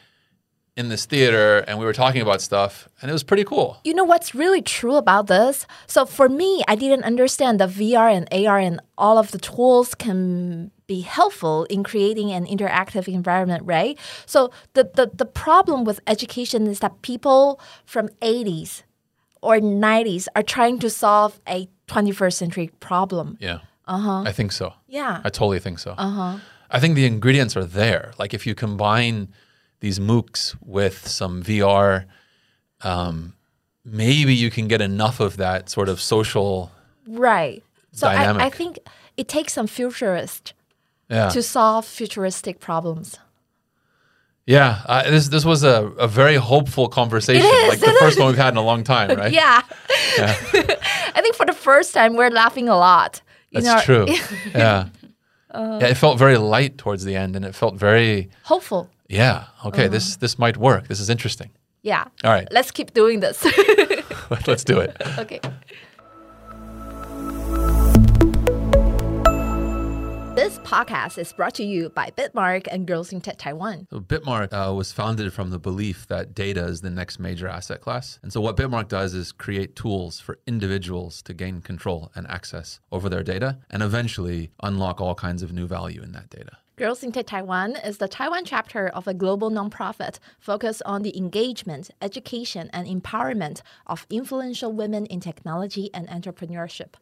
[0.75, 3.77] in this theater and we were talking about stuff and it was pretty cool.
[3.83, 5.67] You know what's really true about this?
[5.87, 9.93] So for me, I didn't understand that VR and AR and all of the tools
[9.93, 13.99] can be helpful in creating an interactive environment, right?
[14.25, 18.83] So the, the, the problem with education is that people from 80s
[19.41, 23.37] or 90s are trying to solve a 21st century problem.
[23.39, 23.59] Yeah.
[23.85, 24.23] Uh-huh.
[24.25, 24.73] I think so.
[24.87, 25.21] Yeah.
[25.23, 25.91] I totally think so.
[25.97, 26.39] Uh-huh.
[26.71, 28.13] I think the ingredients are there.
[28.17, 29.29] Like if you combine
[29.83, 32.05] these MOOCs with some VR,
[32.83, 33.33] um,
[33.83, 36.71] maybe you can get enough of that sort of social.
[37.05, 37.61] Right.
[37.91, 38.79] So I, I think
[39.17, 40.53] it takes some futurists
[41.09, 41.27] Yeah.
[41.29, 43.19] to solve futuristic problems.
[44.45, 44.81] yeah.
[44.85, 47.45] Uh, this this was a, a very hopeful conversation.
[47.45, 49.33] Is, like the first one we've had in a long time, right?
[49.33, 49.61] Yeah.
[51.15, 53.21] I think for the first time we're laughing a lot.
[53.51, 54.05] That's know, true.
[54.55, 54.87] yeah.
[55.53, 58.87] yeah, it felt very light towards the end, and it felt very Hopeful.
[59.13, 59.45] Yeah.
[59.65, 60.87] Okay, this this might work.
[60.87, 61.51] This is interesting.
[61.81, 62.05] Yeah.
[62.23, 63.45] All right, Let's keep doing this.
[64.47, 64.95] let's do it.
[65.17, 65.39] okay.
[70.35, 73.87] This This podcast is brought to you by Bitmark and Girls in Tech Taiwan.
[73.91, 77.81] So Bitmark uh, was founded from the belief that data is the next major asset
[77.81, 78.19] class.
[78.23, 82.79] And so what Bitmark does is create tools for individuals to gain control and access
[82.91, 86.57] over their data and eventually unlock all kinds of new value in that data.
[86.75, 91.15] Girls in Tech Taiwan is the Taiwan chapter of a global nonprofit focused on the
[91.15, 96.95] engagement, education, and empowerment of influential women in technology and entrepreneurship.